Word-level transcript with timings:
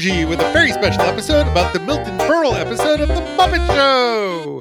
Energy 0.00 0.24
with 0.24 0.40
a 0.40 0.50
very 0.52 0.72
special 0.72 1.02
episode 1.02 1.46
about 1.46 1.74
the 1.74 1.80
Milton 1.80 2.16
Berle 2.20 2.54
episode 2.54 3.02
of 3.02 3.08
The 3.08 3.20
Muppet 3.36 3.66
Show. 3.74 4.60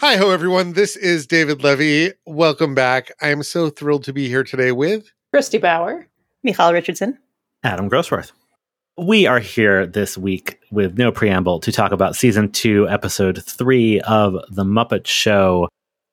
Hi 0.00 0.16
ho, 0.16 0.30
everyone. 0.30 0.72
This 0.72 0.96
is 0.96 1.26
David 1.26 1.62
Levy. 1.62 2.12
Welcome 2.24 2.74
back. 2.74 3.12
I 3.20 3.28
am 3.28 3.42
so 3.42 3.68
thrilled 3.68 4.04
to 4.04 4.14
be 4.14 4.28
here 4.28 4.42
today 4.44 4.72
with 4.72 5.12
Christy 5.30 5.58
Bauer, 5.58 6.08
Michal 6.42 6.72
Richardson, 6.72 7.18
Adam 7.64 7.90
Grossworth. 7.90 8.32
We 8.96 9.26
are 9.26 9.40
here 9.40 9.86
this 9.86 10.16
week 10.16 10.58
with 10.70 10.96
no 10.96 11.12
preamble 11.12 11.60
to 11.60 11.70
talk 11.70 11.92
about 11.92 12.16
season 12.16 12.50
two, 12.50 12.88
episode 12.88 13.44
three 13.44 14.00
of 14.00 14.38
The 14.48 14.64
Muppet 14.64 15.06
Show. 15.06 15.68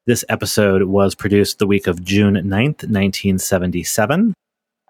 This 0.05 0.25
episode 0.27 0.83
was 0.83 1.15
produced 1.15 1.59
the 1.59 1.67
week 1.67 1.87
of 1.87 2.03
June 2.03 2.33
9th, 2.33 2.83
1977. 2.83 4.33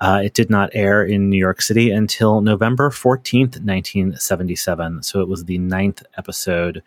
Uh, 0.02 0.20
it 0.24 0.34
did 0.34 0.50
not 0.50 0.72
air 0.74 1.04
in 1.04 1.30
New 1.30 1.38
York 1.38 1.62
City 1.62 1.92
until 1.92 2.42
November 2.42 2.90
14th, 2.90 3.62
1977. 3.62 5.04
So 5.04 5.22
it 5.22 5.28
was 5.28 5.46
the 5.46 5.60
ninth 5.60 6.02
episode 6.18 6.82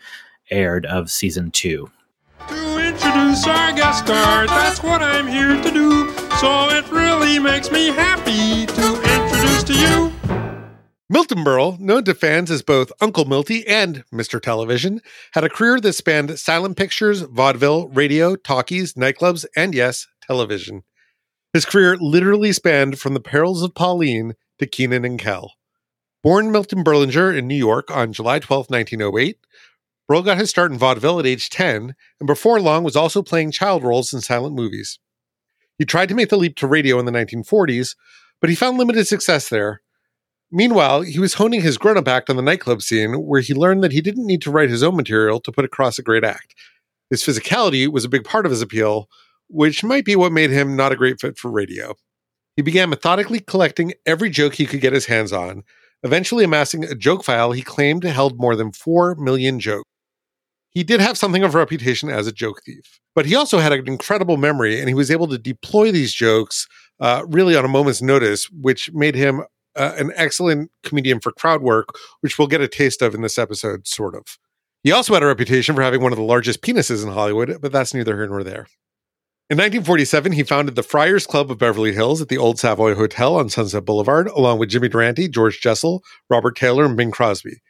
aired 0.51 0.85
of 0.85 1.13
season 1.13 1.53
two. 1.53 1.89
To 2.49 2.79
introduce 2.79 3.47
our 3.47 3.73
guest 3.73 4.05
star, 4.05 4.49
that's 4.49 4.83
what 4.83 5.01
I'm 5.01 5.29
here 5.29 5.55
to 5.63 5.71
do. 5.71 6.13
So 6.41 6.71
it 6.71 6.91
really 6.91 7.39
makes 7.39 7.71
me 7.71 7.87
happy 7.87 8.67
to 8.67 9.03
introduce 9.15 9.63
to 9.63 9.75
you. 9.75 10.13
Milton 11.09 11.45
Berle, 11.45 11.79
known 11.79 12.03
to 12.05 12.15
fans 12.15 12.51
as 12.51 12.63
both 12.63 12.91
Uncle 13.01 13.27
Milty 13.27 13.65
and 13.69 14.03
Mr. 14.13 14.43
Television, 14.43 15.01
had 15.35 15.45
a 15.45 15.49
career 15.49 15.79
that 15.79 15.93
spanned 15.93 16.37
silent 16.41 16.77
pictures, 16.77 17.21
vaudeville, 17.21 17.89
radio, 17.91 18.35
talkies, 18.35 18.95
nightclubs, 18.95 19.45
and 19.55 19.73
yes, 19.73 20.09
television. 20.27 20.83
His 21.55 21.65
career 21.65 21.97
literally 21.97 22.53
spanned 22.53 22.99
from 22.99 23.15
the 23.15 23.21
perils 23.21 23.63
of 23.63 23.77
Pauline 23.77 24.35
to 24.59 24.67
Kenan 24.67 25.05
and 25.05 25.21
Kel. 25.21 25.53
Born 26.21 26.51
Milton 26.51 26.83
Berlinger 26.83 27.37
in 27.37 27.47
New 27.47 27.55
York 27.55 27.93
on 27.93 28.13
July 28.13 28.41
12, 28.41 28.71
1908, 28.71 29.39
Berle 30.11 30.25
got 30.25 30.37
his 30.37 30.51
start 30.51 30.73
in 30.73 30.79
vaudeville 30.79 31.21
at 31.21 31.27
age 31.27 31.49
10, 31.51 31.95
and 32.19 32.27
before 32.27 32.61
long 32.61 32.83
was 32.83 32.97
also 32.97 33.23
playing 33.23 33.53
child 33.53 33.85
roles 33.85 34.13
in 34.13 34.21
silent 34.21 34.57
movies. 34.57 34.99
He 35.79 35.85
tried 35.85 36.09
to 36.09 36.17
make 36.17 36.29
the 36.29 36.37
leap 36.37 36.57
to 36.57 36.67
radio 36.67 36.99
in 36.99 37.05
the 37.05 37.13
1940s, 37.13 37.95
but 38.41 38.51
he 38.51 38.57
found 38.57 38.77
limited 38.77 39.07
success 39.07 39.49
there. 39.49 39.81
Meanwhile, 40.51 41.03
he 41.03 41.21
was 41.21 41.35
honing 41.35 41.63
his 41.63 41.79
grown 41.79 41.97
up 41.97 42.09
act 42.09 42.29
on 42.29 42.37
the 42.37 42.43
nightclub 42.43 42.83
scene, 42.83 43.15
where 43.15 43.41
he 43.41 43.55
learned 43.55 43.85
that 43.85 43.93
he 43.93 44.01
didn't 44.01 44.27
need 44.27 44.43
to 44.43 44.51
write 44.51 44.71
his 44.71 44.83
own 44.83 44.97
material 44.97 45.39
to 45.41 45.53
put 45.53 45.65
across 45.65 46.01
a 46.01 46.03
great 46.03 46.25
act. 46.25 46.55
His 47.11 47.23
physicality 47.23 47.87
was 47.87 48.05
a 48.05 48.09
big 48.09 48.25
part 48.25 48.45
of 48.45 48.51
his 48.51 48.61
appeal, 48.61 49.09
which 49.49 49.85
might 49.85 50.05
be 50.05 50.17
what 50.17 50.33
made 50.33 50.51
him 50.51 50.77
not 50.77 50.93
a 50.93 50.97
great 50.97 51.21
fit 51.21 51.39
for 51.39 51.51
radio. 51.51 51.95
He 52.57 52.63
began 52.63 52.91
methodically 52.91 53.41
collecting 53.41 53.95
every 54.07 54.31
joke 54.31 54.55
he 54.55 54.67
could 54.67 54.81
get 54.81 54.93
his 54.93 55.07
hands 55.07 55.33
on, 55.33 55.63
eventually 56.03 56.45
amassing 56.45 56.85
a 56.85 56.95
joke 56.95 57.25
file 57.25 57.53
he 57.53 57.63
claimed 57.63 58.05
held 58.05 58.39
more 58.39 58.55
than 58.55 58.73
4 58.73 59.17
million 59.17 59.59
jokes. 59.59 59.89
He 60.71 60.83
did 60.83 61.01
have 61.01 61.17
something 61.17 61.45
of 61.45 61.55
a 61.55 61.59
reputation 61.59 62.11
as 62.11 62.27
a 62.27 62.33
joke 62.33 62.63
thief, 62.65 63.01
but 63.15 63.27
he 63.27 63.35
also 63.35 63.59
had 63.59 63.73
an 63.73 63.87
incredible 63.87 64.37
memory 64.37 64.81
and 64.81 64.89
he 64.89 64.95
was 64.95 65.11
able 65.11 65.29
to 65.29 65.39
deploy 65.39 65.93
these 65.93 66.13
jokes 66.13 66.67
uh, 67.01 67.25
really 67.29 67.57
on 67.57 67.65
a 67.65 67.69
moment's 67.69 68.03
notice, 68.03 68.51
which 68.51 68.93
made 68.93 69.15
him 69.15 69.43
uh, 69.77 69.95
an 69.97 70.13
excellent 70.17 70.71
comedian 70.83 71.21
for 71.21 71.33
crowd 71.33 71.63
work, 71.63 71.89
which 72.21 72.39
we'll 72.39 72.49
get 72.49 72.61
a 72.61 72.69
taste 72.69 73.03
of 73.03 73.15
in 73.15 73.23
this 73.23 73.39
episode, 73.39 73.87
sort 73.87 74.15
of. 74.15 74.23
He 74.83 74.93
also 74.93 75.15
had 75.15 75.23
a 75.23 75.27
reputation 75.27 75.75
for 75.75 75.83
having 75.83 76.03
one 76.03 76.13
of 76.13 76.19
the 76.19 76.25
largest 76.25 76.61
penises 76.61 77.05
in 77.05 77.13
Hollywood, 77.13 77.59
but 77.61 77.73
that's 77.73 77.95
neither 77.95 78.17
here 78.17 78.29
nor 78.29 78.45
there. 78.45 78.67
In 79.51 79.59
1947, 79.59 80.33
he 80.33 80.43
founded 80.43 80.75
the 80.75 80.83
Friars 80.83 81.27
Club 81.27 81.51
of 81.51 81.59
Beverly 81.59 81.93
Hills 81.93 82.23
at 82.23 82.29
the 82.29 82.39
Old 82.39 82.59
Savoy 82.59 82.95
Hotel 82.95 83.37
on 83.37 83.51
Sunset 83.51 83.85
Boulevard, 83.85 84.27
along 84.29 84.59
with 84.59 84.71
Jimmy 84.71 84.89
Durante, 84.89 85.29
George 85.29 85.61
Jessel, 85.61 86.03
Robert 86.31 86.57
Taylor, 86.57 86.87
and 86.87 86.97
Bing 86.97 87.11
Crosby. 87.11 87.61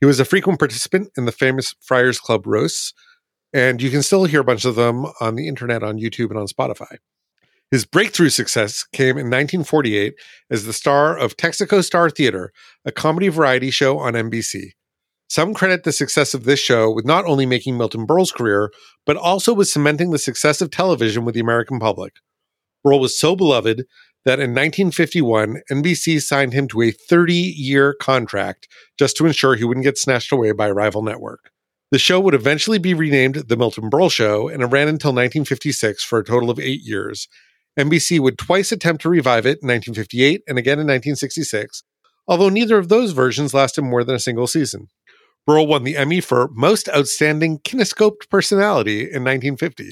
He 0.00 0.06
was 0.06 0.18
a 0.18 0.24
frequent 0.24 0.58
participant 0.58 1.10
in 1.16 1.26
the 1.26 1.32
famous 1.32 1.76
Friars 1.80 2.18
Club 2.18 2.48
roasts, 2.48 2.92
and 3.52 3.80
you 3.80 3.90
can 3.90 4.02
still 4.02 4.24
hear 4.24 4.40
a 4.40 4.44
bunch 4.44 4.64
of 4.64 4.74
them 4.74 5.06
on 5.20 5.36
the 5.36 5.46
internet, 5.46 5.84
on 5.84 6.00
YouTube, 6.00 6.30
and 6.30 6.38
on 6.38 6.48
Spotify. 6.48 6.96
His 7.70 7.84
breakthrough 7.84 8.30
success 8.30 8.84
came 8.92 9.10
in 9.10 9.26
1948 9.26 10.14
as 10.50 10.64
the 10.64 10.72
star 10.72 11.16
of 11.16 11.36
Texaco 11.36 11.84
Star 11.84 12.10
Theater, 12.10 12.52
a 12.84 12.90
comedy 12.90 13.28
variety 13.28 13.70
show 13.70 14.00
on 14.00 14.14
NBC. 14.14 14.72
Some 15.30 15.54
credit 15.54 15.84
the 15.84 15.92
success 15.92 16.34
of 16.34 16.42
this 16.42 16.58
show 16.58 16.90
with 16.90 17.04
not 17.04 17.24
only 17.24 17.46
making 17.46 17.78
Milton 17.78 18.04
Berle's 18.04 18.32
career, 18.32 18.72
but 19.06 19.16
also 19.16 19.54
with 19.54 19.68
cementing 19.68 20.10
the 20.10 20.18
success 20.18 20.60
of 20.60 20.72
television 20.72 21.24
with 21.24 21.36
the 21.36 21.40
American 21.40 21.78
public. 21.78 22.14
Berle 22.84 22.98
was 22.98 23.16
so 23.16 23.36
beloved 23.36 23.84
that 24.24 24.40
in 24.40 24.50
1951, 24.50 25.60
NBC 25.70 26.20
signed 26.20 26.52
him 26.52 26.66
to 26.66 26.82
a 26.82 26.90
30 26.90 27.32
year 27.32 27.94
contract 27.94 28.66
just 28.98 29.16
to 29.18 29.26
ensure 29.26 29.54
he 29.54 29.62
wouldn't 29.62 29.84
get 29.84 29.98
snatched 29.98 30.32
away 30.32 30.50
by 30.50 30.66
a 30.66 30.74
rival 30.74 31.00
network. 31.00 31.52
The 31.92 32.00
show 32.00 32.18
would 32.18 32.34
eventually 32.34 32.78
be 32.78 32.92
renamed 32.92 33.36
The 33.36 33.56
Milton 33.56 33.88
Berle 33.88 34.10
Show, 34.10 34.48
and 34.48 34.64
it 34.64 34.66
ran 34.66 34.88
until 34.88 35.10
1956 35.10 36.02
for 36.02 36.18
a 36.18 36.24
total 36.24 36.50
of 36.50 36.58
eight 36.58 36.80
years. 36.82 37.28
NBC 37.78 38.18
would 38.18 38.36
twice 38.36 38.72
attempt 38.72 39.02
to 39.02 39.08
revive 39.08 39.46
it 39.46 39.62
in 39.62 39.68
1958 39.68 40.42
and 40.48 40.58
again 40.58 40.80
in 40.80 40.88
1966, 40.88 41.84
although 42.26 42.48
neither 42.48 42.78
of 42.78 42.88
those 42.88 43.12
versions 43.12 43.54
lasted 43.54 43.82
more 43.82 44.02
than 44.02 44.16
a 44.16 44.20
single 44.20 44.48
season. 44.48 44.88
Berle 45.50 45.66
won 45.66 45.82
the 45.82 45.96
Emmy 45.96 46.20
for 46.20 46.48
Most 46.52 46.88
Outstanding 46.90 47.58
Kinescoped 47.58 48.30
Personality 48.30 49.00
in 49.00 49.24
1950. 49.24 49.82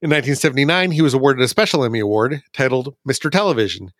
In 0.00 0.08
1979, 0.08 0.92
he 0.92 1.02
was 1.02 1.12
awarded 1.12 1.44
a 1.44 1.48
special 1.48 1.84
Emmy 1.84 1.98
Award 1.98 2.40
titled 2.54 2.94
Mr. 3.06 3.30
Television. 3.30 3.90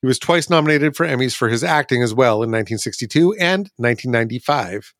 He 0.00 0.06
was 0.06 0.20
twice 0.20 0.48
nominated 0.48 0.94
for 0.94 1.04
Emmys 1.04 1.34
for 1.34 1.48
his 1.48 1.64
acting 1.64 2.04
as 2.04 2.14
well 2.14 2.34
in 2.34 2.52
1962 2.52 3.32
and 3.40 3.68
1995. 3.78 4.94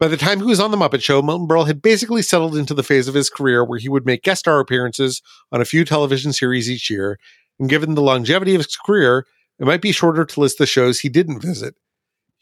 By 0.00 0.08
the 0.08 0.16
time 0.16 0.38
he 0.38 0.46
was 0.46 0.60
on 0.60 0.70
The 0.70 0.78
Muppet 0.78 1.02
Show, 1.02 1.20
Milton 1.20 1.46
Berle 1.46 1.66
had 1.66 1.82
basically 1.82 2.22
settled 2.22 2.56
into 2.56 2.72
the 2.72 2.82
phase 2.82 3.06
of 3.06 3.14
his 3.14 3.28
career 3.28 3.62
where 3.62 3.78
he 3.78 3.90
would 3.90 4.06
make 4.06 4.22
guest 4.22 4.40
star 4.40 4.60
appearances 4.60 5.20
on 5.52 5.60
a 5.60 5.66
few 5.66 5.84
television 5.84 6.32
series 6.32 6.70
each 6.70 6.88
year, 6.88 7.18
and 7.60 7.68
given 7.68 7.96
the 7.96 8.00
longevity 8.00 8.54
of 8.54 8.62
his 8.62 8.76
career, 8.76 9.26
it 9.58 9.66
might 9.66 9.82
be 9.82 9.92
shorter 9.92 10.24
to 10.24 10.40
list 10.40 10.56
the 10.56 10.64
shows 10.64 11.00
he 11.00 11.10
didn't 11.10 11.40
visit. 11.40 11.74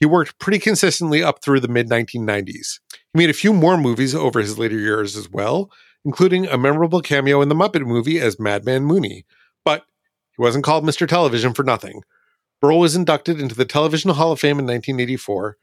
He 0.02 0.06
worked 0.06 0.36
pretty 0.40 0.58
consistently 0.58 1.22
up 1.22 1.44
through 1.44 1.60
the 1.60 1.68
mid 1.68 1.88
1990s. 1.88 2.80
He 2.90 2.98
made 3.14 3.30
a 3.30 3.32
few 3.32 3.52
more 3.52 3.76
movies 3.76 4.16
over 4.16 4.40
his 4.40 4.58
later 4.58 4.76
years 4.76 5.16
as 5.16 5.30
well, 5.30 5.70
including 6.04 6.48
a 6.48 6.58
memorable 6.58 7.00
cameo 7.00 7.40
in 7.40 7.48
the 7.48 7.54
Muppet 7.54 7.86
movie 7.86 8.18
as 8.18 8.40
Madman 8.40 8.82
Mooney. 8.82 9.24
But 9.64 9.84
he 10.36 10.42
wasn't 10.42 10.64
called 10.64 10.82
Mr. 10.82 11.06
Television 11.06 11.54
for 11.54 11.62
nothing. 11.62 12.02
Berle 12.60 12.80
was 12.80 12.96
inducted 12.96 13.40
into 13.40 13.54
the 13.54 13.64
Television 13.64 14.10
Hall 14.10 14.32
of 14.32 14.40
Fame 14.40 14.58
in 14.58 14.66
1984. 14.66 15.56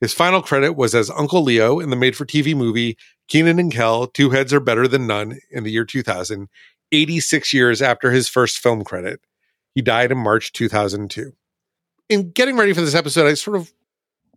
His 0.00 0.12
final 0.12 0.42
credit 0.42 0.72
was 0.72 0.92
as 0.92 1.08
Uncle 1.08 1.44
Leo 1.44 1.78
in 1.78 1.90
the 1.90 1.96
made 1.96 2.16
for 2.16 2.26
TV 2.26 2.52
movie 2.52 2.98
Kenan 3.28 3.60
and 3.60 3.70
Kel 3.70 4.08
Two 4.08 4.30
Heads 4.30 4.52
Are 4.52 4.58
Better 4.58 4.88
Than 4.88 5.06
None 5.06 5.38
in 5.52 5.62
the 5.62 5.70
year 5.70 5.84
2000, 5.84 6.48
86 6.90 7.52
years 7.52 7.80
after 7.80 8.10
his 8.10 8.28
first 8.28 8.58
film 8.58 8.82
credit. 8.82 9.20
He 9.72 9.82
died 9.82 10.10
in 10.10 10.18
March 10.18 10.50
2002. 10.50 11.30
In 12.08 12.32
getting 12.32 12.56
ready 12.56 12.72
for 12.72 12.80
this 12.80 12.96
episode, 12.96 13.28
I 13.28 13.34
sort 13.34 13.56
of 13.56 13.72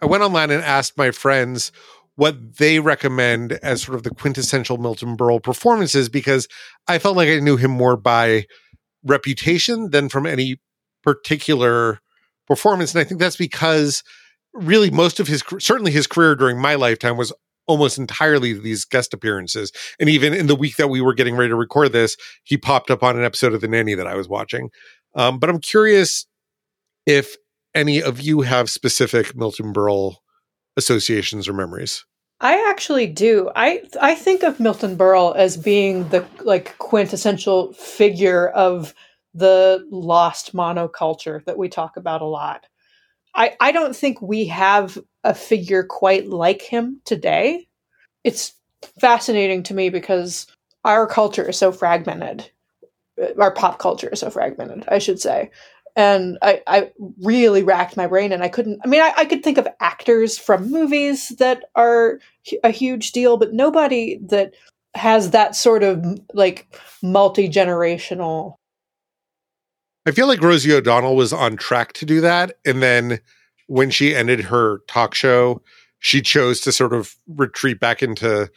I 0.02 0.06
went 0.06 0.24
online 0.24 0.52
and 0.52 0.63
asked 0.63 0.97
my 0.97 1.12
friends 1.12 1.72
what 2.16 2.58
they 2.58 2.80
recommend 2.80 3.53
as 3.63 3.84
sort 3.84 3.96
of 3.96 4.03
the 4.03 4.09
quintessential 4.09 4.78
Milton 4.78 5.16
Berle 5.16 5.41
performances 5.41 6.09
because 6.09 6.47
I 6.88 6.97
felt 6.97 7.16
like 7.16 7.30
I 7.30 7.40
knew 7.40 7.58
him 7.58 7.72
more 7.72 7.96
by 7.96 8.46
reputation 9.03 9.91
than 9.91 10.09
from 10.09 10.25
any 10.25 10.59
particular 11.03 12.00
performance. 12.47 12.94
And 12.94 13.02
I 13.02 13.03
think 13.03 13.19
that's 13.19 13.38
because 13.38 14.03
really 14.53 14.90
most 14.90 15.19
of 15.19 15.28
his 15.28 15.44
certainly 15.59 15.91
his 15.91 16.07
career 16.07 16.36
during 16.36 16.59
my 16.59 16.75
lifetime 16.75 17.18
was 17.18 17.31
almost 17.68 17.97
entirely 17.97 18.53
these 18.53 18.86
guest 18.86 19.13
appearances. 19.13 19.72
And 20.00 20.09
even 20.09 20.34
in 20.34 20.47
the 20.47 20.56
week 20.56 20.78
that 20.78 20.88
we 20.88 21.02
were 21.02 21.13
getting 21.13 21.36
ready 21.36 21.50
to 21.50 21.56
record 21.56 21.91
this, 21.91 22.18
he 22.44 22.57
popped 22.57 22.90
up 22.90 23.03
on 23.03 23.18
an 23.18 23.24
episode 23.24 23.53
of 23.53 23.62
The 23.62 23.68
Nanny 23.68 23.94
that 23.94 24.07
I 24.07 24.16
was 24.16 24.28
watching. 24.28 24.69
Um, 25.16 25.38
but 25.38 25.50
I'm 25.50 25.60
curious 25.60 26.25
if 27.06 27.36
any 27.77 28.01
of 28.01 28.19
you 28.19 28.41
have 28.41 28.69
specific 28.69 29.35
Milton 29.35 29.74
Berle 29.74 30.15
associations 30.75 31.47
or 31.47 31.53
memories. 31.53 32.03
I 32.39 32.69
actually 32.69 33.07
do. 33.07 33.50
I 33.56 33.83
I 34.01 34.15
think 34.15 34.44
of 34.44 34.59
Milton 34.59 34.97
Berle 34.97 35.35
as 35.35 35.57
being 35.57 36.09
the 36.09 36.25
like 36.44 36.77
quintessential 36.77 37.74
figure 37.74 38.50
of 38.50 38.94
the 39.33 39.85
lost 39.91 40.53
monoculture 40.53 41.44
that 41.45 41.57
we 41.57 41.69
talk 41.69 41.97
about 41.97 42.21
a 42.21 42.25
lot. 42.25 42.65
I, 43.35 43.56
I 43.59 43.71
don't 43.71 43.95
think 43.95 44.19
we 44.19 44.45
have 44.47 44.97
a 45.24 45.33
figure 45.35 45.83
quite 45.83 46.27
like 46.27 46.62
him 46.62 47.01
today. 47.06 47.68
It's 48.24 48.53
fascinating 49.00 49.62
to 49.63 49.75
me 49.75 49.89
because 49.89 50.47
our 50.83 51.06
culture 51.06 51.47
is 51.47 51.57
so 51.57 51.71
fragmented. 51.71 52.50
Uh, 53.21 53.27
our 53.39 53.51
pop 53.51 53.77
culture 53.77 54.09
is 54.09 54.21
so 54.21 54.31
fragmented, 54.31 54.85
I 54.88 54.97
should 54.97 55.19
say. 55.19 55.51
And 55.98 56.38
I, 56.42 56.62
I 56.68 56.92
really 57.22 57.64
racked 57.64 57.98
my 57.98 58.08
brain 58.08 58.32
and 58.32 58.44
I 58.44 58.48
couldn't. 58.48 58.80
I 58.86 58.88
mean, 58.88 59.02
I, 59.02 59.14
I 59.18 59.26
could 59.26 59.44
think 59.44 59.58
of 59.58 59.68
actors 59.80 60.38
from 60.38 60.72
movies 60.72 61.30
that 61.40 61.66
are 61.76 62.20
a 62.64 62.70
huge 62.70 63.12
deal, 63.12 63.36
but 63.36 63.52
nobody 63.52 64.20
that 64.28 64.54
has 64.94 65.32
that 65.32 65.56
sort 65.56 65.84
of 65.84 66.06
like 66.34 66.80
multi 67.04 67.50
generational 67.50 68.56
I 70.08 70.12
feel 70.12 70.28
like 70.28 70.42
Rosie 70.42 70.74
O'Donnell 70.74 71.18
was 71.18 71.34
on 71.34 71.58
track 71.58 71.92
to 71.94 72.06
do 72.06 72.22
that. 72.22 72.54
And 72.66 72.82
then 72.82 73.20
when 73.68 73.90
she 73.90 74.16
ended 74.16 74.40
her 74.40 74.80
talk 74.88 75.14
show, 75.14 75.62
she 76.00 76.22
chose 76.22 76.62
to 76.62 76.72
sort 76.72 76.94
of 76.94 77.18
retreat 77.28 77.82
back 77.82 78.02
into 78.02 78.50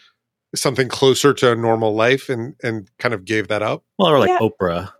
something 0.54 0.88
closer 0.88 1.34
to 1.34 1.50
a 1.50 1.56
normal 1.56 1.92
life 1.92 2.28
and 2.28 2.54
and 2.62 2.88
kind 3.00 3.14
of 3.14 3.24
gave 3.24 3.48
that 3.48 3.62
up. 3.62 3.82
Well, 3.98 4.10
or 4.10 4.20
like 4.20 4.28
Yeah. 4.28 4.38
Oprah, 4.38 4.84
Y- 4.84 4.92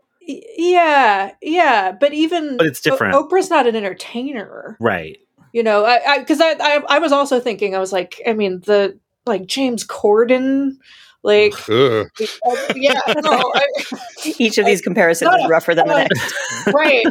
Yeah, 0.56 1.32
yeah, 1.42 1.92
but 1.92 2.12
even 2.12 2.56
but 2.56 2.66
it's 2.66 2.80
different, 2.80 3.14
O- 3.14 3.28
Oprah's 3.28 3.50
not 3.50 3.66
an 3.66 3.76
entertainer, 3.76 4.76
right? 4.80 5.18
you 5.52 5.62
know. 5.62 5.84
I 5.84 6.18
because 6.18 6.40
I, 6.40 6.52
I 6.52 6.82
I 6.88 6.98
was 6.98 7.12
also 7.12 7.40
thinking 7.40 7.74
I 7.74 7.78
was 7.78 7.92
like, 7.92 8.20
I 8.26 8.32
mean 8.32 8.60
the 8.60 8.98
like 9.26 9.46
James 9.46 9.86
Corden, 9.86 10.76
like 11.22 11.54
uh, 11.70 12.04
yeah, 12.74 13.00
no, 13.22 13.52
I, 13.54 13.62
Each 14.38 14.58
of 14.58 14.66
these 14.66 14.80
comparisons 14.80 15.30
No, 15.30 15.44
is 15.44 15.50
rougher 15.50 15.74
than 15.74 15.88
the 15.88 15.94
next. 15.94 16.34
right 16.74 17.06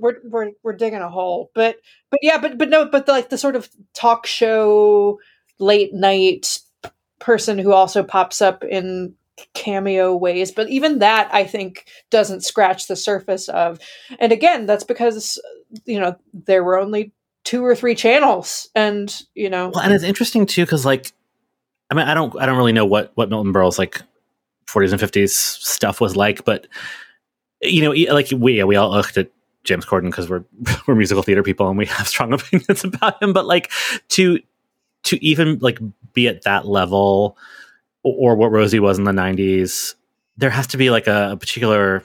we're, 0.00 0.16
we're 0.24 0.50
we're 0.62 0.72
digging 0.72 1.00
a 1.00 1.08
hole 1.08 1.50
but 1.54 1.76
but 2.10 2.18
yeah 2.22 2.38
but 2.38 2.58
but 2.58 2.68
no 2.68 2.84
but 2.86 3.06
the, 3.06 3.12
like 3.12 3.28
the 3.28 3.38
sort 3.38 3.54
of 3.54 3.68
talk 3.94 4.26
show 4.26 5.18
late 5.58 5.94
night 5.94 6.58
person 7.18 7.58
who 7.58 7.72
also 7.72 8.02
pops 8.02 8.42
up 8.42 8.64
in 8.64 9.14
cameo 9.54 10.16
ways 10.16 10.50
but 10.50 10.68
even 10.68 10.98
that 10.98 11.28
i 11.32 11.44
think 11.44 11.86
doesn't 12.10 12.44
scratch 12.44 12.88
the 12.88 12.96
surface 12.96 13.48
of 13.48 13.78
and 14.18 14.32
again 14.32 14.66
that's 14.66 14.84
because 14.84 15.40
you 15.84 15.98
know 15.98 16.16
there 16.32 16.64
were 16.64 16.78
only 16.78 17.12
two 17.48 17.64
or 17.64 17.74
three 17.74 17.94
channels 17.94 18.68
and 18.74 19.22
you 19.34 19.48
know. 19.48 19.70
Well, 19.74 19.82
and 19.82 19.94
it's 19.94 20.04
interesting 20.04 20.44
too 20.44 20.66
because 20.66 20.84
like, 20.84 21.12
I 21.90 21.94
mean, 21.94 22.06
I 22.06 22.12
don't, 22.12 22.38
I 22.38 22.44
don't 22.44 22.58
really 22.58 22.72
know 22.72 22.84
what 22.84 23.12
what 23.14 23.30
Milton 23.30 23.52
Berle's 23.52 23.78
like 23.78 24.02
40s 24.66 24.92
and 24.92 25.00
50s 25.00 25.30
stuff 25.30 25.98
was 25.98 26.14
like, 26.14 26.44
but 26.44 26.66
you 27.62 27.82
know, 27.82 28.12
like 28.12 28.28
we 28.36 28.62
we 28.64 28.76
all 28.76 28.90
looked 28.90 29.16
at 29.16 29.30
James 29.64 29.86
Corden 29.86 30.10
because 30.10 30.28
we're 30.28 30.44
we're 30.86 30.94
musical 30.94 31.22
theater 31.22 31.42
people 31.42 31.68
and 31.68 31.78
we 31.78 31.86
have 31.86 32.06
strong 32.06 32.32
opinions 32.34 32.84
about 32.84 33.22
him, 33.22 33.32
but 33.32 33.46
like 33.46 33.70
to 34.08 34.40
to 35.04 35.24
even 35.24 35.58
like 35.60 35.78
be 36.12 36.28
at 36.28 36.42
that 36.42 36.66
level 36.66 37.38
or, 38.16 38.36
what 38.36 38.50
Rosie 38.50 38.80
was 38.80 38.98
in 38.98 39.04
the 39.04 39.12
90s, 39.12 39.94
there 40.36 40.50
has 40.50 40.66
to 40.68 40.76
be 40.76 40.90
like 40.90 41.06
a, 41.06 41.32
a 41.32 41.36
particular 41.36 42.04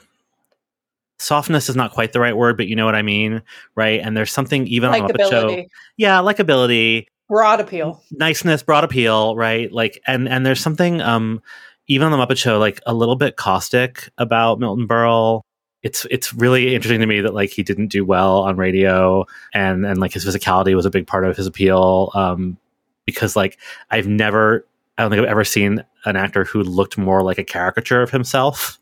softness 1.19 1.69
is 1.69 1.75
not 1.75 1.91
quite 1.91 2.13
the 2.13 2.19
right 2.19 2.35
word, 2.35 2.57
but 2.57 2.67
you 2.67 2.75
know 2.75 2.85
what 2.85 2.95
I 2.95 3.01
mean, 3.01 3.41
right? 3.75 3.99
And 4.01 4.15
there's 4.15 4.31
something 4.31 4.67
even 4.67 4.89
on 4.89 5.07
the 5.07 5.13
Muppet 5.13 5.29
Show, 5.29 5.65
yeah, 5.97 6.19
likability, 6.19 7.07
broad 7.29 7.59
appeal 7.59 8.03
niceness, 8.11 8.63
broad 8.63 8.83
appeal, 8.83 9.35
right? 9.35 9.71
Like, 9.71 10.01
and 10.07 10.27
and 10.27 10.45
there's 10.45 10.59
something 10.59 11.01
um 11.01 11.41
even 11.87 12.11
on 12.11 12.17
the 12.17 12.25
Muppet 12.25 12.37
Show 12.37 12.59
like 12.59 12.81
a 12.85 12.93
little 12.93 13.15
bit 13.15 13.35
caustic 13.35 14.09
about 14.17 14.59
Milton 14.59 14.87
Berle. 14.87 15.41
It's 15.81 16.05
it's 16.09 16.33
really 16.33 16.75
interesting 16.75 17.01
to 17.01 17.05
me 17.05 17.21
that 17.21 17.33
like 17.33 17.49
he 17.49 17.63
didn't 17.63 17.87
do 17.87 18.05
well 18.05 18.39
on 18.39 18.57
radio, 18.57 19.25
and 19.53 19.85
and 19.85 19.99
like 19.99 20.13
his 20.13 20.25
physicality 20.25 20.75
was 20.75 20.85
a 20.85 20.89
big 20.89 21.07
part 21.07 21.25
of 21.25 21.37
his 21.37 21.47
appeal. 21.47 22.11
Um, 22.13 22.57
because 23.05 23.35
like 23.35 23.59
I've 23.91 24.07
never, 24.07 24.65
I 24.97 25.01
don't 25.01 25.11
think 25.11 25.21
I've 25.21 25.29
ever 25.29 25.43
seen 25.43 25.83
an 26.05 26.15
actor 26.15 26.43
who 26.43 26.61
looked 26.63 26.97
more 26.97 27.21
like 27.23 27.37
a 27.37 27.43
caricature 27.43 28.01
of 28.01 28.11
himself. 28.11 28.79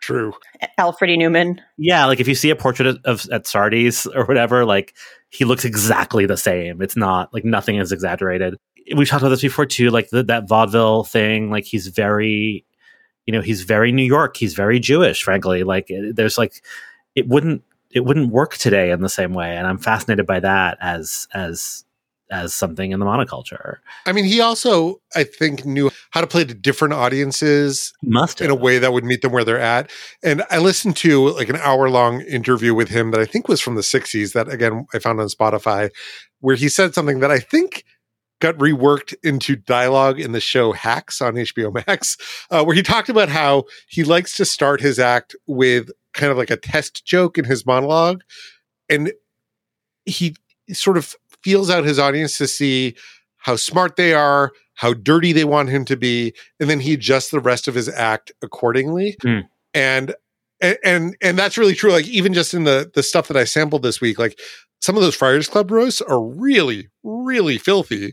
True. 0.00 0.32
Alfred 0.78 1.10
E. 1.10 1.18
Neuman. 1.18 1.58
Yeah, 1.76 2.06
like 2.06 2.20
if 2.20 2.28
you 2.28 2.34
see 2.34 2.48
a 2.50 2.56
portrait 2.56 2.86
of, 2.88 2.98
of 3.04 3.28
at 3.30 3.46
Sardi's 3.46 4.06
or 4.06 4.24
whatever, 4.24 4.64
like 4.64 4.94
he 5.28 5.44
looks 5.44 5.64
exactly 5.64 6.24
the 6.26 6.38
same. 6.38 6.80
It's 6.80 6.96
not 6.96 7.32
like 7.34 7.44
nothing 7.44 7.76
is 7.76 7.92
exaggerated. 7.92 8.56
We've 8.96 9.08
talked 9.08 9.22
about 9.22 9.28
this 9.28 9.42
before 9.42 9.66
too, 9.66 9.90
like 9.90 10.08
the, 10.08 10.22
that 10.24 10.48
vaudeville 10.48 11.04
thing. 11.04 11.50
Like 11.50 11.64
he's 11.64 11.88
very, 11.88 12.64
you 13.26 13.32
know, 13.32 13.42
he's 13.42 13.62
very 13.62 13.92
New 13.92 14.04
York. 14.04 14.36
He's 14.38 14.54
very 14.54 14.80
Jewish, 14.80 15.22
frankly. 15.22 15.64
Like 15.64 15.90
it- 15.90 16.16
there's 16.16 16.38
like 16.38 16.62
it 17.14 17.28
wouldn't 17.28 17.62
it 17.92 18.04
wouldn't 18.04 18.32
work 18.32 18.56
today 18.56 18.92
in 18.92 19.02
the 19.02 19.08
same 19.08 19.34
way, 19.34 19.56
and 19.56 19.66
I'm 19.66 19.78
fascinated 19.78 20.26
by 20.26 20.40
that 20.40 20.78
as 20.80 21.28
as 21.34 21.84
as 22.30 22.54
something 22.54 22.92
in 22.92 23.00
the 23.00 23.06
monoculture. 23.06 23.78
I 24.06 24.12
mean, 24.12 24.24
he 24.24 24.40
also, 24.40 25.00
I 25.14 25.24
think, 25.24 25.64
knew 25.64 25.90
how 26.10 26.20
to 26.20 26.26
play 26.26 26.44
to 26.44 26.54
different 26.54 26.94
audiences 26.94 27.92
Must 28.02 28.40
in 28.40 28.50
a 28.50 28.54
way 28.54 28.78
that 28.78 28.92
would 28.92 29.04
meet 29.04 29.22
them 29.22 29.32
where 29.32 29.44
they're 29.44 29.58
at. 29.58 29.90
And 30.22 30.42
I 30.50 30.58
listened 30.58 30.96
to 30.98 31.30
like 31.30 31.48
an 31.48 31.56
hour 31.56 31.90
long 31.90 32.20
interview 32.22 32.74
with 32.74 32.88
him 32.88 33.10
that 33.10 33.20
I 33.20 33.26
think 33.26 33.48
was 33.48 33.60
from 33.60 33.74
the 33.74 33.80
60s, 33.80 34.32
that 34.32 34.48
again, 34.48 34.86
I 34.94 34.98
found 34.98 35.20
on 35.20 35.26
Spotify, 35.28 35.90
where 36.40 36.56
he 36.56 36.68
said 36.68 36.94
something 36.94 37.20
that 37.20 37.30
I 37.30 37.38
think 37.38 37.84
got 38.40 38.56
reworked 38.56 39.14
into 39.22 39.54
dialogue 39.54 40.18
in 40.18 40.32
the 40.32 40.40
show 40.40 40.72
Hacks 40.72 41.20
on 41.20 41.34
HBO 41.34 41.74
Max, 41.86 42.16
uh, 42.50 42.64
where 42.64 42.74
he 42.74 42.82
talked 42.82 43.08
about 43.08 43.28
how 43.28 43.64
he 43.88 44.02
likes 44.02 44.36
to 44.36 44.44
start 44.44 44.80
his 44.80 44.98
act 44.98 45.36
with 45.46 45.90
kind 46.14 46.32
of 46.32 46.38
like 46.38 46.50
a 46.50 46.56
test 46.56 47.04
joke 47.04 47.38
in 47.38 47.44
his 47.44 47.66
monologue. 47.66 48.22
And 48.88 49.12
he 50.06 50.34
sort 50.72 50.96
of 50.96 51.14
feels 51.42 51.70
out 51.70 51.84
his 51.84 51.98
audience 51.98 52.38
to 52.38 52.46
see 52.46 52.94
how 53.38 53.56
smart 53.56 53.96
they 53.96 54.12
are, 54.12 54.52
how 54.74 54.94
dirty 54.94 55.32
they 55.32 55.44
want 55.44 55.68
him 55.68 55.84
to 55.86 55.96
be, 55.96 56.32
and 56.58 56.70
then 56.70 56.80
he 56.80 56.94
adjusts 56.94 57.30
the 57.30 57.40
rest 57.40 57.68
of 57.68 57.74
his 57.74 57.88
act 57.88 58.32
accordingly. 58.42 59.16
And 59.74 60.14
and 60.60 60.78
and 60.84 61.16
and 61.22 61.38
that's 61.38 61.58
really 61.58 61.74
true. 61.74 61.92
Like 61.92 62.08
even 62.08 62.34
just 62.34 62.54
in 62.54 62.64
the 62.64 62.90
the 62.94 63.02
stuff 63.02 63.28
that 63.28 63.36
I 63.36 63.44
sampled 63.44 63.82
this 63.82 64.00
week, 64.00 64.18
like 64.18 64.38
some 64.80 64.96
of 64.96 65.02
those 65.02 65.14
Friars 65.14 65.48
Club 65.48 65.70
roasts 65.70 66.00
are 66.00 66.22
really, 66.22 66.88
really 67.02 67.58
filthy. 67.58 68.12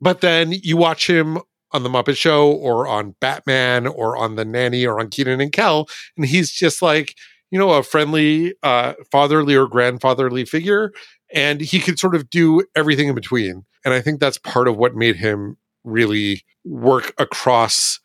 But 0.00 0.20
then 0.20 0.52
you 0.52 0.76
watch 0.76 1.08
him 1.08 1.38
on 1.72 1.82
the 1.82 1.88
Muppet 1.88 2.16
Show 2.16 2.50
or 2.50 2.86
on 2.86 3.14
Batman 3.20 3.86
or 3.86 4.16
on 4.16 4.36
the 4.36 4.44
Nanny 4.44 4.86
or 4.86 5.00
on 5.00 5.08
Kenan 5.08 5.40
and 5.40 5.52
Kel, 5.52 5.86
and 6.16 6.26
he's 6.26 6.50
just 6.50 6.82
like, 6.82 7.14
you 7.50 7.58
know, 7.58 7.70
a 7.70 7.82
friendly 7.82 8.54
uh 8.62 8.94
fatherly 9.10 9.54
or 9.54 9.66
grandfatherly 9.66 10.44
figure. 10.44 10.92
And 11.34 11.60
he 11.60 11.80
could 11.80 11.98
sort 11.98 12.14
of 12.14 12.30
do 12.30 12.64
everything 12.74 13.08
in 13.08 13.14
between. 13.14 13.64
And 13.84 13.92
I 13.92 14.00
think 14.00 14.20
that's 14.20 14.38
part 14.38 14.68
of 14.68 14.78
what 14.78 14.94
made 14.96 15.16
him 15.16 15.58
really 15.82 16.42
work 16.64 17.12
across 17.18 18.00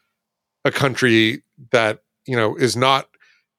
a 0.66 0.72
country 0.72 1.44
that, 1.72 2.04
you 2.26 2.36
know, 2.36 2.56
is 2.56 2.76
not, 2.76 3.08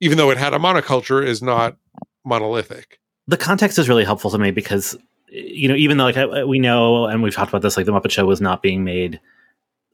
even 0.00 0.18
though 0.18 0.30
it 0.30 0.36
had 0.36 0.52
a 0.52 0.58
monoculture, 0.58 1.24
is 1.24 1.40
not 1.40 1.76
monolithic. 2.24 2.98
the 3.26 3.36
context 3.36 3.78
is 3.78 3.88
really 3.88 4.04
helpful 4.04 4.30
to 4.30 4.38
me 4.38 4.50
because 4.50 4.96
you 5.30 5.68
know 5.68 5.74
even 5.74 5.96
though 5.96 6.04
like 6.04 6.46
we 6.46 6.58
know 6.58 7.06
and 7.06 7.22
we've 7.22 7.34
talked 7.34 7.48
about 7.48 7.62
this 7.62 7.76
like 7.76 7.86
the 7.86 7.92
muppet 7.92 8.10
show 8.10 8.26
was 8.26 8.40
not 8.40 8.60
being 8.62 8.84
made 8.84 9.20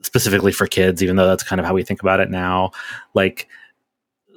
specifically 0.03 0.51
for 0.53 0.67
kids 0.67 1.03
even 1.03 1.17
though 1.17 1.27
that's 1.27 1.43
kind 1.43 1.61
of 1.61 1.67
how 1.67 1.75
we 1.75 1.85
think 1.85 2.01
about 2.01 2.19
it 2.19 2.31
now 2.31 2.71
like 3.15 3.47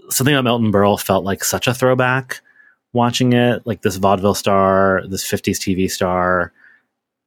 something 0.09 0.35
about 0.35 0.43
milton 0.43 0.71
berle 0.71 1.01
felt 1.01 1.23
like 1.23 1.43
such 1.43 1.67
a 1.67 1.73
throwback 1.73 2.41
watching 2.93 3.33
it 3.33 3.65
like 3.65 3.81
this 3.81 3.97
vaudeville 3.97 4.33
star 4.33 5.03
this 5.07 5.23
50s 5.23 5.57
tv 5.57 5.89
star 5.89 6.51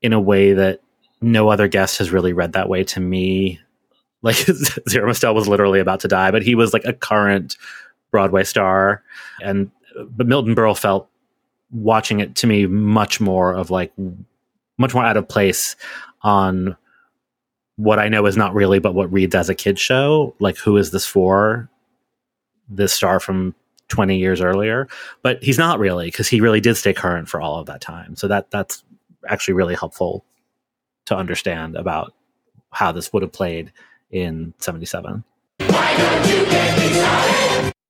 in 0.00 0.12
a 0.12 0.20
way 0.20 0.52
that 0.52 0.80
no 1.20 1.48
other 1.48 1.68
guest 1.68 1.98
has 1.98 2.10
really 2.10 2.32
read 2.32 2.52
that 2.52 2.68
way 2.68 2.82
to 2.82 3.00
me 3.00 3.60
like 4.22 4.36
zero 4.88 5.06
Mostel 5.06 5.34
was 5.34 5.48
literally 5.48 5.80
about 5.80 6.00
to 6.00 6.08
die 6.08 6.30
but 6.30 6.42
he 6.42 6.54
was 6.54 6.72
like 6.72 6.84
a 6.84 6.92
current 6.92 7.56
broadway 8.10 8.44
star 8.44 9.02
and 9.42 9.70
but 10.10 10.26
milton 10.26 10.54
berle 10.54 10.78
felt 10.78 11.08
watching 11.70 12.20
it 12.20 12.34
to 12.36 12.46
me 12.46 12.66
much 12.66 13.20
more 13.20 13.54
of 13.54 13.70
like 13.70 13.92
much 14.78 14.94
more 14.94 15.04
out 15.04 15.16
of 15.16 15.28
place 15.28 15.74
on 16.22 16.76
what 17.76 17.98
I 17.98 18.08
know 18.08 18.26
is 18.26 18.36
not 18.36 18.54
really 18.54 18.78
but 18.78 18.94
what 18.94 19.12
reads 19.12 19.34
as 19.34 19.48
a 19.48 19.54
kid 19.54 19.78
show. 19.78 20.34
Like 20.38 20.56
who 20.58 20.76
is 20.76 20.90
this 20.90 21.06
for? 21.06 21.68
This 22.68 22.92
star 22.92 23.20
from 23.20 23.54
20 23.92 24.16
years 24.16 24.40
earlier. 24.40 24.88
But 25.22 25.42
he's 25.42 25.58
not 25.58 25.78
really 25.78 26.06
because 26.06 26.26
he 26.26 26.40
really 26.40 26.60
did 26.60 26.76
stay 26.76 26.94
current 26.94 27.28
for 27.28 27.40
all 27.40 27.60
of 27.60 27.66
that 27.66 27.80
time. 27.80 28.16
So 28.16 28.26
that 28.28 28.50
that's 28.50 28.82
actually 29.28 29.54
really 29.54 29.74
helpful 29.74 30.24
to 31.04 31.16
understand 31.16 31.76
about 31.76 32.14
how 32.70 32.90
this 32.90 33.12
would 33.12 33.22
have 33.22 33.32
played 33.32 33.70
in 34.10 34.54
77. 34.58 35.22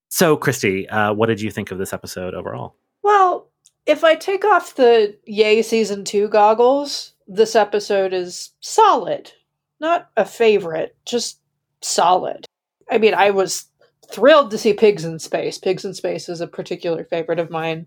So, 0.09 0.37
Christy, 0.37 0.89
uh, 0.89 1.13
what 1.13 1.27
did 1.27 1.41
you 1.41 1.51
think 1.51 1.71
of 1.71 1.79
this 1.79 1.93
episode 1.93 2.35
overall? 2.35 2.75
Well, 3.03 3.49
if 3.87 4.05
I 4.05 4.15
take 4.15 4.45
off 4.45 4.75
the 4.75 5.17
Yay 5.25 5.63
season 5.63 6.05
two 6.05 6.29
goggles, 6.29 7.15
this 7.27 7.57
episode 7.57 8.13
is 8.13 8.51
solid. 8.61 9.33
Not 9.81 10.11
a 10.17 10.25
favorite, 10.25 10.97
just 11.07 11.41
solid. 11.81 12.45
I 12.91 12.99
mean, 12.99 13.15
I 13.15 13.31
was 13.31 13.67
thrilled 14.13 14.51
to 14.51 14.59
see 14.59 14.73
Pigs 14.73 15.05
in 15.05 15.19
Space. 15.19 15.59
Pigs 15.59 15.85
in 15.85 15.95
Space 15.95 16.29
is 16.29 16.41
a 16.41 16.47
particular 16.47 17.05
favorite 17.05 17.39
of 17.39 17.51
mine. 17.51 17.87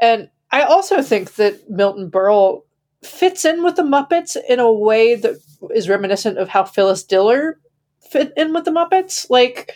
And 0.00 0.30
I 0.50 0.62
also 0.62 1.02
think 1.02 1.34
that 1.34 1.70
Milton 1.70 2.10
Berle 2.10 2.62
fits 3.02 3.44
in 3.44 3.62
with 3.62 3.76
the 3.76 3.82
Muppets 3.82 4.36
in 4.48 4.58
a 4.58 4.70
way 4.70 5.14
that 5.14 5.36
is 5.74 5.88
reminiscent 5.88 6.38
of 6.38 6.48
how 6.48 6.64
Phyllis 6.64 7.04
Diller 7.04 7.58
fit 8.00 8.32
in 8.36 8.52
with 8.52 8.64
the 8.64 8.70
Muppets. 8.70 9.28
Like, 9.30 9.72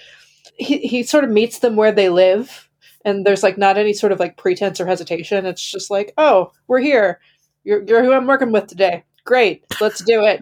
he, 0.56 0.78
he 0.78 1.02
sort 1.02 1.24
of 1.24 1.30
meets 1.30 1.60
them 1.60 1.76
where 1.76 1.92
they 1.92 2.08
live 2.08 2.68
and 3.04 3.24
there's 3.24 3.42
like 3.42 3.58
not 3.58 3.76
any 3.76 3.92
sort 3.92 4.12
of 4.12 4.20
like 4.20 4.36
pretense 4.36 4.80
or 4.80 4.86
hesitation. 4.86 5.46
It's 5.46 5.62
just 5.62 5.90
like, 5.90 6.12
oh, 6.16 6.52
we're 6.66 6.80
here. 6.80 7.20
You're, 7.64 7.82
you're 7.84 8.02
who 8.02 8.12
I'm 8.12 8.26
working 8.26 8.52
with 8.52 8.66
today. 8.66 9.04
Great, 9.24 9.64
let's 9.80 10.02
do 10.02 10.24
it. 10.24 10.40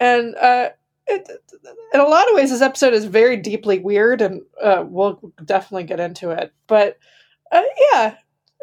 And 0.00 0.34
uh, 0.36 0.70
it, 1.08 1.28
in 1.94 2.00
a 2.00 2.04
lot 2.04 2.28
of 2.28 2.34
ways, 2.34 2.50
this 2.50 2.60
episode 2.60 2.94
is 2.94 3.04
very 3.04 3.36
deeply 3.36 3.78
weird, 3.78 4.20
and 4.22 4.42
uh, 4.62 4.84
we'll 4.86 5.32
definitely 5.44 5.84
get 5.84 6.00
into 6.00 6.30
it. 6.30 6.52
But 6.66 6.98
Uh, 7.50 7.62
yeah, 7.92 8.16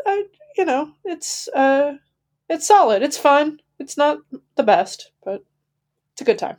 uh, 0.06 0.18
you 0.58 0.66
know, 0.66 0.92
it's 1.04 1.48
uh, 1.50 1.94
it's 2.50 2.68
solid. 2.68 3.02
It's 3.02 3.18
fun. 3.18 3.60
It's 3.80 3.98
not 3.98 4.20
the 4.56 4.64
best, 4.64 5.12
but 5.24 5.44
it's 6.14 6.22
a 6.22 6.25
good 6.25 6.38
time. 6.38 6.58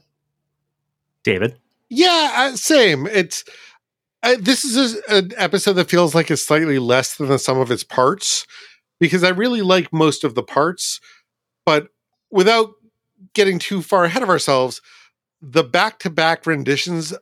David. 1.23 1.57
Yeah, 1.89 2.33
uh, 2.35 2.57
same. 2.57 3.07
It's 3.07 3.45
uh, 4.23 4.37
this 4.41 4.65
is 4.65 4.97
a, 5.09 5.19
an 5.19 5.33
episode 5.37 5.75
that 5.75 5.91
feels 5.91 6.15
like 6.15 6.31
it's 6.31 6.43
slightly 6.43 6.79
less 6.79 7.17
than 7.17 7.29
the 7.29 7.39
sum 7.39 7.59
of 7.59 7.71
its 7.71 7.85
parts 7.85 8.47
because 8.99 9.23
I 9.23 9.29
really 9.29 9.63
like 9.63 9.93
most 9.93 10.25
of 10.25 10.35
the 10.35 10.43
parts, 10.43 11.01
but 11.65 11.89
without 12.31 12.73
getting 13.35 13.59
too 13.59 13.83
far 13.83 14.05
ahead 14.05 14.23
of 14.23 14.29
ourselves, 14.31 14.81
the 15.41 15.65
back-to-back 15.65 16.47
renditions 16.47 17.15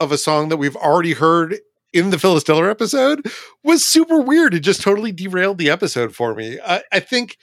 of 0.00 0.12
a 0.12 0.18
song 0.18 0.48
that 0.48 0.56
we've 0.56 0.76
already 0.76 1.12
heard 1.12 1.58
in 1.92 2.10
the 2.10 2.18
Phyllis 2.18 2.44
Diller 2.44 2.70
episode 2.70 3.26
was 3.64 3.84
super 3.84 4.20
weird. 4.20 4.54
It 4.54 4.60
just 4.60 4.82
totally 4.82 5.12
derailed 5.12 5.58
the 5.58 5.70
episode 5.70 6.14
for 6.14 6.34
me. 6.34 6.58
I, 6.64 6.82
I 6.92 7.00
think 7.00 7.38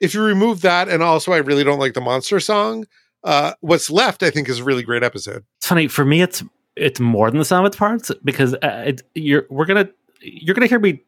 if 0.00 0.14
you 0.14 0.22
remove 0.22 0.60
that, 0.62 0.88
and 0.88 1.02
also 1.02 1.32
I 1.32 1.38
really 1.38 1.64
don't 1.64 1.78
like 1.78 1.94
the 1.94 2.00
monster 2.00 2.38
song, 2.40 2.84
uh, 3.24 3.54
what's 3.60 3.90
left, 3.90 4.22
I 4.22 4.30
think, 4.30 4.48
is 4.48 4.60
a 4.60 4.64
really 4.64 4.82
great 4.82 5.02
episode. 5.02 5.44
It's 5.58 5.66
funny 5.66 5.88
for 5.88 6.04
me. 6.04 6.22
It's 6.22 6.44
it's 6.76 7.00
more 7.00 7.30
than 7.30 7.38
the 7.38 7.44
sum 7.44 7.64
of 7.64 7.68
its 7.68 7.76
parts 7.76 8.12
because 8.22 8.54
uh, 8.54 8.84
it, 8.86 9.02
you're 9.14 9.46
we're 9.48 9.64
gonna 9.64 9.88
you're 10.20 10.54
gonna 10.54 10.66
hear 10.66 10.78
me 10.78 11.02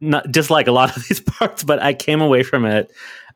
not 0.00 0.30
dislike 0.30 0.66
a 0.66 0.72
lot 0.72 0.96
of 0.96 1.02
these 1.08 1.20
parts, 1.20 1.64
but 1.64 1.82
I 1.82 1.94
came 1.94 2.20
away 2.20 2.42
from 2.42 2.64
it 2.64 2.90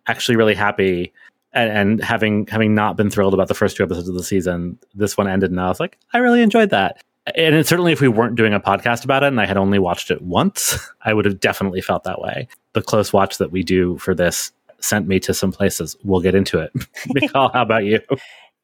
actually 0.07 0.37
really 0.37 0.55
happy. 0.55 1.13
And, 1.55 1.71
and 1.71 2.05
having 2.05 2.47
having 2.47 2.75
not 2.75 2.97
been 2.97 3.11
thrilled 3.11 3.35
about 3.35 3.49
the 3.49 3.55
first 3.55 3.77
two 3.77 3.83
episodes 3.83 4.09
of 4.09 4.15
the 4.15 4.25
season, 4.25 4.79
this 4.95 5.17
one 5.17 5.29
ended, 5.29 5.51
and 5.51 5.61
I 5.61 5.69
was 5.69 5.81
like, 5.81 5.99
I 6.13 6.19
really 6.19 6.43
enjoyed 6.43 6.71
that. 6.71 7.03
And 7.37 7.65
certainly, 7.67 7.93
if 7.93 8.01
we 8.01 8.09
weren't 8.09 8.37
doing 8.37 8.53
a 8.55 8.61
podcast 8.61 9.05
about 9.05 9.23
it, 9.23 9.29
and 9.29 9.41
I 9.41 9.47
had 9.47 9.57
only 9.57 9.79
watched 9.79 10.11
it 10.11 10.23
once, 10.23 10.79
I 11.03 11.13
would 11.13 11.25
have 11.25 11.41
definitely 11.41 11.81
felt 11.81 12.05
that 12.05 12.21
way. 12.21 12.49
The 12.73 12.83
close 12.83 13.13
watch 13.13 13.39
that 13.39 13.53
we 13.53 13.63
do 13.63 13.99
for 13.99 14.15
this 14.15 14.51
sent 14.81 15.07
me 15.07 15.21
to 15.21 15.35
some 15.35 15.53
places. 15.53 15.97
We'll 16.03 16.21
get 16.21 16.35
into 16.35 16.59
it. 16.59 16.73
Michal, 17.15 17.51
how 17.53 17.63
about 17.63 17.85
you? 17.85 18.01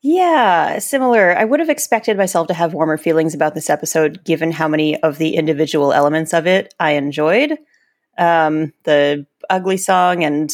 Yeah, 0.01 0.79
similar. 0.79 1.37
I 1.37 1.45
would 1.45 1.61
have 1.61 1.69
expected 1.69 2.17
myself 2.17 2.47
to 2.49 2.55
have 2.55 2.75
warmer 2.75 2.97
feelings 2.97 3.35
about 3.35 3.55
this 3.55 3.69
episode, 3.69 4.25
given 4.25 4.53
how 4.53 4.69
many 4.69 5.01
of 5.03 5.19
the 5.19 5.35
individual 5.35 5.93
elements 5.93 6.33
of 6.33 6.47
it 6.47 6.75
I 6.79 6.93
enjoyed. 6.93 7.59
Um, 8.17 8.73
the 8.85 9.27
ugly 9.51 9.77
song 9.77 10.25
and 10.25 10.51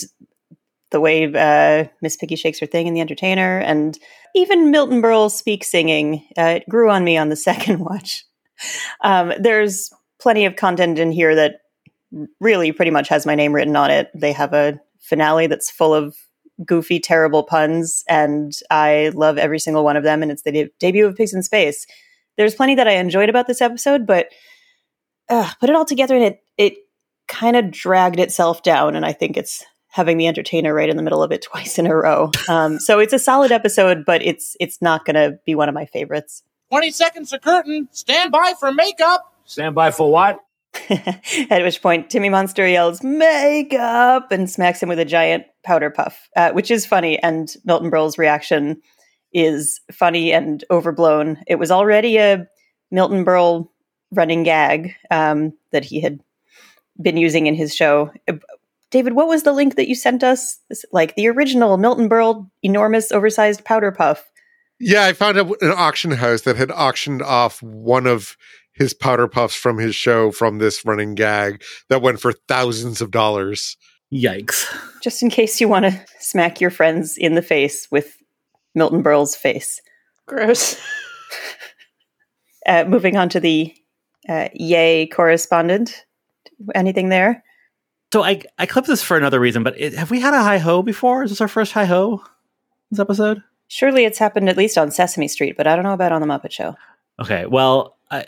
the 0.94 1.00
way 1.00 1.24
uh, 1.24 1.88
Miss 2.00 2.16
Piggy 2.16 2.36
shakes 2.36 2.60
her 2.60 2.66
thing 2.66 2.86
in 2.86 2.94
The 2.94 3.00
Entertainer, 3.00 3.58
and 3.58 3.98
even 4.32 4.70
Milton 4.70 5.02
Berle 5.02 5.28
speak 5.28 5.64
singing. 5.64 6.24
Uh, 6.38 6.60
it 6.60 6.68
grew 6.68 6.88
on 6.88 7.02
me 7.02 7.18
on 7.18 7.30
the 7.30 7.36
second 7.50 7.80
watch. 7.80 8.24
Um, 9.02 9.32
there's 9.40 9.92
plenty 10.20 10.46
of 10.46 10.54
content 10.54 11.00
in 11.00 11.10
here 11.10 11.34
that 11.34 11.62
really 12.38 12.70
pretty 12.70 12.92
much 12.92 13.08
has 13.08 13.26
my 13.26 13.34
name 13.34 13.52
written 13.52 13.74
on 13.74 13.90
it. 13.90 14.08
They 14.14 14.30
have 14.30 14.54
a 14.54 14.80
finale 15.00 15.48
that's 15.48 15.68
full 15.68 15.92
of 15.92 16.16
goofy, 16.64 17.00
terrible 17.00 17.42
puns, 17.42 18.04
and 18.08 18.52
I 18.70 19.10
love 19.14 19.36
every 19.36 19.58
single 19.58 19.82
one 19.82 19.96
of 19.96 20.04
them. 20.04 20.22
And 20.22 20.30
it's 20.30 20.42
the 20.42 20.52
de- 20.52 20.70
debut 20.78 21.06
of 21.06 21.16
Pigs 21.16 21.34
in 21.34 21.42
Space. 21.42 21.88
There's 22.36 22.54
plenty 22.54 22.76
that 22.76 22.86
I 22.86 22.92
enjoyed 22.92 23.28
about 23.28 23.48
this 23.48 23.60
episode, 23.60 24.06
but 24.06 24.28
uh, 25.28 25.50
put 25.58 25.70
it 25.70 25.74
all 25.74 25.84
together 25.84 26.14
and 26.14 26.24
it 26.24 26.40
it 26.56 26.74
kind 27.26 27.56
of 27.56 27.72
dragged 27.72 28.20
itself 28.20 28.62
down. 28.62 28.94
And 28.94 29.04
I 29.04 29.12
think 29.12 29.36
it's 29.36 29.64
having 29.94 30.16
the 30.16 30.26
entertainer 30.26 30.74
right 30.74 30.88
in 30.88 30.96
the 30.96 31.04
middle 31.04 31.22
of 31.22 31.30
it 31.30 31.40
twice 31.50 31.78
in 31.78 31.86
a 31.86 31.94
row. 31.94 32.32
Um, 32.48 32.80
so 32.80 32.98
it's 32.98 33.12
a 33.12 33.18
solid 33.18 33.52
episode, 33.52 34.04
but 34.04 34.22
it's 34.22 34.56
it's 34.58 34.82
not 34.82 35.04
going 35.04 35.14
to 35.14 35.38
be 35.46 35.54
one 35.54 35.68
of 35.68 35.74
my 35.74 35.86
favorites. 35.86 36.42
20 36.70 36.90
seconds 36.90 37.30
to 37.30 37.38
curtain. 37.38 37.88
Stand 37.92 38.32
by 38.32 38.54
for 38.58 38.72
makeup. 38.72 39.32
Stand 39.44 39.74
by 39.74 39.92
for 39.92 40.10
what? 40.10 40.40
At 40.90 41.62
which 41.62 41.80
point, 41.80 42.10
Timmy 42.10 42.28
Monster 42.28 42.66
yells 42.66 43.04
"Makeup" 43.04 44.32
and 44.32 44.50
smacks 44.50 44.82
him 44.82 44.88
with 44.88 44.98
a 44.98 45.04
giant 45.04 45.44
powder 45.62 45.90
puff, 45.90 46.28
uh, 46.34 46.50
which 46.50 46.72
is 46.72 46.84
funny. 46.84 47.22
And 47.22 47.54
Milton 47.64 47.92
Berle's 47.92 48.18
reaction 48.18 48.82
is 49.32 49.80
funny 49.92 50.32
and 50.32 50.64
overblown. 50.72 51.38
It 51.46 51.56
was 51.56 51.70
already 51.70 52.16
a 52.18 52.48
Milton 52.90 53.24
Berle 53.24 53.68
running 54.10 54.42
gag 54.42 54.94
um, 55.12 55.52
that 55.70 55.84
he 55.84 56.00
had 56.00 56.18
been 57.00 57.16
using 57.16 57.46
in 57.46 57.54
his 57.54 57.72
show. 57.72 58.10
David, 58.94 59.14
what 59.14 59.26
was 59.26 59.42
the 59.42 59.52
link 59.52 59.74
that 59.74 59.88
you 59.88 59.96
sent 59.96 60.22
us? 60.22 60.60
This- 60.68 60.84
like 60.92 61.16
the 61.16 61.26
original 61.26 61.76
Milton 61.78 62.08
Berle 62.08 62.48
enormous 62.62 63.10
oversized 63.10 63.64
powder 63.64 63.90
puff. 63.90 64.24
Yeah, 64.78 65.04
I 65.04 65.12
found 65.14 65.36
a, 65.36 65.44
an 65.44 65.72
auction 65.76 66.12
house 66.12 66.42
that 66.42 66.54
had 66.54 66.70
auctioned 66.70 67.20
off 67.20 67.60
one 67.60 68.06
of 68.06 68.36
his 68.72 68.94
powder 68.94 69.26
puffs 69.26 69.56
from 69.56 69.78
his 69.78 69.96
show 69.96 70.30
from 70.30 70.58
this 70.58 70.84
running 70.84 71.16
gag 71.16 71.64
that 71.88 72.02
went 72.02 72.20
for 72.20 72.32
thousands 72.46 73.00
of 73.00 73.10
dollars. 73.10 73.76
Yikes! 74.12 74.64
Just 75.02 75.24
in 75.24 75.28
case 75.28 75.60
you 75.60 75.66
want 75.66 75.86
to 75.86 76.00
smack 76.20 76.60
your 76.60 76.70
friends 76.70 77.18
in 77.18 77.34
the 77.34 77.42
face 77.42 77.88
with 77.90 78.16
Milton 78.76 79.02
Berle's 79.02 79.34
face. 79.34 79.80
Gross. 80.26 80.80
Uh, 82.66 82.82
moving 82.88 83.14
on 83.14 83.28
to 83.28 83.40
the 83.40 83.74
uh, 84.26 84.48
Yay 84.54 85.06
correspondent. 85.08 86.06
Anything 86.74 87.10
there? 87.10 87.43
So 88.14 88.22
I 88.22 88.42
I 88.60 88.66
clipped 88.66 88.86
this 88.86 89.02
for 89.02 89.16
another 89.16 89.40
reason, 89.40 89.64
but 89.64 89.74
it, 89.76 89.92
have 89.94 90.12
we 90.12 90.20
had 90.20 90.34
a 90.34 90.40
hi 90.40 90.58
ho 90.58 90.84
before? 90.84 91.24
Is 91.24 91.32
this 91.32 91.40
our 91.40 91.48
first 91.48 91.72
hi 91.72 91.84
ho? 91.84 92.22
This 92.92 93.00
episode? 93.00 93.42
Surely 93.66 94.04
it's 94.04 94.18
happened 94.18 94.48
at 94.48 94.56
least 94.56 94.78
on 94.78 94.92
Sesame 94.92 95.26
Street, 95.26 95.56
but 95.56 95.66
I 95.66 95.74
don't 95.74 95.84
know 95.84 95.94
about 95.94 96.12
on 96.12 96.20
the 96.20 96.28
Muppet 96.28 96.52
Show. 96.52 96.76
Okay, 97.20 97.44
well, 97.46 97.96
I, 98.12 98.26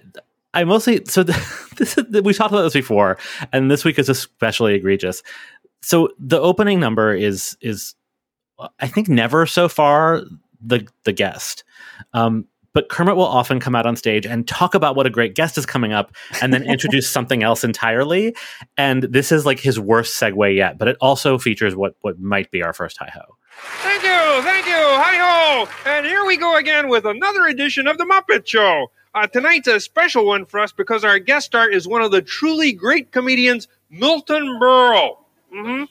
I 0.55 0.65
mostly 0.65 1.05
so 1.05 1.23
this 1.77 1.97
is, 1.97 2.05
we 2.25 2.35
talked 2.35 2.51
about 2.51 2.63
this 2.63 2.73
before, 2.73 3.17
and 3.53 3.71
this 3.71 3.85
week 3.85 4.01
is 4.01 4.09
especially 4.09 4.75
egregious. 4.75 5.23
So 5.83 6.09
the 6.19 6.41
opening 6.41 6.81
number 6.81 7.15
is 7.15 7.57
is 7.61 7.95
I 8.81 8.89
think 8.89 9.09
never 9.09 9.47
so 9.47 9.69
far 9.69 10.23
the 10.61 10.85
the 11.05 11.13
guest. 11.13 11.63
Um, 12.13 12.49
but 12.77 12.91
Kermit 12.91 13.17
will 13.17 13.25
often 13.25 13.59
come 13.59 13.75
out 13.75 13.87
on 13.87 13.97
stage 13.97 14.27
and 14.27 14.47
talk 14.47 14.75
about 14.75 14.97
what 14.97 15.07
a 15.07 15.11
great 15.11 15.35
guest 15.35 15.57
is 15.57 15.65
coming 15.65 15.95
up, 15.95 16.13
and 16.43 16.53
then 16.53 16.63
introduce 16.63 17.09
something 17.11 17.43
else 17.43 17.65
entirely. 17.65 18.37
And 18.77 19.05
this 19.05 19.33
is 19.33 19.47
like 19.47 19.59
his 19.59 19.81
worst 19.81 20.21
segue 20.21 20.55
yet, 20.55 20.77
but 20.77 20.87
it 20.87 20.99
also 21.01 21.39
features 21.39 21.75
what 21.75 21.95
what 22.03 22.21
might 22.21 22.51
be 22.51 22.63
our 22.63 22.75
first 22.75 22.99
hi 22.99 23.11
ho. 23.15 23.23
Thank 23.79 24.03
you, 24.03 24.43
thank 24.43 24.67
you, 24.67 24.75
hi 24.75 25.17
ho! 25.17 25.69
And 25.87 26.05
here 26.05 26.27
we 26.27 26.37
go 26.37 26.59
again 26.59 26.91
with 26.91 27.07
another 27.07 27.47
edition 27.47 27.87
of 27.87 27.97
the 27.97 28.05
Muppet 28.05 28.47
Show. 28.47 28.89
Uh, 29.15 29.27
tonight's 29.27 29.69
a 29.69 29.81
special 29.81 30.27
one 30.27 30.45
for 30.45 30.61
us 30.61 30.73
because 30.73 31.03
our 31.03 31.19
guest 31.19 31.47
star 31.47 31.71
is 31.71 31.89
one 31.89 32.03
of 32.03 32.11
the 32.11 32.21
truly 32.21 32.73
great 32.73 33.11
comedians, 33.11 33.69
Milton 33.89 34.59
Berle. 34.61 35.17
hmm 35.51 35.85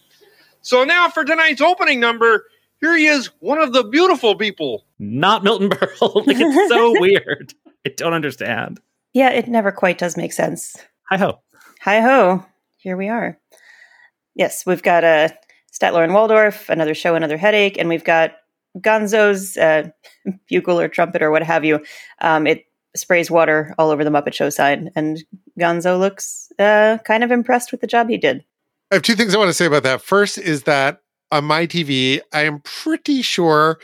So 0.61 0.83
now 0.83 1.09
for 1.09 1.25
tonight's 1.25 1.61
opening 1.61 1.99
number, 1.99 2.45
here 2.85 2.95
he 2.95 3.07
is, 3.07 3.31
one 3.39 3.57
of 3.57 3.73
the 3.73 3.83
beautiful 3.83 4.35
people. 4.35 4.85
Not 4.99 5.43
Milton 5.43 5.69
Berle. 5.69 6.15
like 6.27 6.37
it's 6.39 6.69
so 6.69 6.91
weird. 6.99 7.53
I 7.85 7.89
don't 7.89 8.13
understand. 8.13 8.79
Yeah, 9.13 9.31
it 9.31 9.47
never 9.47 9.71
quite 9.71 9.97
does 9.97 10.15
make 10.15 10.33
sense. 10.33 10.75
Hi 11.09 11.17
ho. 11.17 11.39
Hi 11.81 12.01
ho, 12.01 12.45
here 12.77 12.95
we 12.95 13.09
are. 13.09 13.39
Yes, 14.35 14.65
we've 14.67 14.83
got 14.83 15.03
uh, 15.03 15.29
Statler 15.73 16.03
and 16.03 16.13
Waldorf, 16.13 16.69
another 16.69 16.93
show, 16.93 17.15
another 17.15 17.37
headache, 17.37 17.77
and 17.79 17.89
we've 17.89 18.03
got 18.03 18.33
Gonzo's 18.77 19.57
uh, 19.57 19.89
bugle 20.49 20.79
or 20.79 20.87
trumpet 20.87 21.23
or 21.23 21.31
what 21.31 21.41
have 21.41 21.65
you. 21.65 21.83
Um, 22.21 22.45
it 22.45 22.65
sprays 22.95 23.31
water 23.31 23.73
all 23.79 23.89
over 23.89 24.03
the 24.03 24.11
Muppet 24.11 24.33
Show 24.33 24.51
sign, 24.51 24.91
and 24.95 25.23
Gonzo 25.59 25.99
looks 25.99 26.51
uh, 26.59 26.99
kind 27.03 27.23
of 27.23 27.31
impressed 27.31 27.71
with 27.71 27.81
the 27.81 27.87
job 27.87 28.09
he 28.09 28.17
did. 28.17 28.43
I 28.91 28.95
have 28.95 29.03
two 29.03 29.15
things 29.15 29.33
I 29.33 29.39
want 29.39 29.49
to 29.49 29.53
say 29.53 29.65
about 29.65 29.83
that. 29.83 30.01
First 30.01 30.37
is 30.37 30.63
that 30.63 31.01
on 31.31 31.45
my 31.45 31.67
TV, 31.67 32.21
I 32.33 32.41
am 32.41 32.61
pretty 32.61 33.21
sure 33.21 33.79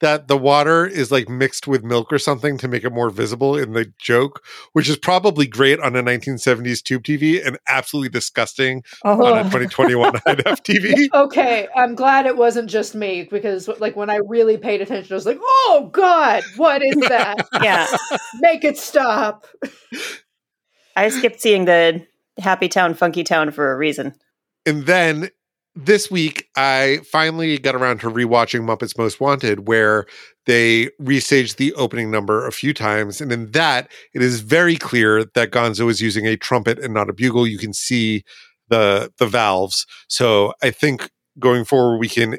that 0.00 0.28
the 0.28 0.36
water 0.36 0.86
is 0.86 1.10
like 1.10 1.26
mixed 1.26 1.66
with 1.66 1.82
milk 1.82 2.12
or 2.12 2.18
something 2.18 2.58
to 2.58 2.68
make 2.68 2.84
it 2.84 2.92
more 2.92 3.08
visible 3.08 3.56
in 3.56 3.72
the 3.72 3.90
joke, 3.98 4.44
which 4.74 4.90
is 4.90 4.96
probably 4.98 5.46
great 5.46 5.80
on 5.80 5.96
a 5.96 6.02
1970s 6.02 6.82
tube 6.82 7.02
TV 7.02 7.44
and 7.44 7.58
absolutely 7.66 8.10
disgusting 8.10 8.82
on 9.04 9.38
a 9.38 9.42
2021 9.44 10.12
IDF 10.12 10.60
TV. 10.62 11.08
Okay, 11.14 11.66
I'm 11.74 11.94
glad 11.94 12.26
it 12.26 12.36
wasn't 12.36 12.68
just 12.68 12.94
me 12.94 13.26
because, 13.30 13.68
like, 13.80 13.96
when 13.96 14.10
I 14.10 14.16
really 14.28 14.58
paid 14.58 14.82
attention, 14.82 15.12
I 15.12 15.16
was 15.16 15.24
like, 15.26 15.38
"Oh 15.40 15.88
God, 15.92 16.42
what 16.56 16.82
is 16.84 16.96
that? 17.08 17.46
Yeah, 17.62 17.86
Make 18.40 18.64
it 18.64 18.76
stop!" 18.76 19.46
I 20.94 21.08
skipped 21.08 21.40
seeing 21.40 21.64
the 21.64 22.06
Happy 22.38 22.68
Town, 22.68 22.92
Funky 22.94 23.24
Town 23.24 23.50
for 23.50 23.72
a 23.72 23.76
reason. 23.76 24.14
And 24.66 24.84
then 24.84 25.30
this 25.76 26.10
week, 26.10 26.48
I 26.56 27.00
finally 27.10 27.58
got 27.58 27.74
around 27.74 28.00
to 28.00 28.10
rewatching 28.10 28.62
Muppets 28.62 28.96
Most 28.96 29.20
Wanted, 29.20 29.68
where 29.68 30.06
they 30.46 30.86
restaged 31.00 31.56
the 31.56 31.74
opening 31.74 32.10
number 32.10 32.46
a 32.46 32.52
few 32.52 32.72
times. 32.72 33.20
And 33.20 33.30
in 33.30 33.50
that, 33.52 33.90
it 34.14 34.22
is 34.22 34.40
very 34.40 34.76
clear 34.76 35.24
that 35.34 35.50
Gonzo 35.50 35.90
is 35.90 36.00
using 36.00 36.26
a 36.26 36.36
trumpet 36.36 36.78
and 36.78 36.94
not 36.94 37.10
a 37.10 37.12
bugle. 37.12 37.46
You 37.46 37.58
can 37.58 37.74
see 37.74 38.24
the 38.68 39.12
the 39.18 39.26
valves. 39.26 39.86
So 40.08 40.54
I 40.62 40.70
think 40.70 41.10
going 41.38 41.64
forward, 41.64 41.98
we 41.98 42.08
can 42.08 42.38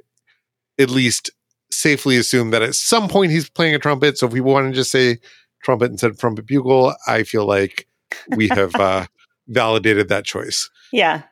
at 0.80 0.90
least 0.90 1.30
safely 1.72 2.18
assume 2.18 2.50
that 2.52 2.64
at 2.64 2.76
some 2.76 3.08
point 3.08 3.32
he's 3.32 3.50
playing 3.50 3.76
a 3.76 3.80
trumpet. 3.80 4.18
So 4.18 4.26
if 4.26 4.34
we 4.34 4.42
want 4.42 4.68
to 4.68 4.74
just 4.74 4.92
say 4.92 5.20
trumpet 5.64 5.92
instead 5.92 6.10
of 6.10 6.18
trumpet 6.18 6.48
bugle, 6.48 6.96
I 7.06 7.24
feel 7.24 7.46
like 7.46 7.88
we 8.36 8.48
have 8.50 8.74
uh, 8.80 9.06
validated 9.48 10.10
that 10.10 10.26
choice. 10.26 10.70
Yeah. 10.92 11.24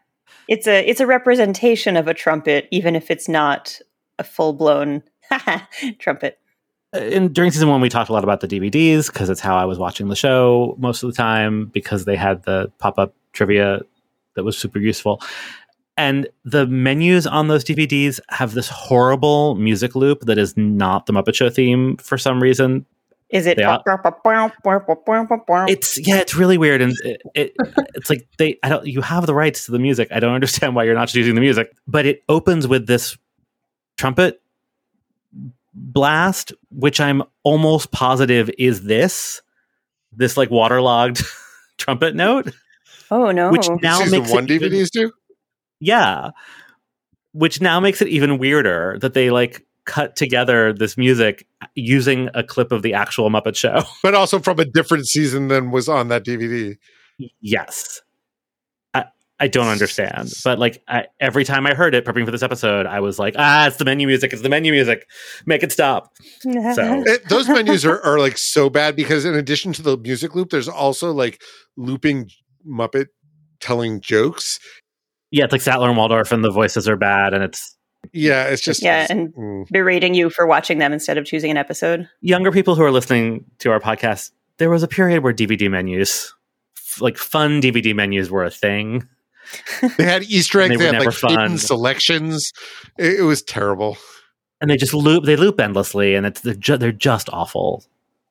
It's 0.47 0.67
a 0.67 0.87
it's 0.87 0.99
a 0.99 1.07
representation 1.07 1.97
of 1.97 2.07
a 2.07 2.13
trumpet, 2.13 2.67
even 2.71 2.95
if 2.95 3.09
it's 3.09 3.27
not 3.27 3.79
a 4.19 4.23
full 4.23 4.53
blown 4.53 5.03
trumpet. 5.99 6.39
Uh, 6.95 6.99
in 6.99 7.33
during 7.33 7.51
season 7.51 7.69
one, 7.69 7.81
we 7.81 7.89
talked 7.89 8.09
a 8.09 8.13
lot 8.13 8.23
about 8.23 8.41
the 8.41 8.47
DVDs 8.47 9.07
because 9.07 9.29
it's 9.29 9.41
how 9.41 9.55
I 9.55 9.65
was 9.65 9.77
watching 9.77 10.09
the 10.09 10.15
show 10.15 10.75
most 10.77 11.03
of 11.03 11.09
the 11.09 11.15
time 11.15 11.65
because 11.67 12.05
they 12.05 12.15
had 12.15 12.43
the 12.43 12.71
pop 12.77 12.97
up 12.99 13.13
trivia 13.33 13.81
that 14.35 14.43
was 14.43 14.57
super 14.57 14.79
useful. 14.79 15.21
And 15.97 16.27
the 16.43 16.67
menus 16.67 17.25
on 17.25 17.47
those 17.47 17.63
DVDs 17.63 18.19
have 18.29 18.53
this 18.53 18.67
horrible 18.67 19.55
music 19.55 19.95
loop 19.95 20.21
that 20.21 20.37
is 20.37 20.55
not 20.57 21.05
the 21.05 21.13
Muppet 21.13 21.35
Show 21.35 21.49
theme 21.49 21.95
for 21.97 22.17
some 22.17 22.43
reason. 22.43 22.85
Is 23.29 23.47
it? 23.47 23.57
It's 25.69 25.97
yeah, 26.07 26.17
it's 26.17 26.35
really 26.35 26.57
weird, 26.57 26.81
and 26.81 26.93
it, 27.03 27.21
it 27.33 27.55
it's 27.95 28.09
like 28.09 28.27
they 28.37 28.59
I 28.61 28.69
don't 28.69 28.85
you 28.85 29.01
have 29.01 29.25
the 29.25 29.33
rights 29.33 29.65
to 29.65 29.71
the 29.71 29.79
music. 29.79 30.09
I 30.11 30.19
don't 30.19 30.33
understand 30.33 30.75
why 30.75 30.83
you're 30.83 30.93
not 30.93 31.13
using 31.13 31.33
the 31.33 31.41
music, 31.41 31.75
but 31.87 32.05
it 32.05 32.23
opens 32.29 32.67
with 32.67 32.85
this 32.85 33.17
trumpet 33.97 34.41
blast, 35.73 36.53
which 36.69 36.99
I'm 36.99 37.23
almost 37.43 37.91
positive 37.91 38.49
is 38.57 38.83
this 38.83 39.41
this 40.13 40.37
like 40.37 40.49
waterlogged 40.49 41.23
trumpet 41.77 42.15
note, 42.15 42.53
oh 43.11 43.31
no! 43.31 43.51
which 43.51 43.67
now 43.81 43.99
Season 43.99 44.19
makes 44.19 44.31
one 44.31 44.47
DVDs 44.47 44.89
do. 44.91 45.11
yeah, 45.79 46.29
which 47.33 47.59
now 47.59 47.79
makes 47.79 48.01
it 48.01 48.07
even 48.07 48.37
weirder 48.37 48.97
that 49.01 49.13
they 49.13 49.31
like 49.31 49.65
cut 49.85 50.15
together 50.15 50.73
this 50.73 50.97
music 50.97 51.47
using 51.75 52.29
a 52.33 52.43
clip 52.43 52.71
of 52.71 52.81
the 52.81 52.93
actual 52.93 53.29
Muppet 53.29 53.55
Show. 53.55 53.83
but 54.03 54.13
also 54.15 54.39
from 54.39 54.59
a 54.59 54.65
different 54.65 55.07
season 55.07 55.47
than 55.47 55.71
was 55.71 55.87
on 55.87 56.07
that 56.09 56.25
DVD. 56.25 56.75
Yes. 57.39 58.01
I, 58.93 59.05
I 59.39 59.47
don't 59.47 59.67
understand. 59.67 60.31
But 60.43 60.59
like 60.59 60.83
I, 60.87 61.05
every 61.19 61.45
time 61.45 61.65
I 61.65 61.73
heard 61.73 61.95
it 61.95 62.03
prepping 62.03 62.25
for 62.25 62.31
this 62.31 62.43
episode, 62.43 62.85
I 62.85 62.99
was 62.99 63.19
like, 63.19 63.35
ah, 63.37 63.67
it's 63.67 63.77
the 63.77 63.85
menu 63.85 64.07
music. 64.07 64.33
It's 64.33 64.41
the 64.41 64.49
menu 64.49 64.71
music. 64.71 65.05
Make 65.45 65.63
it 65.63 65.71
stop. 65.71 66.11
So 66.41 66.49
It, 66.53 67.29
those 67.29 67.47
menus 67.47 67.85
are, 67.85 68.01
are 68.01 68.19
like 68.19 68.37
so 68.37 68.69
bad 68.69 68.95
because 68.95 69.23
in 69.23 69.35
addition 69.35 69.71
to 69.73 69.81
the 69.81 69.97
music 69.97 70.35
loop, 70.35 70.49
there's 70.49 70.67
also 70.67 71.11
like 71.11 71.41
looping 71.77 72.29
Muppet 72.67 73.07
telling 73.59 74.01
jokes. 74.01 74.59
yeah, 75.31 75.45
it's 75.45 75.51
like 75.51 75.61
Statler 75.61 75.87
and 75.87 75.97
Waldorf 75.97 76.31
and 76.31 76.43
the 76.43 76.51
voices 76.51 76.87
are 76.89 76.97
bad 76.97 77.33
and 77.33 77.43
it's 77.43 77.75
Yeah, 78.13 78.45
it's 78.45 78.61
just 78.61 78.81
Yeah, 78.81 79.07
and- 79.09 79.33
mm. 79.33 79.67
berating 79.69 80.13
you 80.13 80.29
for 80.29 80.45
watching 80.45 80.77
them 80.79 80.93
instead 80.93 81.17
of 81.17 81.25
choosing 81.25 81.51
an 81.51 81.57
episode. 81.57 82.07
younger 82.21 82.51
people 82.51 82.75
who 82.75 82.83
are 82.83 82.91
listening 82.91 83.45
to 83.59 83.71
our 83.71 83.79
podcast. 83.79 84.31
There 84.57 84.69
was 84.69 84.83
a 84.83 84.87
period 84.87 85.23
where 85.23 85.33
DVD 85.33 85.69
menus, 85.69 86.33
f- 86.77 87.01
like 87.01 87.17
fun 87.17 87.61
DVD 87.61 87.93
menus 87.95 88.29
were 88.31 88.43
a 88.45 88.49
thing. 88.51 89.07
they 89.97 90.03
had 90.05 90.23
Easter 90.23 90.61
eggs. 90.61 90.71
They 90.71 90.77
They, 90.77 90.85
had 90.85 90.91
never 90.93 91.05
like 91.11 91.15
hidden 91.31 91.57
selections. 91.57 92.51
It, 92.97 93.19
it 93.19 93.23
was 93.23 93.41
terrible. 93.43 93.97
And 94.61 94.69
they 94.71 94.77
just 94.77 94.93
loop, 94.93 95.25
they 95.25 95.35
loop 95.35 95.59
endlessly 95.59 96.15
and 96.15 96.25
it's, 96.25 96.41
they're, 96.41 96.53
ju- 96.53 96.77
they're 96.77 96.91
just 96.93 97.29
awful. 97.31 97.83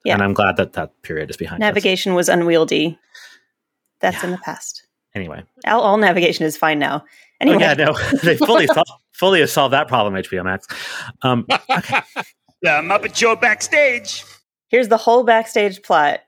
Yeah. 0.05 0.15
And 0.15 0.23
I'm 0.23 0.33
glad 0.35 0.57
that 0.57 0.73
that 0.75 1.01
period 1.03 1.31
is 1.31 1.37
behind 1.37 1.63
us. 1.63 1.67
Navigation 1.67 2.15
was 2.15 2.29
unwieldy. 2.29 2.99
That's 4.01 4.23
in 4.25 4.31
the 4.33 4.39
past. 4.39 4.87
Anyway. 5.15 5.45
All, 5.67 5.81
all 5.81 5.97
navigation 5.97 6.45
is 6.45 6.57
fine 6.57 6.79
now. 6.79 7.05
Anyway, 7.41 7.57
Oh, 7.57 7.61
yeah, 7.61 7.75
no, 7.75 7.97
they 8.23 8.37
fully 8.37 8.67
sol- 8.75 8.85
fully 9.15 9.41
have 9.41 9.51
solved 9.51 9.73
that 9.73 9.89
problem. 9.89 10.15
HBO 10.15 10.45
Max. 10.45 10.67
Um, 11.23 11.47
okay. 11.71 12.01
The 12.63 12.69
Muppet 12.83 13.15
Show 13.17 13.37
backstage. 13.37 14.25
here's 14.69 14.89
the 14.89 14.97
whole 14.97 15.25
backstage 15.25 15.83
plot. 15.83 16.21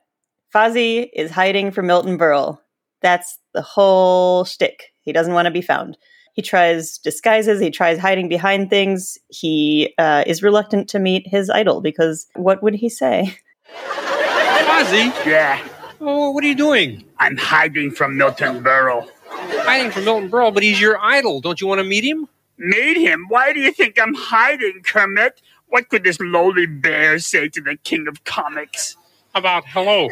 Fozzie 0.53 1.09
is 1.13 1.29
hiding 1.29 1.71
from 1.71 1.87
Milton 1.87 2.17
Berle. 2.17 2.59
That's 3.01 3.37
the 3.53 3.61
whole 3.61 4.43
shtick. 4.45 4.93
He 5.01 5.11
doesn't 5.11 5.33
want 5.33 5.45
to 5.45 5.51
be 5.51 5.61
found. 5.61 5.97
He 6.33 6.41
tries 6.41 6.97
disguises. 6.99 7.59
He 7.59 7.71
tries 7.71 7.97
hiding 7.99 8.29
behind 8.29 8.69
things. 8.69 9.17
He 9.29 9.93
uh, 9.97 10.23
is 10.27 10.43
reluctant 10.43 10.87
to 10.89 10.99
meet 10.99 11.27
his 11.27 11.49
idol 11.49 11.81
because 11.81 12.27
what 12.35 12.61
would 12.63 12.75
he 12.75 12.89
say? 12.89 13.35
Fozzie, 13.75 15.25
Yeah, 15.25 15.59
oh, 15.99 16.29
what 16.31 16.43
are 16.43 16.47
you 16.47 16.55
doing? 16.55 17.03
I'm 17.19 17.37
hiding 17.37 17.91
from 17.91 18.17
Milton 18.17 18.63
Berle. 18.63 19.09
Hiding 19.29 19.91
from 19.91 20.05
Milton 20.05 20.29
Berle, 20.29 20.53
but 20.53 20.61
he's 20.63 20.79
your 20.79 20.99
idol. 20.99 21.41
Don't 21.41 21.59
you 21.59 21.67
want 21.67 21.79
to 21.79 21.83
meet 21.83 22.03
him? 22.03 22.27
Meet 22.57 22.97
him? 22.97 23.25
Why 23.29 23.53
do 23.53 23.59
you 23.59 23.71
think 23.71 23.99
I'm 24.01 24.13
hiding, 24.15 24.81
Kermit? 24.83 25.41
What 25.67 25.89
could 25.89 26.03
this 26.03 26.17
lowly 26.19 26.65
bear 26.65 27.19
say 27.19 27.49
to 27.49 27.61
the 27.61 27.77
king 27.83 28.07
of 28.07 28.23
comics? 28.23 28.97
How 29.33 29.39
about 29.41 29.65
hello? 29.67 30.09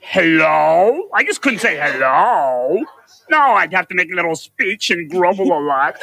Hello? 0.00 1.08
I 1.14 1.24
just 1.24 1.42
couldn't 1.42 1.58
say 1.58 1.76
hello. 1.76 2.84
No, 3.30 3.38
I'd 3.40 3.72
have 3.72 3.88
to 3.88 3.94
make 3.94 4.12
a 4.12 4.14
little 4.14 4.36
speech 4.36 4.90
and 4.90 5.10
grovel 5.10 5.46
a 5.52 5.58
lot. 5.60 5.96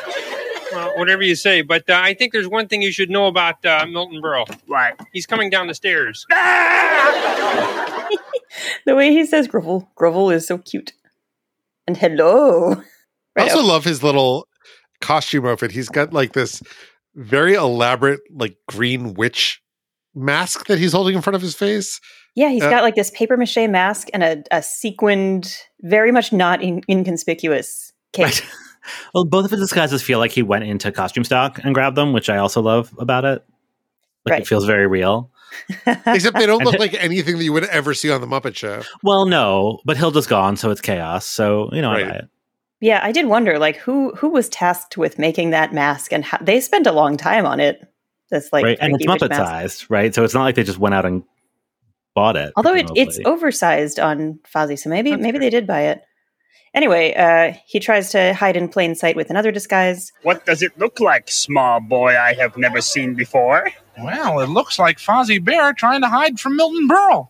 Well, 0.72 0.98
whatever 0.98 1.24
you 1.24 1.36
say. 1.36 1.62
But 1.62 1.90
uh, 1.90 2.00
I 2.04 2.14
think 2.14 2.34
there's 2.34 2.48
one 2.48 2.68
thing 2.68 2.82
you 2.82 2.92
should 2.92 3.10
know 3.10 3.28
about 3.28 3.64
uh, 3.66 3.86
Milton 3.90 4.22
Berle. 4.22 4.48
What? 4.68 5.00
He's 5.14 5.26
coming 5.26 5.50
down 5.50 5.68
the 5.68 5.74
stairs. 5.74 6.26
Ah! 6.32 8.08
The 8.86 8.96
way 8.96 9.12
he 9.12 9.26
says 9.26 9.48
grovel, 9.48 9.90
grovel 9.96 10.30
is 10.32 10.48
so 10.48 10.58
cute. 10.58 10.94
And 11.88 11.98
hello. 11.98 12.74
I 12.74 12.84
Right, 13.36 13.52
also 13.52 13.64
love 13.66 13.84
his 13.84 14.02
little 14.02 14.48
costume 15.02 15.46
outfit. 15.46 15.72
He's 15.72 15.90
got 15.90 16.14
like 16.14 16.34
this 16.34 16.62
very 17.16 17.54
elaborate, 17.54 18.20
like 18.32 18.58
green 18.68 19.14
witch 19.14 19.62
mask 20.14 20.68
that 20.68 20.80
he's 20.80 20.94
holding 20.94 21.16
in 21.16 21.22
front 21.22 21.36
of 21.36 21.42
his 21.42 21.56
face. 21.56 22.00
Yeah, 22.36 22.50
he's 22.50 22.64
Uh, 22.64 22.70
got 22.70 22.84
like 22.84 22.96
this 22.96 23.12
paper 23.12 23.38
mache 23.38 23.68
mask 23.70 24.10
and 24.14 24.24
a, 24.24 24.44
a 24.52 24.62
sequined, 24.62 25.58
very 25.82 26.12
much 26.12 26.34
not 26.34 26.62
in- 26.62 26.82
inconspicuous 26.90 27.94
cape. 28.14 28.26
Right. 28.26 28.42
well, 29.14 29.26
both 29.26 29.46
of 29.46 29.52
his 29.52 29.62
disguises 29.62 30.02
feel 30.02 30.20
like 30.20 30.32
he 30.32 30.44
went 30.44 30.66
into 30.66 30.92
costume 30.92 31.24
stock 31.24 31.60
and 31.64 31.74
grabbed 31.74 31.96
them, 31.96 32.12
which 32.14 32.30
I 32.30 32.38
also 32.38 32.62
love 32.62 32.94
about 33.00 33.24
it. 33.26 33.44
Like 34.26 34.32
Right. 34.32 34.42
it 34.42 34.48
feels 34.48 34.66
very 34.66 34.88
real. 34.88 35.32
Except 36.06 36.36
they 36.38 36.46
don't 36.46 36.64
look 36.64 36.80
like 36.80 36.94
anything 36.96 37.38
that 37.38 37.44
you 37.44 37.54
would 37.54 37.64
ever 37.66 37.94
see 37.94 38.12
on 38.12 38.20
the 38.20 38.28
Muppet 38.28 38.56
Show. 38.56 38.82
Well, 39.04 39.26
no, 39.26 39.80
but 39.86 39.96
Hilda's 39.96 40.28
gone, 40.28 40.58
so 40.58 40.72
it's 40.72 40.82
chaos. 40.82 41.26
So 41.26 41.70
you 41.72 41.82
know, 41.82 41.92
Right. 41.92 42.06
I 42.06 42.10
buy 42.10 42.16
it. 42.16 42.26
Yeah, 42.86 43.00
I 43.02 43.12
did 43.12 43.26
wonder, 43.26 43.58
like, 43.58 43.78
who 43.78 44.14
who 44.16 44.30
was 44.30 44.48
tasked 44.50 44.96
with 44.96 45.18
making 45.18 45.50
that 45.50 45.74
mask, 45.74 46.14
and 46.14 46.24
how, 46.24 46.38
they 46.40 46.62
spent 46.62 46.86
a 46.86 46.92
long 46.92 47.18
time 47.18 47.46
on 47.46 47.60
it. 47.60 47.82
That's 48.30 48.54
like, 48.54 48.64
right, 48.64 48.78
and 48.80 48.94
it's 48.94 49.06
creepy 49.06 49.12
witch 49.12 49.22
Muppet 49.22 49.30
mask. 49.30 49.44
sized, 49.44 49.86
right? 49.90 50.14
So 50.14 50.24
it's 50.24 50.36
not 50.36 50.44
like 50.44 50.54
they 50.54 50.64
just 50.64 50.78
went 50.78 50.94
out 50.94 51.06
and 51.06 51.24
bought 52.14 52.36
it. 52.36 52.54
Although 52.56 52.76
it, 52.76 52.90
it's 52.96 53.20
oversized 53.26 54.00
on 54.00 54.40
Fozzie, 54.54 54.78
so 54.78 54.90
maybe 54.92 55.10
That's 55.10 55.22
maybe 55.22 55.40
fair. 55.40 55.46
they 55.46 55.50
did 55.50 55.66
buy 55.66 55.82
it. 55.82 56.04
Anyway, 56.76 57.14
uh, 57.16 57.54
he 57.66 57.80
tries 57.80 58.12
to 58.12 58.34
hide 58.34 58.56
in 58.56 58.68
plain 58.68 58.94
sight 58.94 59.16
with 59.16 59.30
another 59.32 59.52
disguise. 59.52 60.12
What 60.24 60.46
does 60.46 60.62
it 60.62 60.78
look 60.78 61.00
like, 61.00 61.32
small 61.32 61.80
boy 61.80 62.16
I 62.18 62.34
have 62.34 62.56
never 62.58 62.82
seen 62.82 63.16
before? 63.16 63.72
Well, 63.98 64.42
it 64.42 64.50
looks 64.50 64.78
like 64.78 64.98
Fozzie 65.00 65.44
Bear 65.44 65.74
trying 65.74 66.02
to 66.02 66.10
hide 66.10 66.40
from 66.40 66.56
Milton 66.58 66.88
Berle. 66.88 67.30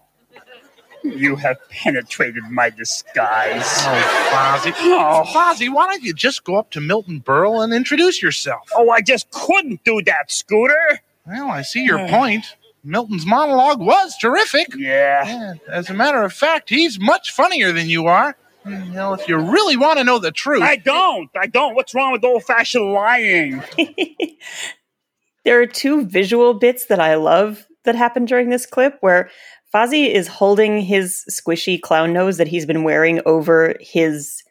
You 1.06 1.36
have 1.36 1.58
penetrated 1.70 2.44
my 2.50 2.70
disguise. 2.70 3.63
Oh, 3.63 4.30
Fozzie. 4.32 4.74
Oh. 4.78 5.24
oh. 5.26 5.32
Fozzie, 5.32 5.74
why 5.74 5.88
don't 5.88 6.04
you 6.04 6.13
just 6.13 6.44
go 6.44 6.56
up 6.56 6.72
to 6.72 6.82
Milton 6.82 7.22
Berle 7.22 7.63
and 7.63 7.74
introduce 7.74 8.22
yourself? 8.22 8.70
Oh, 8.76 8.89
I 8.89 9.02
just 9.02 9.30
couldn't 9.32 9.84
do 9.84 10.02
that, 10.04 10.32
Scooter. 10.32 11.02
Well, 11.26 11.50
I 11.50 11.62
see 11.62 11.84
your 11.84 12.08
point. 12.10 12.46
Milton's 12.84 13.26
monologue 13.26 13.80
was 13.80 14.15
terrific. 14.18 14.76
Yeah. 14.76 15.26
Yeah, 15.28 15.54
as 15.68 15.89
a 15.89 15.94
matter 15.94 16.24
of 16.24 16.34
fact, 16.34 16.70
he's 16.70 17.00
much 17.00 17.32
funnier 17.32 17.72
than 17.72 17.89
you 17.89 18.08
are. 18.08 18.36
You 18.65 18.78
know, 18.86 19.13
if 19.13 19.28
you 19.28 19.38
really 19.38 19.78
want 19.78 20.00
to 20.00 20.04
know 20.04 20.18
the 20.18 20.32
truth, 20.32 20.63
I 20.63 20.78
don't. 20.78 21.30
I 21.39 21.46
don't. 21.46 21.76
What's 21.76 21.94
wrong 21.94 22.12
with 22.12 22.24
old 22.24 22.44
fashioned 22.44 22.94
lying? 22.94 23.62
there 25.46 25.62
are 25.62 25.68
two 25.68 26.06
visual 26.06 26.56
bits 26.56 26.86
that 26.86 27.00
I 27.00 27.13
love 27.15 27.68
that 27.84 27.96
happen 27.96 28.26
during 28.26 28.50
this 28.50 28.65
clip 28.65 28.98
where 29.02 29.30
Fozzie 29.76 30.10
is 30.10 30.30
holding 30.30 30.80
his 30.80 31.26
squishy 31.30 31.82
clown 31.82 32.14
nose 32.14 32.38
that 32.38 32.48
he's 32.48 32.66
been 32.66 32.84
wearing 32.84 33.20
over 33.26 33.76
his 33.82 34.42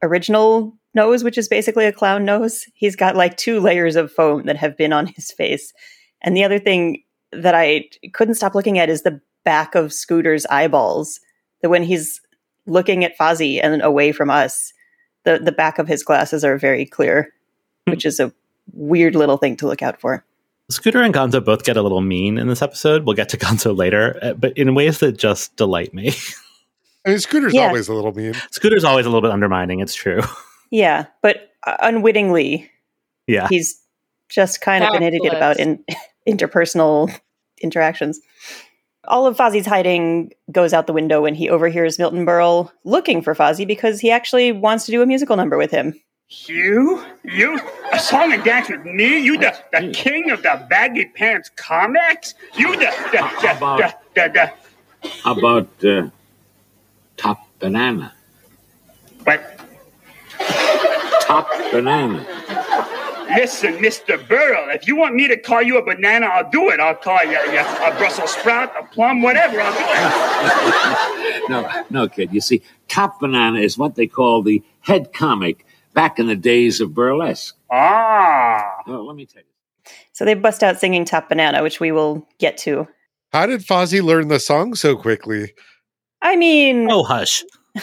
original 0.00 0.78
nose, 0.94 1.24
which 1.24 1.36
is 1.36 1.48
basically 1.48 1.86
a 1.86 1.92
clown 1.92 2.24
nose. 2.24 2.66
He's 2.74 2.94
got 2.94 3.16
like 3.16 3.36
two 3.36 3.58
layers 3.58 3.96
of 3.96 4.12
foam 4.12 4.44
that 4.44 4.56
have 4.58 4.76
been 4.76 4.92
on 4.92 5.08
his 5.08 5.32
face. 5.32 5.72
And 6.20 6.36
the 6.36 6.44
other 6.44 6.60
thing 6.60 7.02
that 7.32 7.56
I 7.56 7.88
couldn't 8.12 8.36
stop 8.36 8.54
looking 8.54 8.78
at 8.78 8.88
is 8.88 9.02
the 9.02 9.20
back 9.44 9.74
of 9.74 9.92
Scooter's 9.92 10.46
eyeballs. 10.46 11.18
That 11.62 11.70
when 11.70 11.82
he's 11.82 12.20
looking 12.66 13.02
at 13.02 13.18
Fozzie 13.18 13.60
and 13.60 13.82
away 13.82 14.12
from 14.12 14.30
us, 14.30 14.72
the, 15.24 15.40
the 15.40 15.50
back 15.50 15.80
of 15.80 15.88
his 15.88 16.04
glasses 16.04 16.44
are 16.44 16.56
very 16.56 16.86
clear, 16.86 17.32
hmm. 17.88 17.90
which 17.90 18.06
is 18.06 18.20
a 18.20 18.32
weird 18.72 19.16
little 19.16 19.36
thing 19.36 19.56
to 19.56 19.66
look 19.66 19.82
out 19.82 20.00
for. 20.00 20.24
Scooter 20.70 21.02
and 21.02 21.12
Gonzo 21.14 21.44
both 21.44 21.64
get 21.64 21.76
a 21.76 21.82
little 21.82 22.00
mean 22.00 22.38
in 22.38 22.48
this 22.48 22.62
episode. 22.62 23.04
We'll 23.04 23.16
get 23.16 23.28
to 23.30 23.36
Gonzo 23.38 23.76
later, 23.76 24.18
uh, 24.22 24.32
but 24.34 24.56
in 24.56 24.74
ways 24.74 24.98
that 25.00 25.18
just 25.18 25.56
delight 25.56 25.92
me. 25.92 26.12
I 27.04 27.10
mean, 27.10 27.18
Scooter's 27.18 27.54
Yeah. 27.54 27.68
always 27.68 27.88
a 27.88 27.94
little 27.94 28.12
mean. 28.12 28.34
Scooter's 28.50 28.84
always 28.84 29.06
a 29.06 29.08
little 29.08 29.22
bit 29.22 29.30
undermining. 29.32 29.80
It's 29.80 29.94
true. 29.94 30.20
Yeah, 30.72 31.06
but 31.20 31.50
uh, 31.66 31.76
unwittingly, 31.82 32.70
Yeah. 33.26 33.48
he's 33.50 33.82
just 34.28 34.60
kind 34.60 34.84
of 34.84 34.94
an 34.94 35.02
idiot 35.02 35.34
about 35.34 35.58
in, 35.58 35.84
interpersonal 36.28 37.12
interactions. 37.60 38.20
All 39.08 39.26
of 39.26 39.36
Fozzie's 39.36 39.66
hiding 39.66 40.30
goes 40.52 40.72
out 40.72 40.86
the 40.86 40.92
window 40.92 41.22
when 41.22 41.34
he 41.34 41.50
overhears 41.50 41.98
Milton 41.98 42.24
Berle 42.24 42.70
looking 42.84 43.20
for 43.20 43.34
Fozzie 43.34 43.66
because 43.66 43.98
he 43.98 44.12
actually 44.12 44.52
wants 44.52 44.86
to 44.86 44.92
do 44.92 45.02
a 45.02 45.06
musical 45.06 45.34
number 45.36 45.56
with 45.58 45.72
him. 45.72 46.00
You? 46.30 47.04
You? 47.24 47.60
A 47.92 47.98
song 47.98 48.32
and 48.32 48.44
dance 48.44 48.68
with 48.70 48.84
me? 48.84 49.18
You 49.18 49.36
the, 49.36 49.52
the 49.72 49.90
king 49.92 50.30
of 50.30 50.42
the 50.42 50.64
baggy 50.70 51.06
pants 51.06 51.50
comics? 51.56 52.34
You 52.56 52.76
the 52.76 52.86
the 53.10 53.18
the 53.42 53.58
the, 53.58 53.94
the, 54.14 54.52
the, 55.02 55.08
How 55.24 55.36
about 55.36 55.68
uh, 55.84 56.08
Top 57.16 57.48
Banana? 57.58 58.12
But 59.24 59.60
Top 61.22 61.48
Banana. 61.72 62.24
listen, 63.36 63.74
Mr. 63.78 64.16
Berle, 64.28 64.72
if 64.72 64.86
you 64.86 64.94
want 64.94 65.16
me 65.16 65.26
to 65.26 65.36
call 65.36 65.62
you 65.62 65.78
a 65.78 65.84
banana, 65.84 66.26
I'll 66.26 66.48
do 66.48 66.70
it. 66.70 66.78
I'll 66.78 66.94
call 66.94 67.24
you, 67.24 67.32
you 67.32 67.58
a 67.58 67.92
Brussels 67.98 68.34
sprout, 68.34 68.72
a 68.78 68.84
plum, 68.84 69.20
whatever. 69.22 69.60
I'll 69.60 69.72
do 69.72 69.84
it. 69.84 71.26
No, 71.48 71.84
no, 71.90 72.08
kid. 72.08 72.32
You 72.32 72.40
see, 72.40 72.62
Top 72.86 73.18
Banana 73.18 73.58
is 73.58 73.76
what 73.76 73.96
they 73.96 74.06
call 74.06 74.42
the 74.42 74.62
head 74.82 75.12
comic 75.12 75.66
back 75.94 76.18
in 76.18 76.26
the 76.26 76.36
days 76.36 76.80
of 76.80 76.94
burlesque. 76.94 77.56
Ah. 77.70 78.64
Well, 78.86 79.06
let 79.06 79.16
me 79.16 79.26
tell 79.26 79.42
you. 79.42 79.92
So 80.12 80.24
they 80.24 80.34
bust 80.34 80.62
out 80.62 80.78
singing 80.78 81.04
Top 81.04 81.28
Banana, 81.28 81.62
which 81.62 81.80
we 81.80 81.92
will 81.92 82.26
get 82.38 82.56
to. 82.58 82.86
How 83.32 83.46
did 83.46 83.60
Fozzie 83.60 84.02
learn 84.02 84.28
the 84.28 84.40
song 84.40 84.74
so 84.74 84.96
quickly? 84.96 85.54
I 86.22 86.36
mean, 86.36 86.88
Oh, 86.90 87.02
hush. 87.04 87.42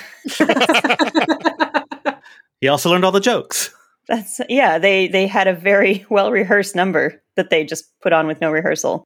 he 2.62 2.68
also 2.68 2.90
learned 2.90 3.06
all 3.06 3.12
the 3.12 3.20
jokes. 3.20 3.74
That's 4.08 4.40
yeah, 4.48 4.78
they 4.78 5.08
they 5.08 5.28
had 5.28 5.48
a 5.48 5.54
very 5.54 6.06
well 6.10 6.32
rehearsed 6.32 6.76
number 6.76 7.22
that 7.36 7.50
they 7.50 7.64
just 7.66 7.86
put 8.02 8.14
on 8.14 8.28
with 8.28 8.42
no 8.42 8.52
rehearsal. 8.52 9.04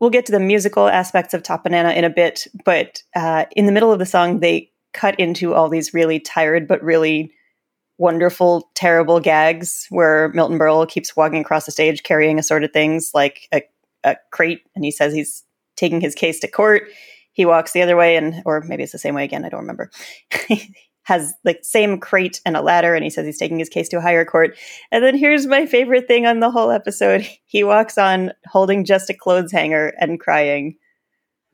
We'll 0.00 0.10
get 0.10 0.26
to 0.26 0.32
the 0.32 0.40
musical 0.40 0.88
aspects 0.88 1.32
of 1.32 1.42
Top 1.42 1.62
Banana 1.64 1.90
in 1.92 2.04
a 2.04 2.10
bit, 2.10 2.46
but 2.64 3.02
uh, 3.14 3.46
in 3.52 3.64
the 3.66 3.72
middle 3.72 3.92
of 3.92 3.98
the 3.98 4.04
song, 4.06 4.40
they 4.40 4.70
cut 4.92 5.18
into 5.18 5.54
all 5.54 5.68
these 5.68 5.94
really 5.94 6.20
tired 6.20 6.68
but 6.68 6.82
really 6.82 7.32
wonderful, 7.98 8.70
terrible 8.74 9.20
gags 9.20 9.86
where 9.90 10.30
Milton 10.34 10.58
Berle 10.58 10.88
keeps 10.88 11.16
walking 11.16 11.40
across 11.40 11.66
the 11.66 11.72
stage 11.72 12.02
carrying 12.02 12.38
assorted 12.38 12.72
things 12.72 13.12
like 13.14 13.48
a, 13.52 13.62
a 14.04 14.16
crate, 14.30 14.62
and 14.74 14.84
he 14.84 14.90
says 14.90 15.12
he's 15.12 15.44
taking 15.76 16.00
his 16.00 16.14
case 16.14 16.40
to 16.40 16.48
court. 16.48 16.84
He 17.32 17.44
walks 17.44 17.72
the 17.72 17.82
other 17.82 17.96
way, 17.96 18.16
and 18.16 18.42
or 18.44 18.62
maybe 18.62 18.82
it's 18.82 18.92
the 18.92 18.98
same 18.98 19.14
way 19.14 19.24
again. 19.24 19.44
I 19.44 19.48
don't 19.48 19.60
remember. 19.60 19.90
has 21.06 21.34
the 21.44 21.56
same 21.62 22.00
crate 22.00 22.40
and 22.44 22.56
a 22.56 22.62
ladder, 22.62 22.94
and 22.94 23.04
he 23.04 23.10
says 23.10 23.24
he's 23.24 23.38
taking 23.38 23.60
his 23.60 23.68
case 23.68 23.88
to 23.88 23.98
a 23.98 24.00
higher 24.00 24.24
court. 24.24 24.56
And 24.90 25.04
then 25.04 25.16
here's 25.16 25.46
my 25.46 25.64
favorite 25.64 26.08
thing 26.08 26.26
on 26.26 26.40
the 26.40 26.50
whole 26.50 26.70
episode: 26.70 27.26
he 27.44 27.62
walks 27.64 27.96
on 27.96 28.32
holding 28.46 28.84
just 28.84 29.08
a 29.10 29.14
clothes 29.14 29.52
hanger 29.52 29.92
and 30.00 30.20
crying. 30.20 30.76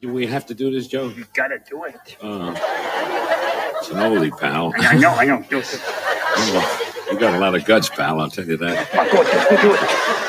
Do 0.00 0.12
we 0.12 0.26
have 0.26 0.46
to 0.46 0.54
do 0.54 0.70
this, 0.70 0.88
Joe? 0.88 1.08
You 1.08 1.26
gotta 1.34 1.58
do 1.68 1.84
it. 1.84 2.16
Uh, 2.20 2.54
it's 3.78 3.90
an 3.90 3.98
oldie, 3.98 4.36
pal. 4.36 4.72
I 4.76 4.96
know, 4.96 5.10
I 5.10 5.24
know. 5.24 5.44
Do 5.48 5.58
it. 5.58 5.80
You 7.12 7.18
got 7.18 7.34
a 7.34 7.38
lot 7.38 7.54
of 7.54 7.66
guts, 7.66 7.90
pal. 7.90 8.20
I'll 8.22 8.30
tell 8.30 8.46
you 8.46 8.56
that. 8.56 8.88
Come 8.90 9.06
on, 9.06 9.12
go, 9.12 9.22
go 9.22 9.62
do 9.62 9.74
it. 9.74 9.80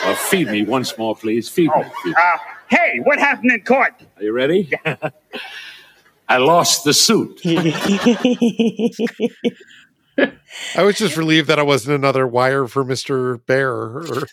Uh, 0.06 0.16
feed 0.16 0.50
me 0.50 0.63
once 0.63 0.98
more, 0.98 1.16
please. 1.16 1.48
Feed 1.48 1.70
me. 1.70 1.76
Oh, 1.78 2.12
uh, 2.12 2.38
hey, 2.68 3.00
what 3.04 3.20
happened 3.20 3.52
in 3.52 3.62
court? 3.62 3.94
Are 4.18 4.24
you 4.24 4.34
ready? 4.34 4.70
I 6.28 6.38
lost 6.38 6.84
the 6.84 6.94
suit. 6.94 7.39
I 10.76 10.84
was 10.84 10.98
just 10.98 11.16
relieved 11.16 11.48
that 11.48 11.58
I 11.60 11.63
wasn't 11.63 11.96
another 11.96 12.28
wire 12.28 12.68
for 12.68 12.84
Mr. 12.84 13.44
Bear. 13.46 13.72
Or, 13.72 14.28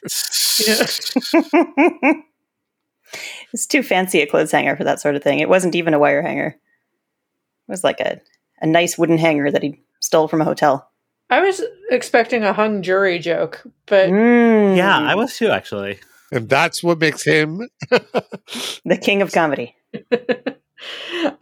it's 3.52 3.66
too 3.66 3.82
fancy 3.84 4.20
a 4.22 4.26
clothes 4.26 4.50
hanger 4.50 4.76
for 4.76 4.84
that 4.84 5.00
sort 5.00 5.14
of 5.14 5.22
thing. 5.22 5.38
It 5.38 5.48
wasn't 5.48 5.76
even 5.76 5.94
a 5.94 6.00
wire 6.00 6.22
hanger. 6.22 6.48
It 6.48 7.70
was 7.70 7.84
like 7.84 8.00
a, 8.00 8.20
a 8.60 8.66
nice 8.66 8.98
wooden 8.98 9.18
hanger 9.18 9.52
that 9.52 9.62
he 9.62 9.82
stole 10.00 10.26
from 10.26 10.40
a 10.40 10.44
hotel. 10.44 10.89
I 11.30 11.40
was 11.40 11.62
expecting 11.90 12.42
a 12.42 12.52
hung 12.52 12.82
jury 12.82 13.18
joke, 13.18 13.62
but 13.86 14.10
Mm, 14.10 14.76
Yeah, 14.76 14.98
I 14.98 15.14
was 15.14 15.36
too, 15.36 15.48
actually. 15.48 15.98
and 16.32 16.48
that's 16.48 16.82
what 16.82 16.98
makes 16.98 17.22
him. 17.24 17.68
the 17.90 18.98
king 19.00 19.22
of 19.22 19.32
comedy. 19.32 19.74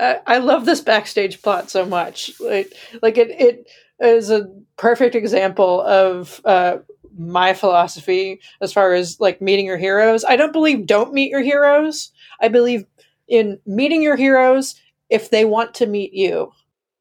I, 0.01 0.21
I 0.27 0.39
love 0.39 0.65
this 0.67 0.81
backstage 0.81 1.41
plot 1.43 1.71
so 1.71 1.87
much. 1.87 2.33
Like, 2.41 2.73
like 3.03 3.19
it, 3.19 3.31
it 3.31 3.71
is 4.01 4.31
a 4.31 4.47
perfect 4.77 5.15
example 5.15 5.81
of 5.83 6.41
uh, 6.45 6.79
my 7.17 7.55
philosophy 7.55 8.41
as 8.61 8.73
far 8.73 8.95
as 8.95 9.19
like 9.21 9.41
meeting 9.41 9.67
your 9.67 9.79
heroes. 9.79 10.25
I 10.25 10.37
don't 10.37 10.53
believe 10.53 10.87
don't 10.87 11.13
meet 11.15 11.31
your 11.31 11.43
heroes. 11.43 12.11
I 12.41 12.49
believe 12.49 12.85
in 13.29 13.59
meeting 13.67 14.03
your 14.03 14.17
heroes 14.17 14.75
if 15.09 15.31
they 15.31 15.45
want 15.45 15.75
to 15.75 15.87
meet 15.87 16.13
you. 16.13 16.53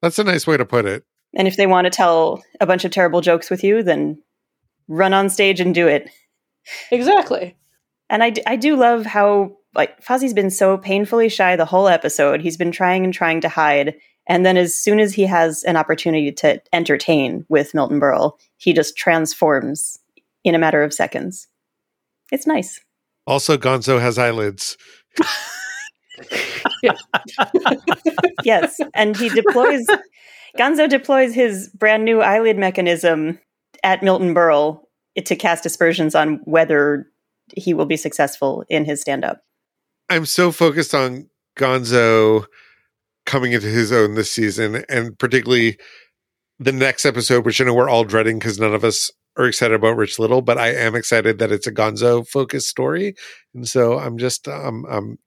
That's 0.02 0.20
a 0.20 0.24
nice 0.24 0.46
way 0.46 0.58
to 0.58 0.66
put 0.66 0.86
it. 0.86 1.04
And 1.36 1.48
if 1.48 1.58
they 1.58 1.68
want 1.68 1.86
to 1.86 1.92
tell 1.92 2.44
a 2.60 2.66
bunch 2.66 2.86
of 2.86 2.92
terrible 2.92 3.22
jokes 3.22 3.50
with 3.50 3.64
you, 3.64 3.84
then 3.84 4.22
run 4.88 5.14
on 5.14 5.30
stage 5.30 5.60
and 5.60 5.74
do 5.76 5.88
it. 5.88 6.10
Exactly. 6.92 7.56
And 8.10 8.24
I, 8.24 8.30
d- 8.30 8.44
I 8.48 8.56
do 8.56 8.76
love 8.76 9.06
how 9.06 9.58
like 9.76 10.04
Fozzie's 10.04 10.34
been 10.34 10.50
so 10.50 10.78
painfully 10.78 11.30
shy 11.30 11.56
the 11.56 11.66
whole 11.66 11.88
episode. 11.88 12.42
He's 12.42 12.58
been 12.58 12.72
trying 12.72 13.04
and 13.04 13.14
trying 13.14 13.42
to 13.42 13.50
hide, 13.50 13.96
and 14.28 14.46
then 14.46 14.58
as 14.58 14.76
soon 14.76 15.00
as 15.00 15.14
he 15.14 15.24
has 15.24 15.64
an 15.64 15.78
opportunity 15.78 16.32
to 16.32 16.62
entertain 16.74 17.46
with 17.48 17.74
Milton 17.74 18.00
Berle, 18.00 18.34
he 18.58 18.74
just 18.74 18.98
transforms 18.98 20.00
in 20.44 20.56
a 20.56 20.60
matter 20.60 20.84
of 20.84 20.94
seconds. 20.94 21.48
It's 22.32 22.48
nice. 22.48 22.80
Also, 23.26 23.58
Gonzo 23.58 24.02
has 24.02 24.18
eyelids. 24.18 24.78
Yes, 28.44 28.80
and 28.94 29.16
he 29.18 29.30
deploys 29.30 29.86
Gonzo 30.58 30.90
deploys 30.90 31.34
his 31.34 31.70
brand 31.70 32.04
new 32.04 32.22
eyelid 32.22 32.58
mechanism 32.58 33.40
at 33.84 34.04
Milton 34.04 34.34
Berle 34.34 34.82
to 35.24 35.36
cast 35.36 35.66
aspersions 35.66 36.16
on 36.16 36.42
whether 36.46 37.08
he 37.56 37.74
will 37.74 37.86
be 37.86 37.98
successful 37.98 38.64
in 38.70 38.86
his 38.86 39.02
stand 39.02 39.24
up. 39.24 39.42
I'm 40.10 40.26
so 40.26 40.52
focused 40.52 40.94
on 40.94 41.30
Gonzo 41.58 42.46
coming 43.26 43.52
into 43.52 43.68
his 43.68 43.92
own 43.92 44.16
this 44.16 44.32
season, 44.32 44.84
and 44.90 45.18
particularly 45.18 45.78
the 46.60 46.72
next 46.72 47.06
episode, 47.06 47.46
which 47.46 47.62
I 47.62 47.66
know 47.66 47.74
we're 47.74 47.90
all 47.90 48.04
dreading 48.04 48.40
because 48.40 48.60
none 48.60 48.74
of 48.74 48.84
us 48.84 49.12
are 49.38 49.46
excited 49.46 49.76
about 49.76 49.98
Rich 49.98 50.18
Little, 50.18 50.42
but 50.42 50.58
I 50.58 50.70
am 50.70 50.96
excited 50.96 51.38
that 51.40 51.52
it's 51.52 51.68
a 51.68 51.72
Gonzo 51.72 52.28
focused 52.28 52.68
story, 52.68 53.16
and 53.54 53.68
so 53.68 54.00
I'm 54.00 54.18
just 54.18 54.48
um, 54.48 54.86
I'm 54.90 55.20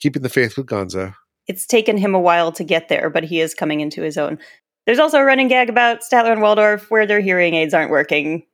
keeping 0.00 0.22
the 0.22 0.28
faith 0.28 0.56
with 0.56 0.66
Gonzo. 0.66 1.14
It's 1.46 1.66
taken 1.66 1.96
him 1.96 2.14
a 2.14 2.20
while 2.20 2.52
to 2.52 2.64
get 2.64 2.88
there, 2.88 3.10
but 3.10 3.24
he 3.24 3.40
is 3.40 3.54
coming 3.54 3.80
into 3.80 4.02
his 4.02 4.16
own. 4.16 4.38
There's 4.88 4.98
also 4.98 5.18
a 5.18 5.24
running 5.24 5.48
gag 5.48 5.68
about 5.68 6.00
Statler 6.00 6.32
and 6.32 6.40
Waldorf 6.40 6.90
where 6.90 7.04
their 7.04 7.20
hearing 7.20 7.52
aids 7.52 7.74
aren't 7.74 7.90
working. 7.90 8.46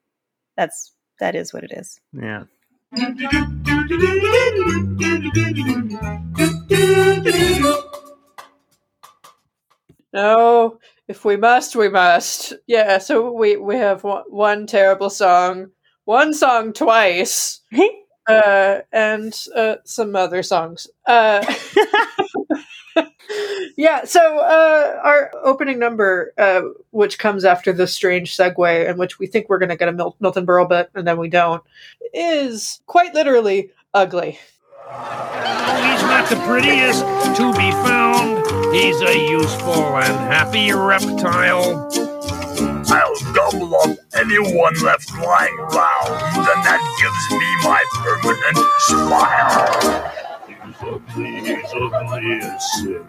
That's 0.57 0.93
that 1.21 1.37
is 1.37 1.55
what 1.55 1.63
it 1.63 1.71
is. 1.73 2.01
Yeah. 2.13 2.43
No, 10.13 10.81
if 11.07 11.25
we 11.25 11.37
must, 11.37 11.77
we 11.77 11.89
must. 11.89 12.53
Yeah, 12.67 12.99
so 12.99 13.31
we 13.31 13.57
we 13.57 13.77
have 13.77 14.03
one, 14.03 14.25
one 14.29 14.67
terrible 14.67 15.11
song, 15.11 15.71
one 16.05 16.35
song 16.35 16.73
twice, 16.73 17.61
uh, 18.29 18.81
and 18.91 19.41
uh, 19.55 19.77
some 19.85 20.17
other 20.17 20.43
songs. 20.43 20.89
Uh, 21.07 21.47
yeah, 23.77 24.05
so 24.05 24.39
uh, 24.39 25.01
our 25.03 25.31
opening 25.43 25.79
number, 25.79 26.33
uh, 26.39 26.63
which 26.91 27.19
comes 27.19 27.45
after 27.45 27.73
the 27.73 27.87
strange 27.87 28.37
segue, 28.37 28.89
in 28.89 28.97
which 28.99 29.19
we 29.19 29.27
think 29.27 29.49
we're 29.49 29.59
going 29.59 29.69
to 29.71 29.77
get 29.77 29.89
a 29.89 29.93
Mil- 29.93 30.17
Milton 30.21 30.47
Berle 30.47 30.69
bit, 30.69 30.91
and 30.95 31.07
then 31.07 31.19
we 31.19 31.29
don't, 31.29 31.63
is 32.13 32.81
quite 32.87 33.15
literally 33.15 33.71
ugly. 33.93 34.39
He's 34.87 36.03
not 36.03 36.29
the 36.29 36.37
prettiest 36.47 37.01
to 37.37 37.53
be 37.55 37.71
found. 37.71 38.45
He's 38.75 39.01
a 39.01 39.31
useful 39.31 39.97
and 39.97 40.33
happy 40.33 40.73
reptile. 40.73 41.91
I'll 42.87 43.33
gobble 43.33 43.75
up 43.77 43.97
anyone 44.15 44.75
left 44.83 45.11
lying 45.15 45.59
around, 45.59 46.11
and 46.37 46.65
that 46.65 46.81
gives 47.01 47.31
me 47.41 47.57
my 47.65 47.83
permanent 48.03 48.59
smile. 48.79 50.24
He's 50.81 50.89
ugly, 50.89 51.41
he's 51.41 51.73
ugly 51.75 52.39
as 52.43 52.73
sin. 52.75 53.07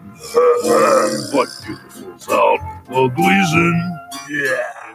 but 1.32 1.48
beautiful's 1.66 2.28
out, 2.28 2.58
ugly's 2.88 3.52
in. 3.52 3.98
Yeah. 4.30 4.94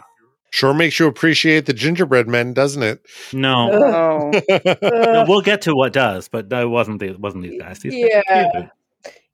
Sure 0.50 0.74
makes 0.74 0.98
you 0.98 1.06
appreciate 1.06 1.64
the 1.66 1.72
gingerbread 1.72 2.28
men, 2.28 2.52
doesn't 2.52 2.82
it? 2.82 3.06
No. 3.32 4.30
No, 4.82 5.24
we'll 5.28 5.40
get 5.40 5.62
to 5.62 5.74
what 5.74 5.92
does, 5.92 6.28
but 6.28 6.48
that 6.50 6.64
wasn't 6.64 7.00
the, 7.00 7.12
wasn't 7.16 7.44
these 7.44 7.60
guys. 7.60 7.78
These 7.80 7.94
Yeah. 7.94 8.22
guys. 8.52 8.68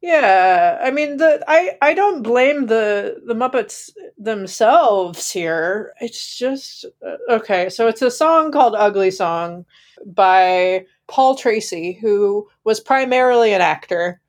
Yeah, 0.00 0.78
I 0.80 0.92
mean 0.92 1.16
the 1.16 1.42
I 1.48 1.76
I 1.82 1.92
don't 1.92 2.22
blame 2.22 2.66
the 2.66 3.20
the 3.26 3.34
Muppets 3.34 3.90
themselves 4.16 5.28
here. 5.32 5.92
It's 6.00 6.38
just 6.38 6.84
uh, 7.04 7.16
okay. 7.28 7.68
So 7.68 7.88
it's 7.88 8.00
a 8.00 8.10
song 8.10 8.52
called 8.52 8.76
"Ugly 8.76 9.10
Song" 9.10 9.66
by 10.06 10.86
Paul 11.08 11.34
Tracey, 11.36 11.92
who 12.00 12.48
was 12.64 12.80
primarily 12.80 13.52
an 13.52 13.60
actor. 13.60 14.20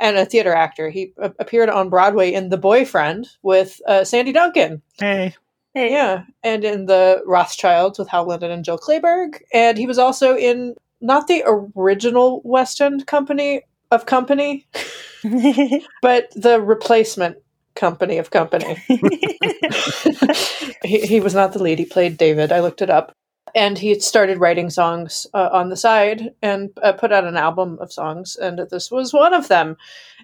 and 0.00 0.16
a 0.16 0.24
theater 0.24 0.54
actor. 0.54 0.88
He 0.90 1.12
a- 1.18 1.32
appeared 1.40 1.68
on 1.68 1.90
Broadway 1.90 2.32
in 2.32 2.50
The 2.50 2.56
Boyfriend 2.56 3.26
with 3.42 3.80
uh, 3.88 4.04
Sandy 4.04 4.30
Duncan. 4.32 4.80
Hey. 4.98 5.34
Hey, 5.74 5.90
Yeah, 5.92 6.22
and 6.44 6.64
in 6.64 6.86
The 6.86 7.20
Rothschilds 7.26 7.98
with 7.98 8.08
Hal 8.08 8.26
Linden 8.28 8.50
and 8.52 8.64
Jill 8.64 8.78
Clayburgh. 8.78 9.40
And 9.52 9.76
he 9.76 9.86
was 9.88 9.98
also 9.98 10.36
in 10.36 10.74
not 11.00 11.26
the 11.26 11.42
original 11.46 12.40
West 12.44 12.80
End 12.80 13.06
Company 13.08 13.62
of 13.90 14.06
Company, 14.06 14.66
but 16.02 16.30
the 16.36 16.60
replacement 16.60 17.36
company 17.74 18.18
of 18.18 18.30
company. 18.30 18.76
he, 20.84 21.00
he 21.00 21.20
was 21.20 21.34
not 21.34 21.52
the 21.52 21.62
lead. 21.62 21.78
He 21.78 21.84
played 21.84 22.16
David. 22.18 22.52
I 22.52 22.60
looked 22.60 22.82
it 22.82 22.90
up. 22.90 23.12
And 23.58 23.76
he 23.76 23.98
started 23.98 24.38
writing 24.38 24.70
songs 24.70 25.26
uh, 25.34 25.48
on 25.52 25.68
the 25.68 25.76
side 25.76 26.32
and 26.42 26.70
uh, 26.80 26.92
put 26.92 27.10
out 27.10 27.24
an 27.24 27.36
album 27.36 27.76
of 27.80 27.92
songs. 27.92 28.36
And 28.36 28.60
this 28.70 28.88
was 28.88 29.12
one 29.12 29.34
of 29.34 29.48
them. 29.48 29.76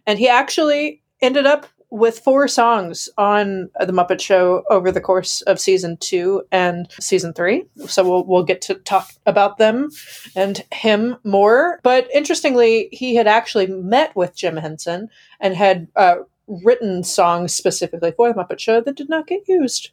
And 0.06 0.20
he 0.20 0.28
actually 0.28 1.02
ended 1.20 1.44
up 1.44 1.66
with 1.90 2.20
four 2.20 2.46
songs 2.46 3.08
on 3.18 3.70
The 3.80 3.92
Muppet 3.92 4.20
Show 4.20 4.62
over 4.70 4.92
the 4.92 5.00
course 5.00 5.42
of 5.42 5.58
season 5.58 5.96
two 5.96 6.44
and 6.52 6.88
season 7.00 7.32
three. 7.32 7.64
So 7.88 8.08
we'll, 8.08 8.24
we'll 8.24 8.44
get 8.44 8.62
to 8.62 8.74
talk 8.74 9.10
about 9.26 9.58
them 9.58 9.90
and 10.36 10.62
him 10.72 11.16
more. 11.24 11.80
But 11.82 12.08
interestingly, 12.14 12.88
he 12.92 13.16
had 13.16 13.26
actually 13.26 13.66
met 13.66 14.14
with 14.14 14.36
Jim 14.36 14.56
Henson 14.56 15.08
and 15.40 15.56
had 15.56 15.88
uh, 15.96 16.18
written 16.46 17.02
songs 17.02 17.52
specifically 17.52 18.12
for 18.16 18.32
The 18.32 18.38
Muppet 18.38 18.60
Show 18.60 18.80
that 18.80 18.96
did 18.96 19.08
not 19.08 19.26
get 19.26 19.48
used. 19.48 19.90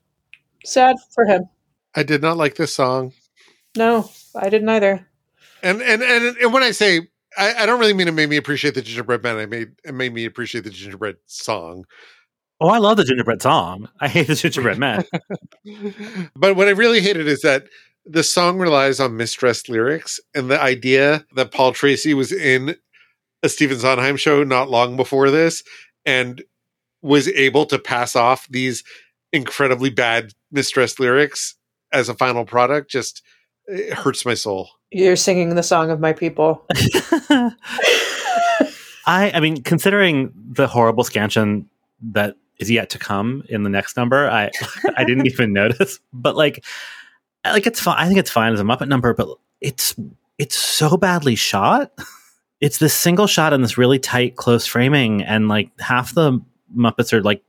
Sad 0.63 0.97
for 1.09 1.25
him. 1.25 1.49
I 1.95 2.03
did 2.03 2.21
not 2.21 2.37
like 2.37 2.55
this 2.55 2.75
song. 2.75 3.13
No, 3.77 4.09
I 4.35 4.49
didn't 4.49 4.69
either. 4.69 5.07
And 5.63 5.81
and 5.81 6.01
and, 6.01 6.37
and 6.37 6.53
when 6.53 6.63
I 6.63 6.71
say 6.71 7.07
I, 7.37 7.53
I 7.59 7.65
don't 7.65 7.79
really 7.79 7.93
mean 7.93 8.07
it 8.07 8.13
made 8.13 8.29
me 8.29 8.37
appreciate 8.37 8.75
the 8.75 8.81
gingerbread 8.81 9.23
man. 9.23 9.37
I 9.37 9.45
made 9.45 9.71
it 9.83 9.93
made 9.93 10.13
me 10.13 10.25
appreciate 10.25 10.63
the 10.63 10.69
gingerbread 10.69 11.17
song. 11.25 11.85
Oh, 12.59 12.67
I 12.67 12.77
love 12.77 12.97
the 12.97 13.03
gingerbread 13.03 13.41
song. 13.41 13.89
I 13.99 14.07
hate 14.07 14.27
the 14.27 14.35
gingerbread 14.35 14.77
man. 14.77 15.03
but 16.35 16.55
what 16.55 16.67
I 16.67 16.71
really 16.71 17.01
hated 17.01 17.27
is 17.27 17.41
that 17.41 17.65
the 18.05 18.23
song 18.23 18.57
relies 18.57 18.99
on 18.99 19.17
misstressed 19.17 19.69
lyrics 19.69 20.19
and 20.35 20.49
the 20.49 20.61
idea 20.61 21.25
that 21.35 21.51
Paul 21.51 21.71
Tracey 21.71 22.13
was 22.13 22.31
in 22.31 22.75
a 23.43 23.49
Stephen 23.49 23.79
Sondheim 23.79 24.17
show 24.17 24.43
not 24.43 24.69
long 24.69 24.95
before 24.95 25.29
this 25.29 25.63
and 26.05 26.43
was 27.01 27.27
able 27.29 27.65
to 27.65 27.79
pass 27.79 28.15
off 28.15 28.47
these 28.49 28.83
incredibly 29.33 29.89
bad 29.89 30.33
misstressed 30.51 30.99
lyrics 30.99 31.55
as 31.91 32.09
a 32.09 32.13
final 32.13 32.45
product 32.45 32.89
just 32.89 33.23
it 33.67 33.93
hurts 33.93 34.25
my 34.25 34.33
soul. 34.33 34.69
You're 34.91 35.15
singing 35.15 35.55
the 35.55 35.63
song 35.63 35.89
of 35.89 35.99
my 35.99 36.13
people. 36.13 36.65
I, 39.05 39.31
I 39.33 39.39
mean, 39.39 39.61
considering 39.63 40.31
the 40.51 40.67
horrible 40.67 41.03
scansion 41.03 41.69
that 42.13 42.35
is 42.59 42.69
yet 42.69 42.89
to 42.91 42.99
come 42.99 43.43
in 43.49 43.63
the 43.63 43.69
next 43.69 43.97
number, 43.97 44.29
I, 44.29 44.51
I 44.97 45.03
didn't 45.03 45.25
even 45.25 45.53
notice. 45.53 45.99
But 46.13 46.35
like, 46.35 46.63
like 47.43 47.65
it's 47.65 47.79
fine. 47.79 47.97
I 47.97 48.07
think 48.07 48.19
it's 48.19 48.31
fine 48.31 48.53
as 48.53 48.59
a 48.59 48.63
Muppet 48.63 48.87
number, 48.87 49.13
but 49.13 49.29
it's 49.59 49.95
it's 50.37 50.55
so 50.55 50.97
badly 50.97 51.35
shot. 51.35 51.91
It's 52.59 52.77
this 52.77 52.93
single 52.93 53.27
shot 53.27 53.53
in 53.53 53.61
this 53.61 53.77
really 53.77 53.99
tight, 53.99 54.35
close 54.35 54.67
framing, 54.67 55.23
and 55.23 55.47
like 55.47 55.71
half 55.79 56.13
the 56.13 56.39
Muppets 56.75 57.11
are 57.13 57.23
like 57.23 57.41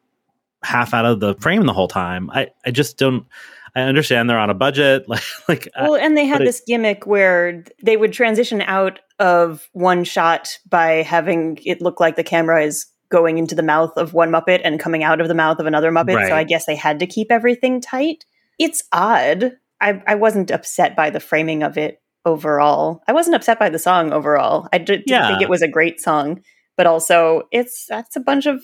half 0.62 0.94
out 0.94 1.04
of 1.04 1.20
the 1.20 1.34
frame 1.34 1.66
the 1.66 1.72
whole 1.72 1.88
time. 1.88 2.30
I, 2.30 2.50
I 2.64 2.70
just 2.70 2.96
don't. 2.96 3.26
I 3.74 3.82
understand 3.82 4.28
they're 4.28 4.38
on 4.38 4.50
a 4.50 4.54
budget, 4.54 5.04
like 5.08 5.22
like 5.48 5.68
uh, 5.76 5.86
Well, 5.88 5.96
and 5.96 6.16
they 6.16 6.26
had 6.26 6.38
but 6.38 6.42
it- 6.42 6.46
this 6.46 6.62
gimmick 6.66 7.06
where 7.06 7.64
they 7.82 7.96
would 7.96 8.12
transition 8.12 8.60
out 8.62 8.98
of 9.18 9.68
one 9.72 10.04
shot 10.04 10.58
by 10.68 11.02
having 11.02 11.58
it 11.64 11.80
look 11.80 12.00
like 12.00 12.16
the 12.16 12.24
camera 12.24 12.62
is 12.64 12.86
going 13.10 13.38
into 13.38 13.54
the 13.54 13.62
mouth 13.62 13.92
of 13.96 14.14
one 14.14 14.30
Muppet 14.30 14.60
and 14.64 14.80
coming 14.80 15.02
out 15.04 15.20
of 15.20 15.28
the 15.28 15.34
mouth 15.34 15.58
of 15.58 15.66
another 15.66 15.90
Muppet. 15.92 16.16
Right. 16.16 16.28
So 16.28 16.34
I 16.34 16.44
guess 16.44 16.64
they 16.66 16.76
had 16.76 16.98
to 17.00 17.06
keep 17.06 17.30
everything 17.30 17.80
tight. 17.80 18.24
It's 18.58 18.82
odd. 18.92 19.52
I, 19.80 20.02
I 20.06 20.14
wasn't 20.14 20.50
upset 20.50 20.96
by 20.96 21.10
the 21.10 21.20
framing 21.20 21.62
of 21.62 21.76
it 21.76 22.00
overall. 22.24 23.02
I 23.08 23.12
wasn't 23.12 23.36
upset 23.36 23.58
by 23.58 23.68
the 23.68 23.78
song 23.78 24.12
overall. 24.12 24.68
I 24.72 24.78
did, 24.78 25.02
Yeah. 25.06 25.28
think 25.28 25.42
it 25.42 25.48
was 25.50 25.60
a 25.62 25.68
great 25.68 26.00
song, 26.00 26.40
but 26.76 26.86
also 26.86 27.42
it's 27.52 27.86
that's 27.86 28.16
a 28.16 28.20
bunch 28.20 28.46
of 28.46 28.62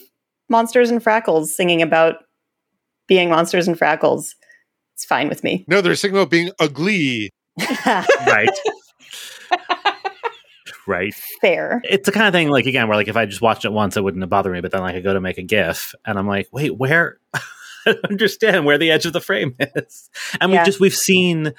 monsters 0.49 0.89
and 0.89 1.03
frackles 1.03 1.47
singing 1.47 1.81
about 1.81 2.15
being 3.07 3.29
monsters 3.29 3.67
and 3.67 3.77
frackles. 3.77 4.33
It's 4.99 5.05
fine 5.05 5.29
with 5.29 5.45
me. 5.45 5.63
No, 5.69 5.79
they're 5.79 5.95
singing 5.95 6.17
about 6.17 6.29
being 6.29 6.51
ugly. 6.59 7.31
right, 7.87 8.49
right. 10.87 11.13
Fair. 11.39 11.81
it's 11.85 12.05
the 12.05 12.11
kind 12.11 12.27
of 12.27 12.33
thing 12.33 12.49
like 12.49 12.65
again 12.65 12.89
where 12.89 12.97
like 12.97 13.07
if 13.07 13.15
I 13.15 13.25
just 13.25 13.41
watched 13.41 13.63
it 13.63 13.71
once 13.71 13.95
it 13.95 14.03
wouldn't 14.03 14.21
have 14.21 14.29
bothered 14.29 14.51
me, 14.51 14.59
but 14.59 14.71
then 14.71 14.81
like 14.81 14.95
I 14.95 14.99
go 14.99 15.13
to 15.13 15.21
make 15.21 15.37
a 15.37 15.41
GIF 15.41 15.95
and 16.05 16.19
I'm 16.19 16.27
like, 16.27 16.49
wait, 16.51 16.77
where? 16.77 17.17
I 17.33 17.93
don't 17.93 18.05
understand 18.09 18.65
where 18.65 18.77
the 18.77 18.91
edge 18.91 19.05
of 19.05 19.13
the 19.13 19.21
frame 19.21 19.55
is. 19.59 20.09
And 20.41 20.51
Yeah. 20.51 20.59
we've 20.59 20.65
just 20.65 20.79
we've 20.81 20.93
seen 20.95 21.53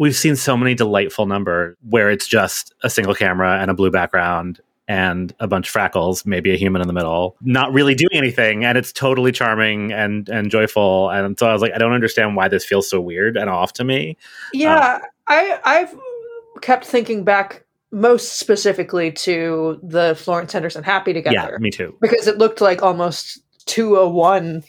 we've 0.00 0.16
seen 0.16 0.34
so 0.34 0.56
many 0.56 0.74
delightful 0.74 1.26
number 1.26 1.76
where 1.88 2.10
it's 2.10 2.26
just 2.26 2.74
a 2.82 2.90
single 2.90 3.14
camera 3.14 3.60
and 3.60 3.70
a 3.70 3.74
blue 3.74 3.92
background 3.92 4.58
and 4.88 5.34
a 5.40 5.48
bunch 5.48 5.68
of 5.68 5.74
frackles, 5.74 6.24
maybe 6.24 6.52
a 6.52 6.56
human 6.56 6.80
in 6.80 6.86
the 6.86 6.94
middle, 6.94 7.36
not 7.40 7.72
really 7.72 7.94
doing 7.94 8.14
anything, 8.14 8.64
and 8.64 8.78
it's 8.78 8.92
totally 8.92 9.32
charming 9.32 9.92
and 9.92 10.28
and 10.28 10.50
joyful. 10.50 11.10
And 11.10 11.38
so 11.38 11.46
I 11.48 11.52
was 11.52 11.62
like, 11.62 11.72
I 11.74 11.78
don't 11.78 11.92
understand 11.92 12.36
why 12.36 12.48
this 12.48 12.64
feels 12.64 12.88
so 12.88 13.00
weird 13.00 13.36
and 13.36 13.50
off 13.50 13.72
to 13.74 13.84
me. 13.84 14.16
Yeah, 14.52 15.00
I 15.26 15.58
I've 15.64 15.94
kept 16.60 16.86
thinking 16.86 17.24
back 17.24 17.64
most 17.90 18.34
specifically 18.34 19.12
to 19.12 19.80
the 19.82 20.14
Florence 20.16 20.52
Henderson 20.52 20.84
Happy 20.84 21.12
Together. 21.12 21.52
Yeah, 21.52 21.58
me 21.58 21.70
too. 21.70 21.96
because 22.00 22.26
it 22.26 22.38
looked 22.38 22.60
like 22.60 22.82
almost 22.82 23.40
two 23.66 23.96
a 23.96 24.08
one, 24.08 24.62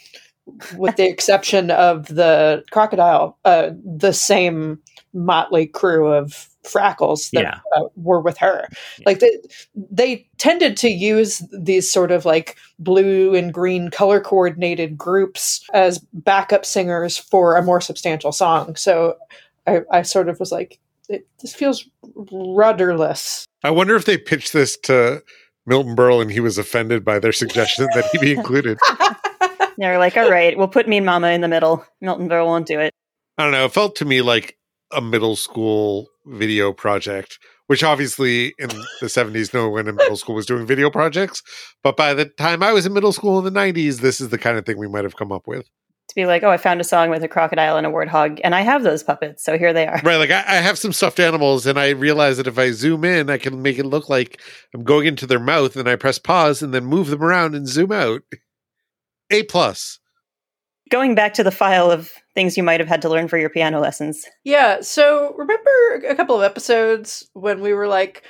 with 0.75 0.95
the 0.95 1.05
exception 1.09 1.71
of 1.71 2.07
the 2.07 2.63
crocodile, 2.71 3.37
uh, 3.45 3.71
the 3.83 4.13
same 4.13 4.79
motley 5.17 5.65
crew 5.67 6.07
of 6.11 6.47
frackles 6.63 7.31
that 7.31 7.43
Yeah. 7.43 7.59
uh, 7.75 7.87
were 7.95 8.19
with 8.19 8.37
her. 8.37 8.67
Like 9.05 9.19
they, 9.19 9.31
they 9.75 10.27
tended 10.37 10.75
to 10.77 10.89
use 10.89 11.41
these 11.57 11.89
sort 11.91 12.11
of 12.11 12.25
like 12.25 12.57
blue 12.77 13.33
and 13.35 13.53
green 13.53 13.89
color 13.89 14.19
coordinated 14.19 14.97
groups 14.97 15.65
as 15.73 15.99
backup 16.13 16.65
singers 16.65 17.17
for 17.17 17.55
a 17.55 17.63
more 17.63 17.79
substantial 17.81 18.31
song. 18.31 18.75
So 18.75 19.17
I, 19.65 19.81
I 19.91 20.01
sort 20.01 20.27
of 20.29 20.39
was 20.39 20.51
like, 20.51 20.79
it, 21.09 21.25
this 21.41 21.53
feels 21.53 21.87
rudderless. 22.31 23.45
I 23.63 23.71
wonder 23.71 23.95
if 23.95 24.05
they 24.05 24.17
pitched 24.17 24.53
this 24.53 24.77
to 24.83 25.23
Milton 25.65 25.95
Berle 25.95 26.21
and 26.21 26.31
he 26.31 26.39
was 26.39 26.57
offended 26.57 27.03
by 27.05 27.19
their 27.19 27.31
suggestion 27.31 27.87
that 27.93 28.05
he 28.11 28.17
be 28.17 28.33
included. 28.33 28.77
They're 29.77 29.99
like, 29.99 30.17
all 30.17 30.29
right, 30.29 30.57
we'll 30.57 30.67
put 30.67 30.87
me 30.87 30.97
and 30.97 31.05
Mama 31.05 31.29
in 31.29 31.41
the 31.41 31.47
middle. 31.47 31.85
Milton 32.01 32.27
Berle 32.27 32.45
won't 32.45 32.65
do 32.65 32.79
it. 32.79 32.93
I 33.37 33.43
don't 33.43 33.51
know. 33.51 33.65
It 33.65 33.71
felt 33.73 33.95
to 33.97 34.05
me 34.05 34.21
like 34.21 34.57
a 34.91 35.01
middle 35.01 35.35
school 35.35 36.07
video 36.25 36.73
project, 36.73 37.39
which 37.67 37.83
obviously 37.83 38.53
in 38.57 38.69
the 38.69 39.07
70s, 39.07 39.53
no 39.53 39.69
one 39.69 39.87
in 39.87 39.95
middle 39.95 40.17
school 40.17 40.35
was 40.35 40.45
doing 40.45 40.65
video 40.65 40.89
projects. 40.89 41.41
But 41.83 41.97
by 41.97 42.13
the 42.13 42.25
time 42.25 42.63
I 42.63 42.73
was 42.73 42.85
in 42.85 42.93
middle 42.93 43.11
school 43.11 43.37
in 43.39 43.45
the 43.45 43.59
90s, 43.59 43.99
this 43.99 44.21
is 44.21 44.29
the 44.29 44.37
kind 44.37 44.57
of 44.57 44.65
thing 44.65 44.77
we 44.77 44.87
might 44.87 45.03
have 45.03 45.17
come 45.17 45.31
up 45.31 45.47
with. 45.47 45.69
To 46.09 46.15
be 46.15 46.25
like, 46.25 46.41
oh, 46.43 46.49
I 46.49 46.55
found 46.55 46.79
a 46.79 46.85
song 46.85 47.09
with 47.09 47.21
a 47.23 47.27
crocodile 47.27 47.75
and 47.75 47.85
a 47.85 47.89
warthog, 47.89 48.39
and 48.41 48.55
I 48.55 48.61
have 48.61 48.83
those 48.83 49.03
puppets, 49.03 49.43
so 49.43 49.57
here 49.57 49.73
they 49.73 49.85
are. 49.87 49.99
Right. 50.05 50.15
Like 50.15 50.31
I, 50.31 50.39
I 50.47 50.55
have 50.61 50.77
some 50.77 50.93
stuffed 50.93 51.19
animals, 51.19 51.65
and 51.65 51.77
I 51.77 51.89
realize 51.89 52.37
that 52.37 52.47
if 52.47 52.57
I 52.57 52.71
zoom 52.71 53.03
in, 53.03 53.29
I 53.29 53.37
can 53.37 53.61
make 53.61 53.77
it 53.77 53.85
look 53.85 54.07
like 54.07 54.41
I'm 54.73 54.83
going 54.85 55.05
into 55.05 55.27
their 55.27 55.39
mouth, 55.39 55.75
and 55.75 55.89
I 55.89 55.97
press 55.97 56.17
pause 56.17 56.61
and 56.61 56.73
then 56.73 56.85
move 56.85 57.07
them 57.09 57.21
around 57.21 57.55
and 57.55 57.67
zoom 57.67 57.91
out. 57.91 58.21
A 59.29 59.43
plus. 59.43 59.99
Going 60.89 61.15
back 61.15 61.33
to 61.35 61.43
the 61.43 61.51
file 61.51 61.91
of 61.91 62.11
things 62.33 62.57
you 62.57 62.63
might 62.63 62.79
have 62.79 62.89
had 62.89 63.01
to 63.01 63.09
learn 63.09 63.27
for 63.27 63.37
your 63.37 63.49
piano 63.49 63.79
lessons. 63.79 64.25
Yeah. 64.43 64.81
So 64.81 65.33
remember 65.37 66.07
a 66.07 66.15
couple 66.15 66.35
of 66.35 66.43
episodes 66.43 67.29
when 67.33 67.61
we 67.61 67.73
were 67.73 67.87
like, 67.87 68.23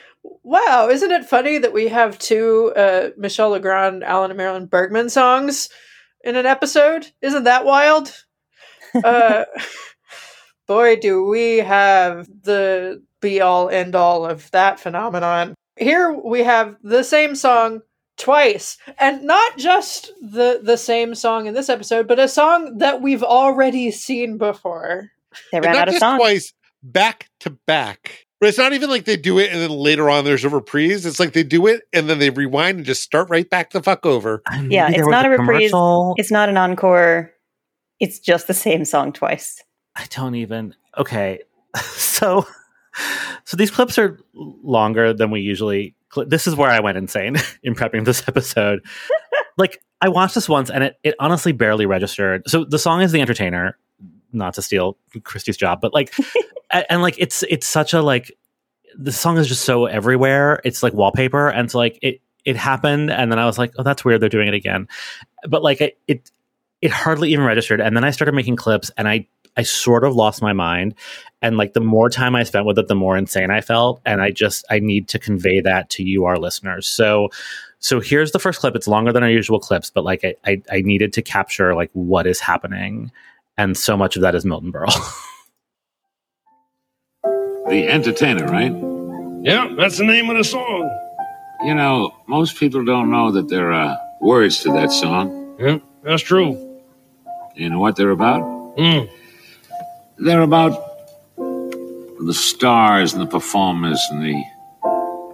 wow, 0.44 0.90
isn't 0.90 1.12
it 1.12 1.26
funny 1.26 1.58
that 1.58 1.74
we 1.74 1.88
have 1.88 2.18
two 2.20 2.74
uh, 2.76 3.10
Michel 3.18 3.52
Legrand, 3.52 4.04
Alan 4.04 4.32
and 4.32 4.38
Marilyn 4.38 4.66
Bergman 4.66 5.10
songs 5.10 5.70
in 6.24 6.36
an 6.36 6.46
episode? 6.46 7.12
Isn't 7.22 7.44
that 7.44 7.66
wild? 7.66 8.14
uh, 9.04 9.46
boy, 10.68 10.96
do 10.96 11.26
we 11.26 11.58
have 11.58 12.28
the 12.44 13.02
be 13.22 13.42
all 13.42 13.70
end 13.70 13.96
all 13.96 14.26
of 14.26 14.50
that 14.52 14.80
phenomenon. 14.80 15.56
Here 15.76 16.12
we 16.12 16.44
have 16.44 16.76
the 16.84 17.04
same 17.04 17.36
song 17.36 17.82
twice 18.18 18.78
and 19.00 19.24
not 19.24 19.58
just 19.58 20.12
the 20.22 20.60
the 20.64 20.78
same 20.78 21.14
song 21.16 21.46
in 21.46 21.54
this 21.54 21.70
episode 21.70 22.08
but 22.08 22.18
a 22.20 22.28
song 22.28 22.78
that 22.80 23.02
we've 23.02 23.24
already 23.24 23.92
seen 23.92 24.38
before 24.38 25.12
They 25.52 25.60
ran 25.60 25.74
not 25.74 25.82
out 25.84 25.88
of 25.90 25.94
just 25.94 26.00
songs. 26.02 26.20
twice, 26.20 26.54
back 26.82 27.30
to 27.42 27.52
back. 27.68 28.26
But 28.40 28.50
it's 28.50 28.58
not 28.60 28.74
even 28.74 28.90
like 28.92 29.06
they 29.06 29.18
do 29.18 29.40
it 29.40 29.52
and 29.52 29.60
then 29.60 29.72
later 29.72 30.10
on 30.12 30.24
there's 30.24 30.44
a 30.46 30.50
reprise. 30.50 31.06
It's 31.08 31.20
like 31.20 31.34
they 31.34 31.42
do 31.44 31.66
it 31.68 31.82
and 31.92 32.08
then 32.08 32.20
they 32.20 32.30
rewind 32.30 32.78
and 32.78 32.86
just 32.86 33.02
start 33.02 33.30
right 33.32 33.50
back 33.50 33.72
the 33.72 33.82
fuck 33.82 34.06
over. 34.06 34.44
And 34.52 34.72
Yeah, 34.72 34.90
it's 34.92 35.08
not 35.08 35.26
a 35.26 35.30
reprise. 35.30 35.48
commercial. 35.72 36.14
It's 36.18 36.30
not 36.32 36.48
an 36.48 36.56
encore. 36.58 37.32
It's 38.00 38.20
just 38.20 38.46
the 38.48 38.54
same 38.54 38.86
song 38.86 39.12
twice. 39.12 39.60
I 39.96 40.06
don't 40.12 40.36
even. 40.36 40.76
Okay, 40.98 41.40
so 41.82 42.46
so 43.46 43.58
these 43.58 43.72
clips 43.72 43.98
are 43.98 44.20
longer 44.36 45.14
than 45.14 45.32
we 45.32 45.40
usually 45.42 45.84
cl- 45.84 45.97
this 46.28 46.48
is 46.48 46.56
where 46.56 46.70
I 46.70 46.80
went 46.80 46.98
insane 46.98 47.36
in 47.64 47.76
prepping 47.76 48.06
this 48.06 48.28
episode. 48.28 48.84
like 49.58 49.82
I 50.02 50.10
watched 50.10 50.36
this 50.36 50.48
once 50.48 50.70
and 50.70 50.84
it, 50.84 51.00
it 51.04 51.16
honestly 51.20 51.52
barely 51.52 51.86
registered. 51.86 52.44
So 52.48 52.66
the 52.66 52.80
song 52.80 53.02
is 53.02 53.12
The 53.12 53.22
Entertainer, 53.22 53.78
not 54.32 54.54
to 54.56 54.62
steal 54.62 54.98
Christy's 55.24 55.58
job, 55.58 55.82
but 55.82 55.94
like 55.94 56.14
a- 56.72 56.92
and 56.92 57.02
like 57.02 57.16
it's 57.18 57.44
it's 57.44 57.68
such 57.68 57.94
a 57.94 58.02
like 58.02 58.32
the 58.98 59.12
song 59.12 59.38
is 59.38 59.48
just 59.48 59.64
so 59.64 59.86
everywhere. 59.86 60.62
It's 60.64 60.82
like 60.84 60.94
wallpaper 60.94 61.50
and 61.50 61.70
so 61.70 61.78
like 61.78 62.00
it 62.02 62.22
it 62.46 62.56
happened 62.56 63.12
and 63.12 63.32
then 63.32 63.40
I 63.40 63.46
was 63.46 63.58
like, 63.58 63.74
"Oh, 63.78 63.84
that's 63.84 64.06
weird 64.06 64.22
they're 64.22 64.30
doing 64.30 64.48
it 64.48 64.54
again." 64.54 64.88
But 65.48 65.64
like 65.64 65.82
it 65.82 66.00
it, 66.08 66.32
it 66.82 66.92
hardly 66.92 67.32
even 67.34 67.44
registered 67.44 67.82
and 67.82 67.96
then 67.98 68.04
I 68.04 68.12
started 68.12 68.34
making 68.34 68.56
clips 68.56 68.92
and 68.98 69.08
I 69.08 69.28
I 69.58 69.64
sort 69.64 70.04
of 70.04 70.16
lost 70.16 70.42
my 70.42 70.54
mind 70.54 70.96
and 71.42 71.58
like 71.58 71.74
the 71.74 71.82
more 71.82 72.10
time 72.10 72.36
I 72.36 72.44
spent 72.44 72.66
with 72.66 72.80
it 72.80 72.88
the 72.88 72.96
more 72.96 73.18
insane 73.18 73.52
I 73.52 73.62
felt 73.62 74.02
and 74.06 74.22
I 74.22 74.32
just 74.32 74.66
I 74.70 74.80
need 74.80 75.08
to 75.10 75.20
convey 75.20 75.60
that 75.62 75.90
to 75.92 76.04
you 76.04 76.26
our 76.26 76.38
listeners. 76.38 76.88
So 76.88 77.30
so 77.80 78.00
here's 78.00 78.32
the 78.32 78.40
first 78.40 78.60
clip. 78.60 78.76
It's 78.76 78.88
longer 78.88 79.12
than 79.14 79.24
our 79.24 79.30
usual 79.30 79.60
clips, 79.60 79.90
but 79.90 80.04
like 80.04 80.24
I, 80.24 80.36
I, 80.46 80.62
I 80.72 80.82
needed 80.82 81.14
to 81.14 81.22
capture 81.22 81.76
like 81.76 81.92
what 81.94 82.26
is 82.26 82.40
happening, 82.40 83.12
and 83.56 83.78
so 83.78 83.96
much 83.96 84.16
of 84.16 84.24
that 84.24 84.34
is 84.34 84.46
Milton 84.46 84.72
Berle. 84.72 84.94
The 87.68 87.86
entertainer, 87.90 88.46
right? 88.46 88.72
Yeah, 89.44 89.74
that's 89.78 89.98
the 89.98 90.06
name 90.06 90.30
of 90.30 90.38
the 90.38 90.46
song. 90.46 90.90
You 91.66 91.76
know, 91.76 92.16
most 92.26 92.56
people 92.56 92.86
don't 92.86 93.12
know 93.12 93.30
that 93.34 93.50
there 93.50 93.74
are 93.74 94.00
words 94.22 94.62
to 94.62 94.72
that 94.72 94.90
song. 94.90 95.54
Yeah, 95.60 95.80
that's 96.02 96.22
true. 96.22 96.82
You 97.56 97.70
know 97.70 97.80
what 97.80 97.98
they're 97.98 98.12
about? 98.12 98.42
Mm. 98.78 99.10
They're 100.20 100.42
about 100.42 100.74
the 101.38 102.34
stars 102.34 103.14
and 103.14 103.22
the 103.22 103.28
performers 103.28 104.02
and 104.12 104.24
the 104.24 104.44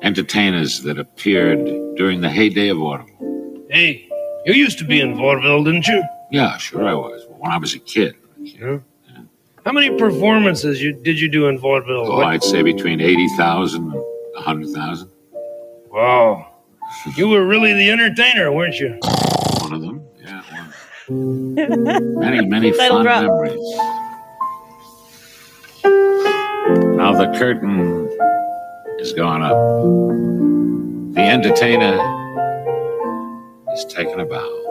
entertainers 0.01 0.81
that 0.83 0.99
appeared 0.99 1.59
during 1.95 2.21
the 2.21 2.29
heyday 2.29 2.69
of 2.69 2.77
vaudeville. 2.77 3.65
Hey, 3.69 4.09
you 4.45 4.53
used 4.53 4.77
to 4.79 4.85
be 4.85 4.99
in 4.99 5.15
vaudeville, 5.15 5.63
didn't 5.63 5.87
you? 5.87 6.03
Yeah, 6.31 6.57
sure 6.57 6.85
I 6.85 6.93
was. 6.93 7.25
When 7.29 7.51
I 7.51 7.57
was 7.57 7.73
a 7.73 7.79
kid. 7.79 8.15
Yeah. 8.37 8.79
How 9.65 9.71
many 9.71 9.97
performances 9.97 10.81
you 10.81 10.91
did 10.91 11.17
you 11.19 11.29
do 11.29 11.47
in 11.47 11.57
vaudeville? 11.57 12.11
Oh, 12.11 12.21
I'd 12.21 12.43
say 12.43 12.61
between 12.61 12.99
80,000 12.99 13.83
and 13.83 13.93
100,000. 13.93 15.09
Wow. 15.89 16.49
You 17.15 17.29
were 17.29 17.45
really 17.47 17.71
the 17.73 17.89
entertainer, 17.89 18.51
weren't 18.51 18.75
you? 18.75 18.99
One 19.61 19.73
of 19.73 19.81
them. 19.81 20.05
Yeah, 20.21 20.41
one. 21.07 21.53
Many, 22.19 22.45
many 22.45 22.71
Title 22.71 22.97
fond 22.97 23.05
drop. 23.05 23.21
memories. 23.21 23.79
Now 25.83 27.13
the 27.13 27.31
curtain 27.37 28.09
is 28.99 29.13
gone 29.13 29.41
up. 29.41 29.57
The 31.15 31.21
entertainer 31.21 31.97
is 33.73 33.85
taking 33.85 34.19
a 34.19 34.25
bow. 34.25 34.63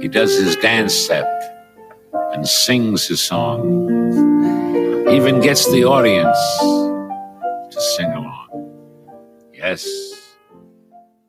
He 0.00 0.08
does 0.08 0.36
his 0.38 0.56
dance 0.56 0.94
step 0.94 1.26
and 2.32 2.46
sings 2.46 3.06
his 3.06 3.20
song. 3.20 3.88
Even 5.10 5.40
gets 5.40 5.70
the 5.70 5.84
audience 5.84 6.38
to 7.72 7.80
sing 7.96 8.10
along. 8.12 9.14
Yes, 9.54 9.86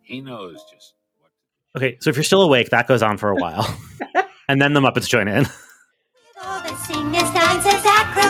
he 0.02 0.22
knows 0.22 0.64
just 0.72 0.94
what. 1.18 1.32
okay, 1.78 1.98
so 2.02 2.10
if 2.10 2.16
you're 2.16 2.24
still 2.24 2.42
awake, 2.42 2.70
that 2.70 2.88
goes 2.88 3.02
on 3.02 3.18
for 3.18 3.30
a 3.30 3.36
while, 3.36 3.66
and 4.48 4.62
then 4.62 4.74
the 4.74 4.82
Muppets 4.82 5.08
join 5.08 5.28
in. 5.28 5.46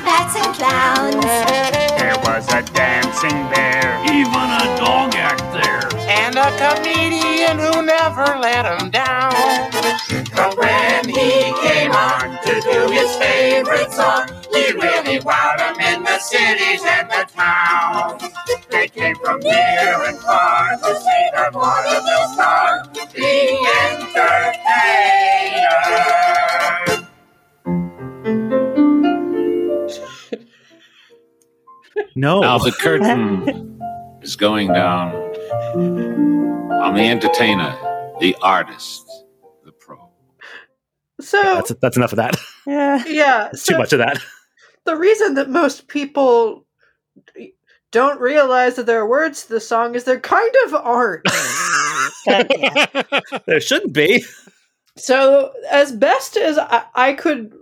Acrobats, 0.10 0.36
and 0.36 0.56
clowns. 0.56 1.26
There 2.00 2.18
was 2.24 2.48
a 2.54 2.62
dancing 2.74 3.50
bear 3.52 4.00
Even 4.06 4.50
a 4.50 4.78
dog 4.78 5.16
act 5.16 5.42
there. 5.54 5.90
And 6.10 6.36
a 6.38 6.50
comedian 6.58 7.60
who 7.60 7.82
never 7.84 8.26
let 8.40 8.66
him 8.66 8.90
down. 8.90 9.34
But 10.36 10.58
when 10.58 11.10
he 11.10 11.54
came 11.62 11.92
on 11.92 12.38
to 12.46 12.62
do 12.62 12.92
his 12.92 13.16
favorite 13.18 13.92
song, 13.92 14.28
he 14.52 14.72
really 14.74 15.20
wowed 15.20 15.58
them 15.58 15.80
in 15.80 16.04
the 16.04 16.20
cities 16.20 16.82
and 16.86 17.10
the 17.10 17.26
towns. 17.34 18.24
They 18.70 18.88
came 18.88 19.16
from 19.16 19.40
near 19.42 20.04
and 20.08 20.18
far 20.20 20.78
to 20.78 20.96
see 20.96 21.30
the 21.36 21.50
vaudeville 21.52 22.28
star, 22.34 22.86
the 22.94 23.68
entertainer. 23.84 24.60
No, 32.16 32.42
Now 32.42 32.58
the 32.58 32.72
curtain 32.72 33.80
is 34.22 34.36
going 34.36 34.68
down 34.74 35.14
on 36.84 36.96
the 36.96 37.02
entertainer, 37.02 37.78
the 38.20 38.36
artist, 38.42 39.06
the 39.66 39.72
pro. 39.72 40.10
So 41.22 41.42
that's 41.42 41.74
that's 41.82 41.98
enough 41.98 42.12
of 42.12 42.18
that. 42.18 42.36
Yeah. 42.66 43.04
yeah, 43.08 43.50
so 43.54 43.74
Too 43.74 43.78
much 43.80 43.94
of 43.94 44.00
that. 44.00 44.20
the 44.86 44.96
reason 44.96 45.36
that 45.36 45.50
most 45.50 45.88
people 45.88 46.66
don't 47.92 48.20
realize 48.22 48.76
that 48.76 48.86
there 48.86 49.00
are 49.00 49.08
words 49.10 49.44
to 49.44 49.50
the 49.54 49.60
song 49.60 49.96
is 49.96 50.04
there 50.04 50.20
kind 50.20 50.54
of 50.66 50.76
aren't. 50.76 51.26
there 53.46 53.60
shouldn't 53.60 53.94
be. 53.94 54.24
So, 54.96 55.54
as 55.72 55.92
best 55.94 56.38
as 56.38 56.58
I, 56.58 56.84
I 56.94 57.14
could 57.14 57.54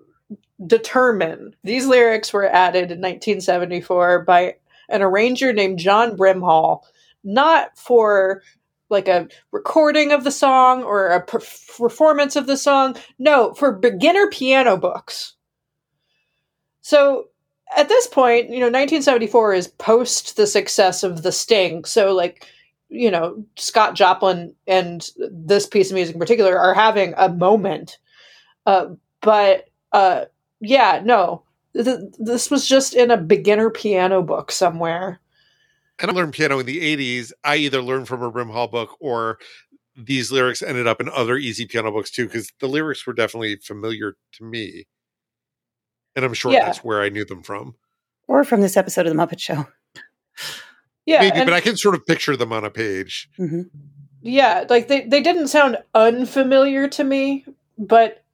determine, 0.65 1.55
these 1.63 1.85
lyrics 1.85 2.33
were 2.33 2.47
added 2.47 2.91
in 2.91 2.99
1974 2.99 4.23
by 4.23 4.55
an 4.89 5.01
arranger 5.01 5.53
named 5.53 5.79
John 5.79 6.17
Brimhall, 6.17 6.81
not 7.23 7.77
for 7.77 8.41
like 8.89 9.07
a 9.07 9.27
recording 9.51 10.11
of 10.11 10.23
the 10.23 10.31
song 10.31 10.83
or 10.83 11.09
a 11.09 11.25
perf- 11.25 11.77
performance 11.77 12.35
of 12.35 12.47
the 12.47 12.57
song. 12.57 12.95
No, 13.19 13.53
for 13.53 13.73
beginner 13.73 14.27
piano 14.27 14.77
books. 14.77 15.35
So, 16.81 17.25
at 17.75 17.89
this 17.89 18.07
point, 18.07 18.45
you 18.49 18.59
know, 18.59 18.67
1974 18.67 19.53
is 19.53 19.67
post 19.67 20.37
the 20.37 20.47
success 20.47 21.03
of 21.03 21.21
The 21.21 21.33
Sting. 21.33 21.83
So, 21.83 22.13
like, 22.13 22.47
you 22.87 23.11
know, 23.11 23.43
Scott 23.57 23.93
Joplin 23.93 24.55
and 24.67 25.05
this 25.17 25.67
piece 25.67 25.91
of 25.91 25.95
music 25.95 26.15
in 26.15 26.19
particular 26.19 26.57
are 26.57 26.73
having 26.73 27.13
a 27.17 27.27
moment. 27.27 27.97
Uh, 28.65 28.91
but 29.21 29.65
uh, 29.91 30.25
yeah, 30.59 31.01
no, 31.03 31.43
th- 31.73 31.99
this 32.19 32.49
was 32.51 32.67
just 32.67 32.93
in 32.95 33.11
a 33.11 33.17
beginner 33.17 33.69
piano 33.69 34.21
book 34.21 34.51
somewhere. 34.51 35.19
And 35.99 36.11
I 36.11 36.13
learned 36.13 36.33
piano 36.33 36.59
in 36.59 36.65
the 36.65 36.95
80s. 36.95 37.31
I 37.43 37.55
either 37.57 37.81
learned 37.81 38.07
from 38.07 38.21
a 38.21 38.31
Brimhall 38.31 38.69
book 38.71 38.95
or 38.99 39.39
these 39.95 40.31
lyrics 40.31 40.61
ended 40.61 40.85
up 40.85 41.01
in 41.01 41.09
other 41.09 41.37
easy 41.37 41.65
piano 41.65 41.91
books 41.91 42.11
too, 42.11 42.25
because 42.25 42.51
the 42.59 42.67
lyrics 42.67 43.05
were 43.07 43.13
definitely 43.13 43.55
familiar 43.57 44.15
to 44.33 44.43
me. 44.43 44.85
And 46.15 46.23
I'm 46.23 46.33
sure 46.35 46.51
Yeah. 46.53 46.65
that's 46.65 46.83
where 46.83 47.01
I 47.01 47.09
knew 47.09 47.25
them 47.25 47.41
from. 47.43 47.75
Or 48.27 48.43
from 48.43 48.61
this 48.61 48.77
episode 48.77 49.07
of 49.07 49.15
The 49.15 49.19
Muppet 49.21 49.39
Show. 49.39 49.67
Yeah, 51.05 51.21
Maybe, 51.21 51.45
but 51.45 51.53
I 51.53 51.61
can 51.61 51.77
sort 51.77 51.95
of 51.95 52.05
picture 52.05 52.35
them 52.35 52.51
on 52.51 52.65
a 52.65 52.69
page. 52.69 53.29
hmm 53.37 53.61
yeah, 54.21 54.65
like 54.69 54.89
they, 54.89 55.05
they 55.05 55.21
didn't 55.21 55.47
sound 55.47 55.77
unfamiliar 55.95 56.89
to 56.89 57.03
me, 57.05 57.45
but 57.77 58.25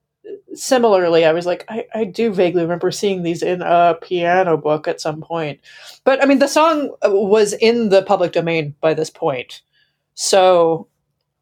similarly, 0.54 1.26
I 1.26 1.34
was 1.34 1.46
like, 1.46 1.66
I, 1.70 1.86
I 1.94 2.04
do 2.06 2.32
vaguely 2.32 2.62
remember 2.62 2.92
seeing 2.92 3.24
these 3.24 3.42
in 3.42 3.62
a 3.62 3.98
piano 4.02 4.58
book 4.58 4.88
at 4.88 5.02
some 5.02 5.22
point. 5.22 5.60
But 6.04 6.22
I 6.22 6.26
mean, 6.26 6.40
the 6.40 6.48
song 6.48 6.92
was 7.04 7.54
in 7.54 7.90
the 7.90 8.04
public 8.04 8.32
domain 8.32 8.76
by 8.82 8.94
this 8.94 9.10
point. 9.10 9.62
So, 10.14 10.88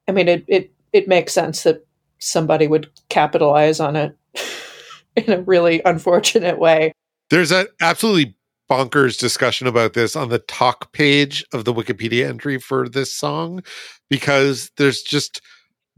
I 0.07 0.11
mean, 0.11 0.27
it, 0.27 0.45
it, 0.47 0.71
it 0.93 1.07
makes 1.07 1.33
sense 1.33 1.63
that 1.63 1.85
somebody 2.19 2.67
would 2.67 2.89
capitalize 3.09 3.79
on 3.79 3.95
it 3.95 4.17
in 5.15 5.31
a 5.31 5.41
really 5.41 5.81
unfortunate 5.85 6.59
way. 6.59 6.93
There's 7.29 7.51
an 7.51 7.67
absolutely 7.81 8.35
bonkers 8.69 9.19
discussion 9.19 9.67
about 9.67 9.93
this 9.93 10.15
on 10.15 10.29
the 10.29 10.39
talk 10.39 10.93
page 10.93 11.45
of 11.53 11.65
the 11.65 11.73
Wikipedia 11.73 12.27
entry 12.27 12.57
for 12.57 12.87
this 12.87 13.13
song 13.13 13.61
because 14.09 14.71
there's 14.77 15.01
just 15.01 15.41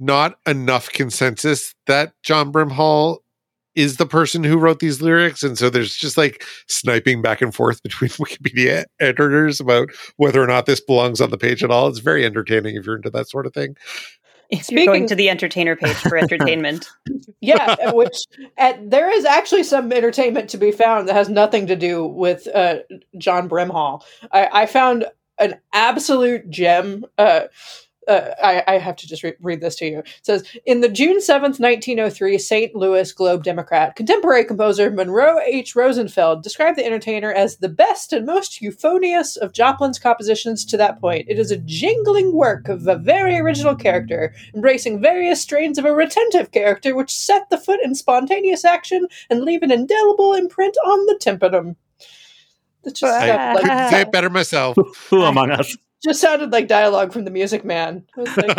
not 0.04 0.38
enough 0.46 0.90
consensus 0.92 1.74
that 1.88 2.14
John 2.24 2.52
Brimhall 2.52 3.20
is 3.76 3.98
the 3.98 4.06
person 4.06 4.44
who 4.44 4.58
wrote 4.58 4.80
these 4.80 5.02
lyrics. 5.02 5.42
And 5.42 5.58
so 5.58 5.70
there's 5.70 5.96
just 5.96 6.18
like 6.18 6.44
sniping 6.68 7.22
back 7.22 7.42
and 7.42 7.54
forth 7.54 7.82
between 7.82 8.10
Wikipedia 8.12 8.86
editors 9.00 9.60
about 9.60 9.90
whether 10.18 10.44
or 10.44 10.48
not 10.48 10.66
this 10.66 10.80
belongs 10.80 11.22
on 11.22 11.32
the 11.32 11.38
page 11.38 11.64
at 11.64 11.72
all. 11.72 11.88
It's 11.88 12.00
very 12.00 12.26
entertaining 12.26 12.76
if 12.76 12.86
you're 12.86 12.96
into 12.96 13.10
that 13.12 13.30
sort 13.30 13.48
of 13.48 13.54
thing. 13.54 13.76
If 14.50 14.70
you're 14.70 14.86
going 14.86 14.94
Speaking- 14.96 15.08
to 15.08 15.16
the 15.16 15.30
entertainer 15.30 15.76
page 15.76 15.96
for 15.96 16.18
entertainment. 16.18 16.88
yeah, 17.42 17.92
which 17.92 18.18
at, 18.58 18.92
there 18.92 19.12
is 19.12 19.26
actually 19.26 19.64
some 19.64 19.92
entertainment 19.92 20.50
to 20.52 20.58
be 20.58 20.72
found 20.72 21.08
that 21.08 21.14
has 21.16 21.30
nothing 21.30 21.66
to 21.68 21.76
do 21.76 22.06
with 22.06 22.48
uh, 22.54 22.80
John 23.18 23.50
Brimhall. 23.50 24.04
I, 24.32 24.50
I 24.52 24.66
found 24.68 25.06
an 25.40 25.60
absolute 25.74 26.50
gem. 26.52 27.06
Uh, 27.18 27.44
uh, 28.08 28.30
I, 28.42 28.64
I 28.68 28.78
have 28.78 28.96
to 28.98 29.08
just 29.08 29.24
re- 29.24 29.36
read 29.42 29.62
this 29.62 29.76
to 29.78 29.86
you. 29.86 30.00
It 30.00 30.08
says 30.24 30.44
In 30.66 30.82
the 30.82 30.90
June 30.90 31.20
7th, 31.20 31.60
1903 31.60 32.38
St. 32.38 32.76
Louis 32.76 33.12
Globe 33.12 33.44
Democrat, 33.44 33.96
contemporary 33.96 34.46
composer 34.46 34.92
Monroe 34.92 35.40
H. 35.40 35.76
Rosenfeld 35.76 36.44
described 36.44 36.78
the 36.78 36.86
entertainer 36.86 37.32
as 37.32 37.58
the 37.58 37.70
best 37.70 38.14
and 38.14 38.26
most 38.26 38.62
euphonious 38.62 39.36
of 39.38 39.54
Joplin's 39.54 40.00
compositions 40.00 40.66
to 40.66 40.78
that 40.78 41.00
point. 41.00 41.28
It 41.30 41.40
is 41.40 41.52
a 41.52 41.58
jingling 41.58 42.34
work 42.34 42.70
of 42.70 42.88
a 42.88 42.96
very 42.96 43.38
original 43.38 43.76
character, 43.76 44.34
embracing 44.54 45.02
various 45.02 45.42
strains 45.42 45.78
of 45.78 45.86
a 45.86 45.94
retentive 45.94 46.52
character 46.52 46.96
which 46.96 47.16
set 47.16 47.50
the 47.50 47.58
foot 47.58 47.80
in 47.84 47.96
spontaneous 47.96 48.66
action 48.66 49.08
and 49.30 49.44
leave 49.44 49.64
an 49.64 49.72
indelible 49.72 50.34
imprint 50.34 50.76
on 50.86 51.06
the 51.06 51.18
tympanum. 51.20 51.76
Just, 52.86 53.04
I 53.04 53.28
sounded 53.28 53.62
couldn't 53.62 53.78
like, 53.78 53.90
say 53.92 54.02
it 54.02 54.12
better 54.12 54.30
myself. 54.30 54.78
Who 55.10 55.22
among 55.22 55.52
us? 55.52 55.78
Just 56.04 56.20
sounded 56.22 56.52
like 56.52 56.68
dialogue 56.68 57.14
from 57.14 57.24
the 57.26 57.32
Music 57.32 57.64
Man. 57.64 58.06
I 58.18 58.22
was 58.22 58.38
like, 58.38 58.58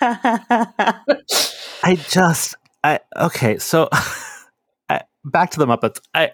I 1.82 1.94
just, 2.08 2.54
I 2.82 3.00
okay. 3.16 3.58
So, 3.58 3.88
I, 4.88 5.02
back 5.24 5.50
to 5.52 5.58
the 5.58 5.66
Muppets. 5.66 6.00
I 6.14 6.32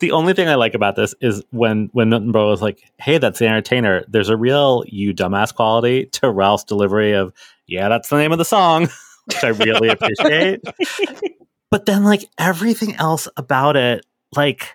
the 0.00 0.10
only 0.10 0.34
thing 0.34 0.48
I 0.48 0.56
like 0.56 0.74
about 0.74 0.96
this 0.96 1.14
is 1.20 1.42
when 1.50 1.88
when 1.92 2.08
Milton 2.08 2.32
Berle 2.32 2.50
was 2.50 2.60
like, 2.62 2.82
"Hey, 2.98 3.18
that's 3.18 3.38
the 3.38 3.46
entertainer." 3.46 4.04
There's 4.08 4.28
a 4.28 4.36
real 4.36 4.84
you 4.86 5.14
dumbass 5.14 5.54
quality 5.54 6.06
to 6.06 6.28
Rolf's 6.30 6.64
delivery 6.64 7.12
of, 7.12 7.32
"Yeah, 7.66 7.88
that's 7.88 8.08
the 8.08 8.16
name 8.16 8.32
of 8.32 8.38
the 8.38 8.44
song," 8.44 8.88
which 9.26 9.44
I 9.44 9.48
really 9.48 9.88
appreciate. 9.88 10.60
but 11.70 11.86
then, 11.86 12.02
like 12.04 12.28
everything 12.36 12.96
else 12.96 13.28
about 13.36 13.76
it, 13.76 14.04
like 14.34 14.74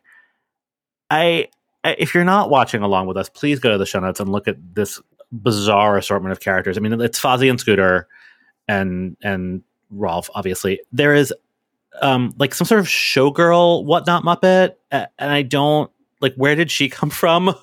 I, 1.10 1.20
I- 1.22 1.48
if 1.84 2.14
you're 2.14 2.24
not 2.24 2.50
watching 2.50 2.82
along 2.82 3.08
with 3.08 3.18
us, 3.18 3.30
please 3.30 3.60
go 3.60 3.72
to 3.72 3.78
the 3.78 3.86
show 3.86 4.00
notes 4.00 4.20
and 4.20 4.32
look 4.32 4.48
at 4.48 4.58
this 4.76 5.02
bizarre 5.32 5.98
assortment 5.98 6.32
of 6.32 6.40
characters. 6.40 6.78
I 6.78 6.82
mean, 6.82 7.00
it's 7.02 7.20
Fozzie 7.20 7.50
and 7.50 7.60
Scooter 7.60 8.08
and 8.68 9.16
and 9.22 9.64
Rolf. 9.90 10.30
Obviously, 10.36 10.82
there 10.92 11.14
is 11.14 11.34
um 12.02 12.34
like 12.38 12.54
some 12.54 12.66
sort 12.66 12.80
of 12.80 12.88
showgirl 12.88 13.86
whatnot 13.86 14.24
Muppet, 14.24 14.76
and 14.92 15.08
I 15.20 15.42
don't 15.42 15.92
like 16.22 16.36
where 16.36 16.56
did 16.56 16.72
she 16.72 16.90
come 16.90 17.10
from. 17.10 17.56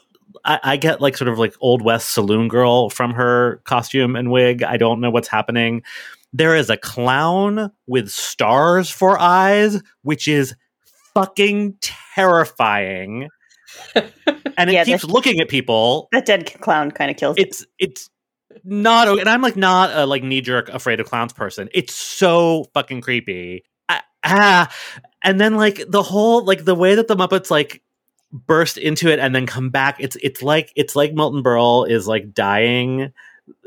I, 0.45 0.61
I 0.63 0.77
get 0.77 1.01
like 1.01 1.17
sort 1.17 1.29
of 1.29 1.39
like 1.39 1.55
old 1.61 1.83
west 1.83 2.11
saloon 2.11 2.49
girl 2.49 2.91
from 2.91 3.13
her 3.15 3.61
costume 3.65 4.17
and 4.17 4.31
wig. 4.31 4.63
I 4.63 4.77
don't 4.77 5.01
know 5.01 5.11
what's 5.11 5.29
happening. 5.29 5.83
There 6.33 6.57
is 6.57 6.71
a 6.71 6.77
clown 6.77 7.71
with 7.87 8.11
stars 8.11 8.91
for 8.91 9.19
eyes, 9.19 9.81
which 10.03 10.29
is 10.29 10.55
fucking 11.15 11.77
terrifying. 11.81 13.29
and 14.57 14.71
it 14.71 14.75
Yeah, 14.75 14.85
keeps 14.85 15.05
looking 15.05 15.41
at 15.41 15.49
people 15.49 16.09
that 16.13 16.27
dead 16.27 16.53
clown 16.61 16.91
kind 16.91 17.11
of 17.11 17.17
kills 17.17 17.37
it. 17.37 17.43
it's 17.49 17.67
it's 17.79 18.11
not 18.65 19.07
and 19.09 19.29
i'm 19.29 19.43
like 19.43 19.57
not 19.57 19.91
a 19.95 20.07
like 20.07 20.23
knee 20.23 20.41
jerk 20.41 20.69
afraid 20.71 20.99
of 21.01 21.07
clowns 21.07 21.33
person 21.33 21.69
it's 21.75 21.95
so 21.95 22.65
fucking 22.75 23.01
creepy 23.01 23.65
ah, 23.89 24.03
ah 24.25 24.75
and 25.23 25.41
then 25.41 25.57
like 25.57 25.81
the 25.89 26.03
whole 26.03 26.45
like 26.45 26.65
the 26.65 26.75
way 26.75 26.95
that 26.95 27.07
the 27.09 27.17
muppets 27.17 27.51
like 27.51 27.83
burst 28.33 28.77
into 28.79 29.09
it 29.13 29.19
and 29.19 29.35
then 29.35 29.47
come 29.47 29.71
back 29.71 29.97
it's 30.01 30.17
it's 30.23 30.43
like 30.43 30.73
it's 30.77 30.97
like 30.97 31.13
milton 31.13 31.43
berle 31.43 31.89
is 31.89 32.07
like 32.09 32.33
dying 32.35 33.13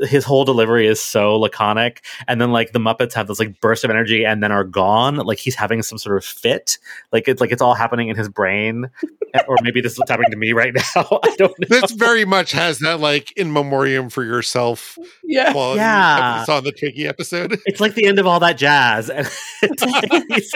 his 0.01 0.25
whole 0.25 0.43
delivery 0.45 0.87
is 0.87 0.99
so 1.01 1.37
laconic 1.37 2.03
and 2.27 2.39
then 2.41 2.51
like 2.51 2.71
the 2.73 2.79
muppets 2.79 3.13
have 3.13 3.27
this 3.27 3.39
like 3.39 3.59
burst 3.61 3.83
of 3.83 3.89
energy 3.89 4.25
and 4.25 4.41
then 4.43 4.51
are 4.51 4.63
gone 4.63 5.15
like 5.17 5.37
he's 5.39 5.55
having 5.55 5.81
some 5.81 5.97
sort 5.97 6.17
of 6.17 6.25
fit 6.25 6.77
like 7.11 7.27
it's 7.27 7.39
like 7.41 7.51
it's 7.51 7.61
all 7.61 7.73
happening 7.73 8.09
in 8.09 8.15
his 8.15 8.27
brain 8.29 8.89
or 9.47 9.55
maybe 9.61 9.79
this 9.81 9.93
is 9.93 9.99
what's 9.99 10.11
happening 10.11 10.31
to 10.31 10.37
me 10.37 10.51
right 10.53 10.73
now 10.73 11.19
i 11.23 11.35
don't 11.37 11.53
know 11.59 11.67
This 11.81 11.91
very 11.91 12.25
much 12.25 12.51
has 12.51 12.79
that 12.79 12.99
like 12.99 13.31
in 13.37 13.51
memoriam 13.53 14.09
for 14.09 14.23
yourself 14.23 14.97
yeah. 15.23 15.51
quality 15.51 15.79
Yeah. 15.79 16.19
that 16.19 16.39
we 16.39 16.45
saw 16.45 16.57
in 16.57 16.63
the 16.65 16.71
Twiggy 16.71 17.07
episode. 17.07 17.57
it's 17.65 17.79
like 17.79 17.93
the 17.95 18.05
end 18.05 18.19
of 18.19 18.27
all 18.27 18.39
that 18.39 18.57
jazz. 18.57 19.09
And 19.09 19.29
it's 19.61 19.83
like 19.85 20.11
he's, 20.29 20.51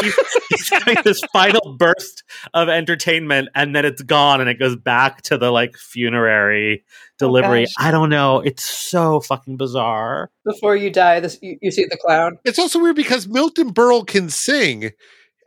he's, 0.00 0.38
he's 0.50 0.70
having 0.70 0.96
this 1.04 1.20
final 1.32 1.76
burst 1.78 2.24
of 2.54 2.68
entertainment, 2.68 3.48
and 3.54 3.74
then 3.74 3.84
it's 3.84 4.02
gone, 4.02 4.40
and 4.40 4.48
it 4.50 4.58
goes 4.58 4.76
back 4.76 5.22
to 5.22 5.38
the 5.38 5.50
like 5.50 5.76
funerary 5.76 6.84
Oh, 7.20 7.26
delivery. 7.26 7.64
gosh. 7.64 7.72
I 7.78 7.90
don't 7.90 8.10
know. 8.10 8.40
It's 8.40 8.64
so 8.64 9.20
fucking 9.20 9.56
bizarre. 9.56 10.30
Before 10.44 10.76
you 10.76 10.90
die, 10.90 11.20
this 11.20 11.38
you, 11.42 11.58
you 11.62 11.70
see 11.70 11.86
the 11.88 11.96
clown. 11.96 12.38
It's 12.44 12.58
also 12.58 12.80
weird 12.80 12.96
because 12.96 13.26
Milton 13.26 13.72
Berle 13.72 14.06
can 14.06 14.28
sing. 14.28 14.90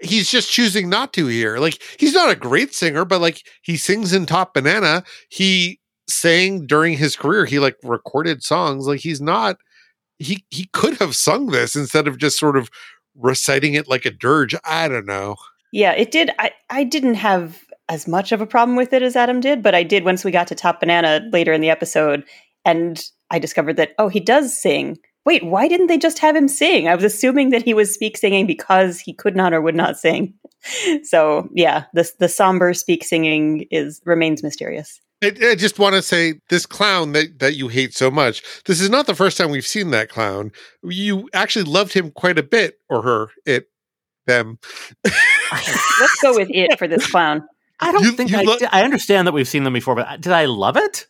He's 0.02 0.32
just 0.32 0.52
choosing 0.52 0.90
not 0.90 1.14
to 1.14 1.28
here. 1.28 1.58
Like 1.58 1.82
he's 2.00 2.14
not 2.14 2.32
a 2.32 2.36
great 2.36 2.74
singer, 2.74 3.06
but 3.06 3.22
like 3.22 3.44
he 3.62 3.78
sings 3.78 4.14
in 4.14 4.26
Top 4.26 4.54
Banana. 4.54 5.04
He 5.30 5.80
sang 6.08 6.66
during 6.66 6.98
his 6.98 7.16
career. 7.16 7.46
He 7.46 7.60
like 7.60 7.76
recorded 7.84 8.44
songs. 8.44 8.88
Like 8.88 9.02
he's 9.02 9.22
not. 9.22 9.58
He 10.18 10.46
he 10.50 10.70
could 10.74 10.98
have 10.98 11.16
sung 11.16 11.48
this 11.48 11.76
instead 11.76 12.08
of 12.08 12.18
just 12.18 12.40
sort 12.40 12.58
of 12.58 12.70
reciting 13.16 13.74
it 13.74 13.88
like 13.88 14.06
a 14.06 14.12
dirge. 14.12 14.56
I 14.64 14.88
don't 14.88 15.06
know. 15.06 15.36
Yeah, 15.72 15.92
it 15.92 16.12
did. 16.12 16.32
I, 16.40 16.52
I 16.70 16.84
didn't 16.84 17.16
have 17.16 17.64
as 17.90 18.08
much 18.08 18.32
of 18.32 18.40
a 18.40 18.46
problem 18.46 18.78
with 18.78 18.94
it 18.94 19.02
as 19.02 19.16
Adam 19.16 19.40
did, 19.40 19.62
but 19.64 19.76
I 19.76 19.84
did 19.84 20.06
once 20.06 20.24
we 20.24 20.32
got 20.32 20.48
to 20.48 20.56
Top 20.56 20.80
Banana 20.80 21.28
later 21.32 21.52
in 21.52 21.62
the 21.62 21.72
episode, 21.72 22.24
and 22.64 23.04
I 23.32 23.40
discovered 23.40 23.78
that, 23.78 23.94
oh, 23.98 24.08
he 24.08 24.20
does 24.20 24.58
sing. 24.58 24.98
Wait, 25.26 25.44
why 25.44 25.68
didn't 25.68 25.88
they 25.88 25.98
just 25.98 26.20
have 26.20 26.36
him 26.36 26.48
sing? 26.48 26.88
I 26.88 26.96
was 26.96 27.04
assuming 27.04 27.50
that 27.50 27.64
he 27.64 27.74
was 27.74 27.94
speak 27.94 28.18
singing 28.18 28.48
because 28.48 29.00
he 29.00 29.14
could 29.14 29.36
not 29.36 29.54
or 29.54 29.62
would 29.62 29.76
not 29.76 29.98
sing. 29.98 30.34
So 31.04 31.48
yeah, 31.54 31.86
the 31.94 32.12
the 32.20 32.28
somber 32.28 32.74
speak 32.74 33.06
singing 33.06 33.66
is 33.72 34.02
remains 34.04 34.44
mysterious. 34.44 35.00
I, 35.24 35.32
I 35.42 35.56
just 35.56 35.80
want 35.80 35.96
to 35.96 36.02
say 36.02 36.34
this 36.50 36.66
clown 36.66 37.14
that, 37.14 37.40
that 37.40 37.56
you 37.56 37.70
hate 37.70 37.94
so 37.94 38.12
much. 38.12 38.44
This 38.66 38.82
is 38.82 38.90
not 38.90 39.08
the 39.08 39.16
first 39.16 39.38
time 39.38 39.52
we've 39.52 39.66
seen 39.66 39.92
that 39.92 40.10
clown. 40.10 40.52
You 40.84 41.30
actually 41.34 41.64
loved 41.64 41.94
him 41.94 42.12
quite 42.12 42.38
a 42.38 42.44
bit, 42.44 42.78
or 42.90 43.02
her, 43.04 43.30
it, 43.46 43.70
them. 44.28 44.60
Let's 45.06 46.22
go 46.22 46.36
with 46.36 46.50
it 46.52 46.78
for 46.78 46.90
this 46.90 47.10
clown. 47.10 47.48
I 47.82 47.92
don't 47.92 48.04
You- 48.04 48.12
think 48.12 48.32
you 48.32 48.38
I, 48.40 48.44
lo- 48.44 48.58
I 48.72 48.84
understand 48.84 49.28
that 49.28 49.32
we've 49.34 49.48
seen 49.48 49.64
them 49.64 49.74
before, 49.74 49.96
but 49.96 50.22
did 50.22 50.34
I 50.34 50.46
love 50.46 50.78
it? 50.78 51.06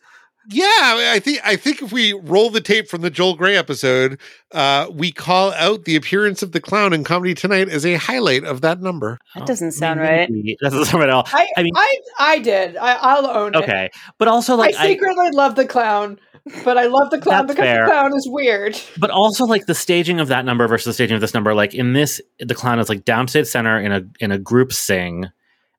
Yeah, 0.48 0.64
I 0.66 1.20
think 1.22 1.38
I 1.44 1.54
think 1.56 1.82
if 1.82 1.92
we 1.92 2.14
roll 2.14 2.48
the 2.50 2.62
tape 2.62 2.88
from 2.88 3.02
the 3.02 3.10
Joel 3.10 3.34
Grey 3.36 3.56
episode, 3.56 4.18
uh, 4.52 4.86
we 4.90 5.12
call 5.12 5.52
out 5.52 5.84
the 5.84 5.96
appearance 5.96 6.42
of 6.42 6.52
the 6.52 6.60
clown 6.60 6.92
in 6.94 7.04
comedy 7.04 7.34
tonight 7.34 7.68
as 7.68 7.84
a 7.84 7.94
highlight 7.96 8.44
of 8.44 8.62
that 8.62 8.80
number. 8.80 9.18
That 9.34 9.46
doesn't 9.46 9.72
sound 9.72 10.00
right. 10.00 10.28
That 10.28 10.56
doesn't 10.70 10.86
sound 10.86 11.00
right 11.00 11.10
at 11.10 11.14
all. 11.14 11.24
I 11.32 11.46
I 11.58 11.62
mean- 11.62 11.74
I 11.76 11.98
I 12.18 12.38
did. 12.38 12.76
I, 12.78 12.94
I'll 12.94 13.26
own 13.26 13.54
it. 13.54 13.58
Okay, 13.58 13.90
but 14.18 14.28
also 14.28 14.56
like 14.56 14.74
I 14.76 14.86
secretly 14.88 15.30
love 15.32 15.56
the 15.56 15.66
clown, 15.66 16.18
but 16.64 16.78
I 16.78 16.86
love 16.86 17.10
the 17.10 17.20
clown 17.20 17.46
because 17.46 17.62
fair. 17.62 17.84
the 17.84 17.90
clown 17.90 18.16
is 18.16 18.26
weird. 18.28 18.80
but 18.96 19.10
also 19.10 19.44
like 19.44 19.66
the 19.66 19.74
staging 19.74 20.20
of 20.20 20.28
that 20.28 20.46
number 20.46 20.66
versus 20.66 20.86
the 20.86 20.94
staging 20.94 21.16
of 21.16 21.20
this 21.20 21.34
number 21.34 21.54
like 21.54 21.74
in 21.74 21.92
this 21.92 22.20
the 22.40 22.54
clown 22.54 22.78
is 22.78 22.88
like 22.88 23.04
downstage 23.04 23.46
center 23.46 23.78
in 23.78 23.92
a 23.92 24.02
in 24.20 24.32
a 24.32 24.38
group 24.38 24.72
sing 24.72 25.26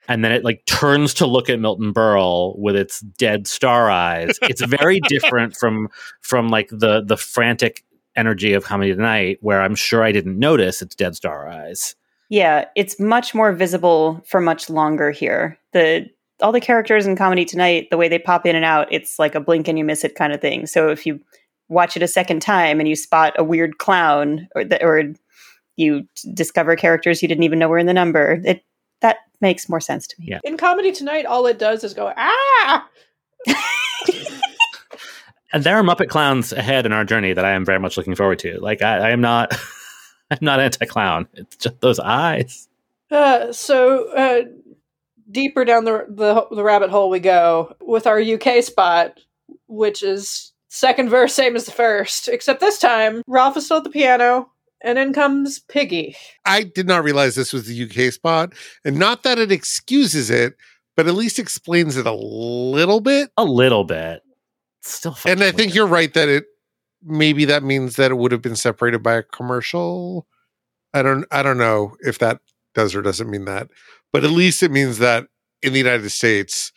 and 0.07 0.23
then 0.23 0.31
it 0.31 0.43
like 0.43 0.65
turns 0.65 1.13
to 1.15 1.25
look 1.25 1.49
at 1.49 1.59
Milton 1.59 1.93
Berle 1.93 2.57
with 2.57 2.75
its 2.75 3.01
dead 3.01 3.47
star 3.47 3.89
eyes. 3.89 4.37
It's 4.41 4.63
very 4.63 4.99
different 5.01 5.55
from 5.55 5.89
from 6.21 6.49
like 6.49 6.69
the 6.69 7.01
the 7.01 7.17
frantic 7.17 7.83
energy 8.15 8.53
of 8.53 8.65
comedy 8.65 8.93
tonight 8.93 9.37
where 9.41 9.61
I'm 9.61 9.75
sure 9.75 10.03
I 10.03 10.11
didn't 10.11 10.37
notice 10.37 10.81
its 10.81 10.95
dead 10.95 11.15
star 11.15 11.47
eyes. 11.47 11.95
Yeah, 12.29 12.65
it's 12.75 12.99
much 12.99 13.33
more 13.35 13.51
visible 13.53 14.21
for 14.25 14.41
much 14.41 14.69
longer 14.69 15.11
here. 15.11 15.57
The 15.73 16.09
all 16.41 16.51
the 16.51 16.61
characters 16.61 17.05
in 17.05 17.15
comedy 17.15 17.45
tonight, 17.45 17.89
the 17.91 17.97
way 17.97 18.07
they 18.07 18.19
pop 18.19 18.45
in 18.45 18.55
and 18.55 18.65
out, 18.65 18.87
it's 18.91 19.19
like 19.19 19.35
a 19.35 19.39
blink 19.39 19.67
and 19.67 19.77
you 19.77 19.85
miss 19.85 20.03
it 20.03 20.15
kind 20.15 20.33
of 20.33 20.41
thing. 20.41 20.65
So 20.65 20.89
if 20.89 21.05
you 21.05 21.19
watch 21.69 21.95
it 21.95 22.03
a 22.03 22.07
second 22.07 22.41
time 22.41 22.79
and 22.79 22.89
you 22.89 22.95
spot 22.95 23.33
a 23.37 23.43
weird 23.43 23.77
clown 23.77 24.47
or 24.55 24.63
the, 24.63 24.83
or 24.83 25.13
you 25.77 26.07
discover 26.33 26.75
characters 26.75 27.21
you 27.21 27.27
didn't 27.27 27.43
even 27.43 27.59
know 27.59 27.69
were 27.69 27.77
in 27.77 27.85
the 27.85 27.93
number, 27.93 28.41
it 28.43 28.63
that 29.01 29.17
makes 29.41 29.67
more 29.67 29.81
sense 29.81 30.07
to 30.07 30.15
me. 30.19 30.27
Yeah. 30.29 30.39
In 30.43 30.57
comedy 30.57 30.91
tonight, 30.91 31.25
all 31.25 31.45
it 31.45 31.59
does 31.59 31.83
is 31.83 31.93
go 31.93 32.13
ah. 32.15 32.89
And 35.53 35.63
there 35.63 35.75
are 35.75 35.83
Muppet 35.83 36.07
clowns 36.07 36.53
ahead 36.53 36.85
in 36.85 36.93
our 36.93 37.03
journey 37.03 37.33
that 37.33 37.43
I 37.43 37.51
am 37.51 37.65
very 37.65 37.79
much 37.79 37.97
looking 37.97 38.15
forward 38.15 38.39
to. 38.39 38.57
Like 38.59 38.81
I, 38.81 39.09
I 39.09 39.09
am 39.09 39.21
not 39.21 39.53
I'm 40.31 40.37
not 40.41 40.59
anti 40.59 40.85
clown. 40.85 41.27
It's 41.33 41.57
just 41.57 41.81
those 41.81 41.99
eyes. 41.99 42.69
Uh, 43.09 43.51
so 43.51 44.09
uh, 44.13 44.43
deeper 45.29 45.65
down 45.65 45.83
the, 45.83 46.05
the 46.07 46.55
the 46.55 46.63
rabbit 46.63 46.89
hole 46.89 47.09
we 47.09 47.19
go 47.19 47.75
with 47.81 48.07
our 48.07 48.19
UK 48.19 48.63
spot, 48.63 49.19
which 49.67 50.03
is 50.03 50.53
second 50.69 51.09
verse 51.09 51.33
same 51.33 51.57
as 51.57 51.65
the 51.65 51.71
first, 51.71 52.29
except 52.29 52.61
this 52.61 52.79
time 52.79 53.21
Rolf 53.27 53.57
is 53.57 53.65
still 53.65 53.77
at 53.77 53.83
the 53.83 53.89
piano, 53.89 54.49
and 54.83 54.97
in 54.97 55.13
comes 55.13 55.59
Piggy. 55.59 56.15
I 56.45 56.63
did 56.63 56.87
not 56.87 57.03
realize 57.03 57.35
this 57.35 57.53
was 57.53 57.65
the 57.65 57.83
UK 57.83 58.13
spot, 58.13 58.53
and 58.83 58.97
not 58.97 59.23
that 59.23 59.39
it 59.39 59.51
excuses 59.51 60.29
it, 60.29 60.55
but 60.95 61.07
at 61.07 61.15
least 61.15 61.39
explains 61.39 61.97
it 61.97 62.05
a 62.05 62.11
little 62.11 62.99
bit. 62.99 63.31
A 63.37 63.43
little 63.43 63.83
bit. 63.83 64.21
Still 64.81 65.15
And 65.25 65.41
I 65.41 65.45
fucking 65.45 65.57
think 65.57 65.75
you're 65.75 65.87
right 65.87 66.13
that 66.13 66.29
it 66.29 66.45
maybe 67.03 67.45
that 67.45 67.63
means 67.63 67.95
that 67.95 68.11
it 68.11 68.15
would 68.15 68.31
have 68.31 68.41
been 68.41 68.55
separated 68.55 69.03
by 69.03 69.13
a 69.13 69.23
commercial. 69.23 70.27
I 70.93 71.01
don't 71.01 71.25
I 71.31 71.43
don't 71.43 71.57
know 71.57 71.95
if 72.01 72.19
that 72.19 72.41
does 72.73 72.95
or 72.95 73.01
doesn't 73.01 73.29
mean 73.29 73.45
that, 73.45 73.69
but 74.11 74.23
at 74.23 74.31
least 74.31 74.63
it 74.63 74.71
means 74.71 74.97
that 74.97 75.27
in 75.61 75.73
the 75.73 75.79
United 75.79 76.09
States, 76.09 76.71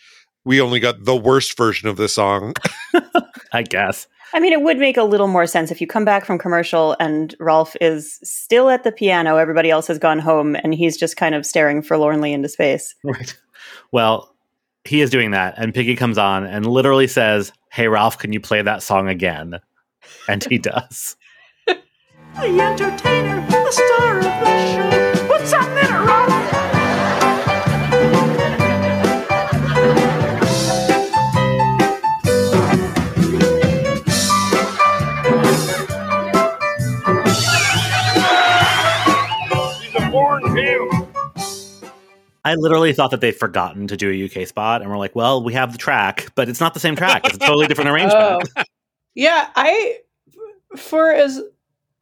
we 0.45 0.61
only 0.61 0.81
got 0.81 1.05
the 1.05 1.17
worst 1.17 1.57
version 1.57 1.89
of 1.89 1.97
the 1.97 2.09
song. 2.09 2.55
I 3.53 3.63
guess. 3.63 4.07
I 4.35 4.41
mean, 4.41 4.53
it 4.53 4.63
would 4.63 4.79
make 4.79 4.97
a 4.97 5.05
little 5.05 5.29
more 5.29 5.47
sense 5.47 5.71
if 5.71 5.81
you 5.81 5.87
come 5.87 6.05
back 6.05 6.25
from 6.25 6.39
commercial 6.39 6.97
and 6.99 7.37
Rolf 7.39 7.77
is 7.81 8.19
still 8.25 8.69
at 8.69 8.83
the 8.83 8.91
piano, 8.91 9.37
everybody 9.37 9.71
else 9.71 9.87
has 9.87 10.01
gone 10.01 10.19
home, 10.19 10.57
and 10.57 10.75
he's 10.75 10.97
just 10.97 11.17
kind 11.17 11.37
of 11.37 11.47
staring 11.47 11.83
forlornly 11.83 12.33
into 12.33 12.49
space. 12.49 12.95
Right. 13.05 13.39
Well, 13.93 14.35
he 14.85 15.01
is 15.01 15.11
doing 15.11 15.31
that, 15.31 15.55
and 15.57 15.73
Piggy 15.73 15.95
comes 15.95 16.19
on 16.19 16.45
and 16.45 16.67
literally 16.67 17.07
says, 17.07 17.53
Hey, 17.71 17.87
Rolf, 17.87 18.19
can 18.19 18.33
you 18.33 18.41
play 18.41 18.61
that 18.61 18.83
song 18.83 19.09
again? 19.09 19.61
And 20.29 20.43
he 20.45 20.59
does. 20.59 21.17
The 22.35 22.61
entertainer, 22.61 23.47
the 23.49 23.71
star 23.71 24.19
of 24.19 24.25
the 24.25 25.15
show. 25.15 25.29
Put 25.29 25.47
something 25.47 25.79
in 25.79 25.84
I 42.45 42.55
literally 42.57 42.93
thought 42.93 43.11
that 43.13 43.21
they'd 43.21 43.37
forgotten 43.37 43.87
to 43.87 43.97
do 43.97 44.11
a 44.11 44.25
UK 44.43 44.47
spot, 44.47 44.83
and 44.83 44.91
we're 44.91 44.99
like, 44.99 45.15
well, 45.17 45.43
we 45.43 45.55
have 45.55 45.73
the 45.73 45.79
track, 45.79 46.31
but 46.35 46.49
it's 46.49 46.61
not 46.61 46.75
the 46.75 46.81
same 46.81 46.95
track. 46.97 47.25
It's 47.25 47.37
a 47.37 47.39
totally 47.39 47.67
different 47.67 47.89
oh. 47.91 47.95
arrangement. 47.95 48.49
Oh. 48.57 48.63
Yeah, 49.15 49.49
I 49.55 49.99
for 50.77 51.11
as 51.13 51.41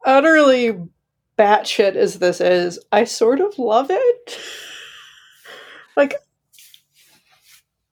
utterly 0.05 0.77
batshit 1.37 1.95
as 1.95 2.19
this 2.19 2.41
is, 2.41 2.79
I 2.91 3.03
sort 3.05 3.39
of 3.39 3.57
love 3.57 3.87
it. 3.89 4.39
Like 5.95 6.15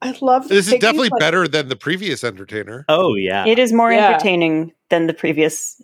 I 0.02 0.16
love 0.22 0.48
This 0.48 0.68
is 0.68 0.80
definitely 0.80 1.10
like- 1.10 1.20
better 1.20 1.48
than 1.48 1.70
the 1.70 1.76
previous 1.76 2.24
entertainer. 2.24 2.86
Oh, 2.90 3.14
yeah. 3.16 3.46
It 3.46 3.60
is 3.60 3.72
more 3.72 3.92
Yeah. 3.92 4.10
entertaining 4.10 4.74
than 4.90 5.06
the 5.08 5.14
previous 5.14 5.80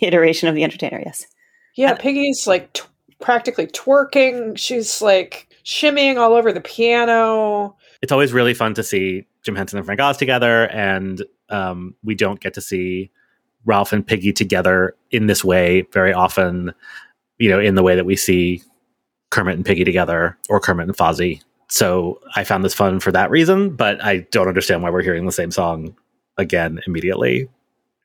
iteration 0.00 0.48
of 0.48 0.54
the 0.54 0.62
entertainer, 0.62 1.02
yes. 1.04 1.26
Yeah, 1.76 1.94
Piggy's 1.94 2.46
like 2.46 2.72
t- 2.72 2.82
practically 3.20 3.66
twerking. 3.66 4.56
She's 4.56 5.02
like 5.02 5.48
shimmying 5.64 6.16
all 6.16 6.34
over 6.34 6.52
the 6.52 6.60
piano. 6.60 7.76
it's 8.02 8.12
always 8.12 8.32
really 8.32 8.54
fun 8.54 8.74
to 8.74 8.82
see 8.82 9.26
Jim 9.42 9.56
Henson 9.56 9.78
and 9.78 9.86
Frank 9.86 10.00
Oz 10.00 10.16
together, 10.16 10.68
and 10.68 11.24
um, 11.48 11.94
we 12.02 12.14
don't 12.14 12.40
get 12.40 12.54
to 12.54 12.60
see 12.60 13.10
Rolf 13.64 13.92
and 13.92 14.06
Piggy 14.06 14.32
together 14.32 14.94
in 15.10 15.26
this 15.26 15.44
way 15.44 15.82
very 15.92 16.12
often. 16.12 16.72
You 17.38 17.48
know, 17.48 17.58
in 17.58 17.74
the 17.74 17.82
way 17.82 17.96
that 17.96 18.04
we 18.04 18.16
see 18.16 18.62
Kermit 19.30 19.56
and 19.56 19.64
Piggy 19.64 19.84
together, 19.84 20.36
or 20.48 20.60
Kermit 20.60 20.88
and 20.88 20.96
Fozzie. 20.96 21.42
So 21.68 22.20
I 22.34 22.44
found 22.44 22.64
this 22.64 22.74
fun 22.74 23.00
for 23.00 23.12
that 23.12 23.30
reason, 23.30 23.76
but 23.76 24.02
I 24.04 24.26
don't 24.32 24.48
understand 24.48 24.82
why 24.82 24.90
we're 24.90 25.02
hearing 25.02 25.24
the 25.24 25.32
same 25.32 25.52
song 25.52 25.96
again 26.36 26.80
immediately. 26.86 27.48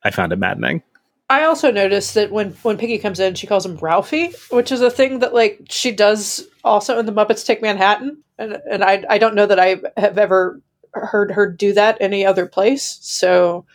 I 0.03 0.11
found 0.11 0.31
it 0.31 0.37
maddening. 0.37 0.83
I 1.29 1.43
also 1.43 1.71
noticed 1.71 2.13
that 2.13 2.31
when 2.31 2.51
when 2.61 2.77
Piggy 2.77 2.99
comes 2.99 3.19
in, 3.19 3.35
she 3.35 3.47
calls 3.47 3.65
him 3.65 3.77
Rolfie, 3.77 4.33
which 4.51 4.71
is 4.71 4.81
a 4.81 4.91
thing 4.91 5.19
that 5.19 5.33
like 5.33 5.61
she 5.69 5.91
does 5.91 6.47
also 6.63 6.99
in 6.99 7.05
the 7.05 7.11
Muppets 7.11 7.45
Take 7.45 7.61
Manhattan, 7.61 8.23
and 8.37 8.57
and 8.69 8.83
I 8.83 9.03
I 9.09 9.17
don't 9.17 9.35
know 9.35 9.47
that 9.47 9.59
I 9.59 9.77
have 9.97 10.17
ever 10.17 10.61
heard 10.93 11.31
her 11.31 11.51
do 11.51 11.73
that 11.73 11.97
any 11.99 12.25
other 12.25 12.45
place, 12.45 12.99
so 13.01 13.65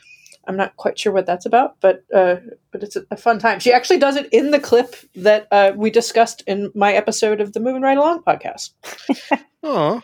I'm 0.46 0.56
not 0.56 0.76
quite 0.76 0.98
sure 0.98 1.12
what 1.12 1.26
that's 1.26 1.44
about, 1.46 1.76
but 1.80 2.04
uh, 2.14 2.36
but 2.70 2.82
it's 2.82 2.96
a, 2.96 3.04
a 3.10 3.16
fun 3.16 3.38
time. 3.38 3.58
She 3.60 3.72
actually 3.72 3.98
does 3.98 4.16
it 4.16 4.28
in 4.32 4.52
the 4.52 4.60
clip 4.60 4.94
that 5.16 5.48
uh, 5.50 5.72
we 5.76 5.90
discussed 5.90 6.42
in 6.46 6.70
my 6.74 6.92
episode 6.92 7.40
of 7.40 7.52
the 7.52 7.60
Moving 7.60 7.82
Right 7.82 7.98
Along 7.98 8.22
podcast. 8.22 8.70
Oh, 9.62 10.00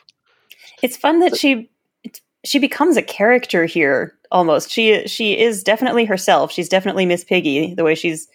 It's 0.82 0.98
fun 0.98 1.20
that 1.20 1.34
she 1.38 1.70
she 2.44 2.58
becomes 2.58 2.98
a 2.98 3.02
character 3.02 3.64
here 3.64 4.15
almost. 4.30 4.70
She 4.70 5.06
she 5.06 5.38
is 5.38 5.62
definitely 5.62 6.04
herself. 6.04 6.52
She's 6.52 6.68
definitely 6.68 7.06
Miss 7.06 7.24
Piggy 7.24 7.74
the 7.74 7.84
way 7.84 7.94
she's 7.94 8.28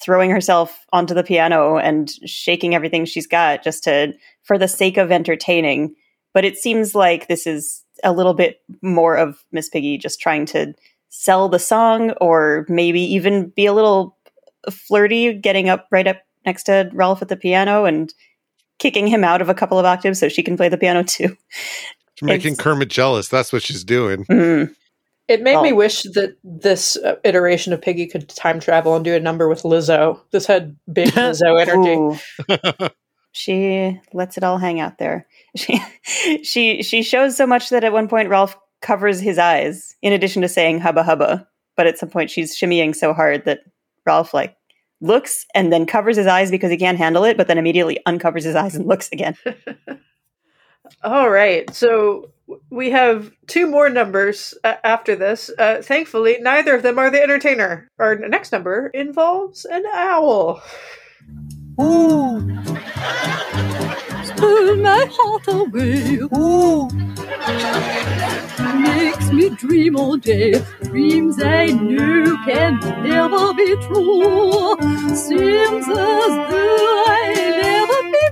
throwing 0.00 0.30
herself 0.30 0.84
onto 0.92 1.14
the 1.14 1.22
piano 1.22 1.76
and 1.76 2.10
shaking 2.26 2.74
everything 2.74 3.04
she's 3.04 3.26
got 3.26 3.62
just 3.62 3.84
to 3.84 4.12
for 4.42 4.58
the 4.58 4.68
sake 4.68 4.96
of 4.96 5.12
entertaining. 5.12 5.94
But 6.34 6.44
it 6.44 6.56
seems 6.56 6.94
like 6.94 7.28
this 7.28 7.46
is 7.46 7.84
a 8.02 8.12
little 8.12 8.34
bit 8.34 8.60
more 8.82 9.16
of 9.16 9.44
Miss 9.52 9.68
Piggy 9.68 9.98
just 9.98 10.20
trying 10.20 10.46
to 10.46 10.74
sell 11.10 11.48
the 11.48 11.58
song 11.58 12.10
or 12.20 12.66
maybe 12.68 13.00
even 13.00 13.48
be 13.50 13.66
a 13.66 13.72
little 13.72 14.16
flirty 14.70 15.34
getting 15.34 15.68
up 15.68 15.86
right 15.90 16.06
up 16.06 16.18
next 16.46 16.64
to 16.64 16.90
Rolf 16.92 17.22
at 17.22 17.28
the 17.28 17.36
piano 17.36 17.84
and 17.84 18.12
kicking 18.78 19.06
him 19.06 19.22
out 19.22 19.40
of 19.42 19.48
a 19.48 19.54
couple 19.54 19.78
of 19.78 19.84
octaves 19.84 20.18
so 20.18 20.28
she 20.28 20.42
can 20.42 20.56
play 20.56 20.68
the 20.68 20.78
piano 20.78 21.02
too. 21.04 21.36
making 22.22 22.54
It's- 22.54 22.64
Kermit 22.64 22.88
jealous. 22.88 23.28
That's 23.28 23.52
what 23.52 23.62
she's 23.62 23.84
doing. 23.84 24.24
Mm. 24.24 24.74
It 25.28 25.40
made 25.42 25.60
me 25.62 25.72
Oh. 25.72 25.76
wish 25.76 26.02
that 26.02 26.36
this 26.44 26.96
uh, 26.96 27.16
iteration 27.24 27.72
of 27.72 27.80
Piggy 27.80 28.06
could 28.06 28.28
time 28.28 28.60
travel 28.60 28.94
and 28.96 29.04
do 29.04 29.14
a 29.14 29.20
number 29.20 29.48
with 29.48 29.62
Lizzo. 29.62 30.20
This 30.30 30.46
had 30.46 30.76
big 30.92 31.08
Lizzo 31.12 31.60
energy. 31.60 32.88
She 33.34 33.98
lets 34.12 34.36
it 34.36 34.44
all 34.44 34.58
hang 34.58 34.78
out 34.78 34.98
there. 34.98 35.26
She 35.56 35.80
she 36.44 36.82
she 36.82 37.02
shows 37.02 37.34
so 37.36 37.46
much 37.46 37.70
that 37.70 37.82
at 37.84 37.92
one 37.92 38.08
point 38.08 38.28
Rolf 38.28 38.56
covers 38.82 39.20
his 39.20 39.38
eyes 39.38 39.94
in 40.02 40.12
addition 40.12 40.42
to 40.42 40.48
saying 40.48 40.80
hubba 40.80 41.02
hubba. 41.02 41.48
But 41.76 41.86
at 41.86 41.98
some 41.98 42.10
point 42.10 42.30
she's 42.30 42.54
shimmying 42.56 42.94
so 42.94 43.12
hard 43.14 43.44
that 43.46 43.60
Rolf 44.04 44.34
like 44.34 44.54
looks 45.00 45.46
and 45.54 45.72
then 45.72 45.86
covers 45.86 46.16
his 46.18 46.26
eyes 46.26 46.50
because 46.50 46.70
he 46.70 46.76
can't 46.76 46.98
handle 46.98 47.24
it, 47.24 47.36
but 47.38 47.48
then 47.48 47.56
immediately 47.58 47.98
uncovers 48.04 48.44
his 48.44 48.54
eyes 48.54 48.74
and 48.74 48.86
looks 48.86 49.08
again. 49.12 49.34
All 51.02 51.30
right, 51.30 51.72
so 51.74 52.30
we 52.70 52.90
have 52.90 53.32
two 53.46 53.66
more 53.66 53.88
numbers 53.88 54.54
uh, 54.64 54.74
after 54.84 55.16
this. 55.16 55.50
Uh, 55.58 55.82
thankfully, 55.82 56.38
neither 56.40 56.74
of 56.74 56.82
them 56.82 56.98
are 56.98 57.10
the 57.10 57.22
entertainer. 57.22 57.90
Our 57.98 58.16
next 58.16 58.52
number 58.52 58.88
involves 58.88 59.64
an 59.64 59.84
owl. 59.92 60.62
Ooh. 61.80 62.40
Spurn 64.24 64.82
my 64.82 65.06
heart 65.10 65.48
away. 65.48 66.18
Ooh. 66.36 66.88
Makes 68.80 69.30
me 69.32 69.50
dream 69.50 69.96
all 69.96 70.16
day. 70.16 70.62
Dreams 70.84 71.42
I 71.42 71.66
know 71.66 72.36
can 72.44 72.78
never 73.02 73.54
be 73.54 73.74
true. 73.86 74.76
Seems 75.14 75.88
as 75.88 75.88
though 75.88 77.04
I 77.06 77.34
never 77.62 78.02
be 78.12 78.24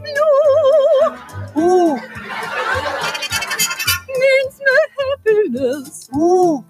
blue. 1.55 1.63
Ooh. 1.63 2.20
Means 4.59 4.61
my 4.97 5.05
happiness. 5.17 6.11
Ooh. 6.17 6.65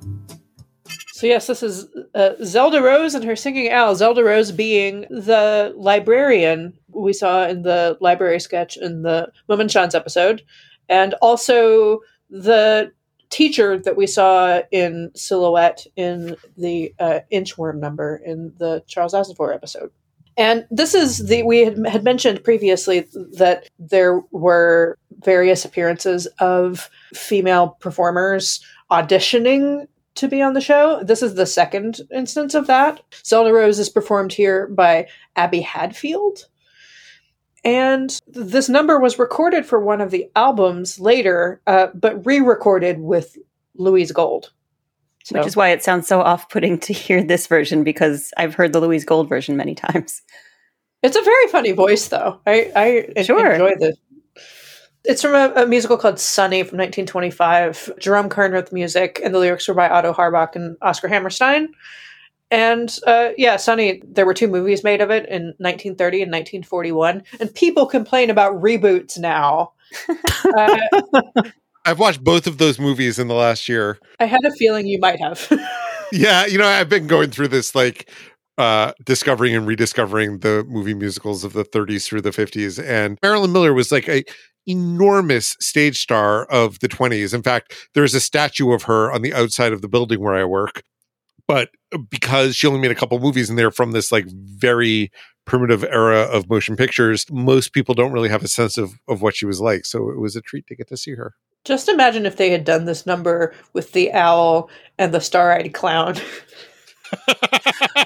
So 1.12 1.26
yes, 1.26 1.46
this 1.46 1.62
is 1.62 1.86
uh, 2.14 2.30
Zelda 2.42 2.82
Rose 2.82 3.14
and 3.14 3.24
her 3.24 3.36
singing 3.36 3.70
owl. 3.70 3.94
Zelda 3.94 4.24
Rose 4.24 4.52
being 4.52 5.02
the 5.10 5.72
librarian 5.76 6.72
we 6.88 7.12
saw 7.12 7.46
in 7.46 7.62
the 7.62 7.98
library 8.00 8.40
sketch 8.40 8.76
in 8.76 9.02
the 9.02 9.30
Mummenschanz 9.48 9.94
episode, 9.94 10.42
and 10.88 11.14
also 11.20 12.00
the 12.30 12.90
teacher 13.28 13.78
that 13.78 13.96
we 13.96 14.06
saw 14.06 14.60
in 14.72 15.10
silhouette 15.14 15.86
in 15.94 16.36
the 16.56 16.92
uh, 16.98 17.20
inchworm 17.32 17.78
number 17.78 18.20
in 18.24 18.52
the 18.58 18.82
Charles 18.86 19.14
Aznavour 19.14 19.54
episode. 19.54 19.90
And 20.40 20.66
this 20.70 20.94
is 20.94 21.18
the 21.26 21.42
we 21.42 21.66
had, 21.66 22.02
mentioned 22.02 22.42
previously 22.42 23.06
that 23.36 23.68
there 23.78 24.22
were 24.30 24.96
various 25.22 25.66
appearances 25.66 26.26
of 26.38 26.88
female 27.12 27.76
performers 27.78 28.64
auditioning 28.90 29.86
to 30.14 30.28
be 30.28 30.40
on 30.40 30.54
the 30.54 30.62
show. 30.62 31.04
This 31.04 31.22
is 31.22 31.34
the 31.34 31.44
second 31.44 32.00
instance 32.10 32.54
of 32.54 32.68
that. 32.68 33.02
Zelda 33.22 33.52
Rose 33.52 33.78
is 33.78 33.90
performed 33.90 34.32
here 34.32 34.66
by 34.68 35.08
Abby 35.36 35.60
Hadfield. 35.60 36.46
And 37.62 38.18
this 38.26 38.70
number 38.70 38.98
was 38.98 39.18
recorded 39.18 39.66
for 39.66 39.78
one 39.78 40.00
of 40.00 40.10
the 40.10 40.30
albums 40.36 40.98
later, 40.98 41.60
uh, 41.66 41.88
but 41.92 42.24
re 42.24 42.40
recorded 42.40 43.00
with 43.00 43.36
Louise 43.74 44.10
Gold. 44.10 44.52
So, 45.24 45.38
Which 45.38 45.46
is 45.46 45.56
why 45.56 45.68
it 45.68 45.82
sounds 45.82 46.06
so 46.06 46.20
off 46.22 46.48
putting 46.48 46.78
to 46.80 46.92
hear 46.92 47.22
this 47.22 47.46
version 47.46 47.84
because 47.84 48.32
I've 48.38 48.54
heard 48.54 48.72
the 48.72 48.80
Louise 48.80 49.04
Gold 49.04 49.28
version 49.28 49.56
many 49.56 49.74
times. 49.86 50.22
it's 51.02 51.16
a 51.16 51.22
very 51.22 51.46
funny 51.48 51.72
voice, 51.72 52.08
though. 52.08 52.40
I, 52.46 53.06
I 53.16 53.22
Sure. 53.22 53.52
enjoy 53.52 53.74
this. 53.78 53.96
It's 55.04 55.22
from 55.22 55.34
a, 55.34 55.62
a 55.62 55.66
musical 55.66 55.96
called 55.96 56.18
Sunny 56.18 56.62
from 56.62 56.76
1925. 56.78 57.92
Jerome 57.98 58.28
Kern 58.28 58.52
wrote 58.52 58.68
the 58.68 58.74
music, 58.74 59.20
and 59.24 59.34
the 59.34 59.38
lyrics 59.38 59.66
were 59.66 59.74
by 59.74 59.88
Otto 59.88 60.12
Harbach 60.12 60.56
and 60.56 60.76
Oscar 60.82 61.08
Hammerstein. 61.08 61.68
And 62.50 62.94
uh, 63.06 63.30
yeah, 63.38 63.56
Sunny, 63.56 64.02
there 64.04 64.26
were 64.26 64.34
two 64.34 64.48
movies 64.48 64.82
made 64.84 65.00
of 65.00 65.10
it 65.10 65.24
in 65.28 65.54
1930 65.58 66.22
and 66.22 66.32
1941. 66.32 67.22
And 67.38 67.54
people 67.54 67.86
complain 67.86 68.28
about 68.28 68.60
reboots 68.60 69.18
now. 69.18 69.72
uh, 70.58 70.78
I've 71.90 71.98
watched 71.98 72.22
both 72.22 72.46
of 72.46 72.58
those 72.58 72.78
movies 72.78 73.18
in 73.18 73.26
the 73.26 73.34
last 73.34 73.68
year. 73.68 73.98
I 74.20 74.26
had 74.26 74.44
a 74.44 74.52
feeling 74.52 74.86
you 74.86 75.00
might 75.00 75.20
have. 75.20 75.50
Yeah, 76.12 76.44
you 76.44 76.58
know, 76.58 76.66
I've 76.66 76.88
been 76.88 77.06
going 77.06 77.30
through 77.30 77.48
this 77.48 77.72
like 77.72 78.10
uh 78.58 78.92
discovering 79.04 79.54
and 79.54 79.64
rediscovering 79.64 80.40
the 80.40 80.64
movie 80.68 80.92
musicals 80.92 81.44
of 81.44 81.52
the 81.52 81.62
30s 81.62 82.04
through 82.04 82.22
the 82.22 82.30
50s 82.30 82.84
and 82.84 83.16
Marilyn 83.22 83.52
Miller 83.52 83.72
was 83.72 83.92
like 83.92 84.08
a 84.08 84.24
enormous 84.66 85.56
stage 85.60 86.00
star 86.00 86.46
of 86.46 86.80
the 86.80 86.88
20s. 86.88 87.32
In 87.32 87.44
fact, 87.44 87.88
there's 87.94 88.12
a 88.12 88.20
statue 88.20 88.72
of 88.72 88.82
her 88.82 89.12
on 89.12 89.22
the 89.22 89.32
outside 89.32 89.72
of 89.72 89.82
the 89.82 89.88
building 89.88 90.18
where 90.18 90.34
I 90.34 90.44
work. 90.44 90.82
But 91.46 91.70
because 92.10 92.56
she 92.56 92.66
only 92.66 92.80
made 92.80 92.90
a 92.90 92.96
couple 92.96 93.20
movies 93.20 93.48
and 93.48 93.56
they're 93.56 93.70
from 93.70 93.92
this 93.92 94.10
like 94.10 94.26
very 94.26 95.12
primitive 95.44 95.84
era 95.84 96.22
of 96.22 96.50
motion 96.50 96.74
pictures, 96.74 97.24
most 97.30 97.72
people 97.72 97.94
don't 97.94 98.10
really 98.12 98.30
have 98.30 98.42
a 98.42 98.48
sense 98.48 98.76
of, 98.76 98.94
of 99.06 99.22
what 99.22 99.36
she 99.36 99.46
was 99.46 99.60
like. 99.60 99.84
So 99.84 100.10
it 100.10 100.18
was 100.18 100.34
a 100.34 100.40
treat 100.40 100.66
to 100.66 100.74
get 100.74 100.88
to 100.88 100.96
see 100.96 101.14
her. 101.14 101.34
Just 101.64 101.88
imagine 101.88 102.24
if 102.26 102.36
they 102.36 102.50
had 102.50 102.64
done 102.64 102.84
this 102.86 103.06
number 103.06 103.54
with 103.74 103.92
the 103.92 104.12
owl 104.12 104.70
and 104.98 105.12
the 105.12 105.20
star-eyed 105.20 105.74
clown. 105.74 106.16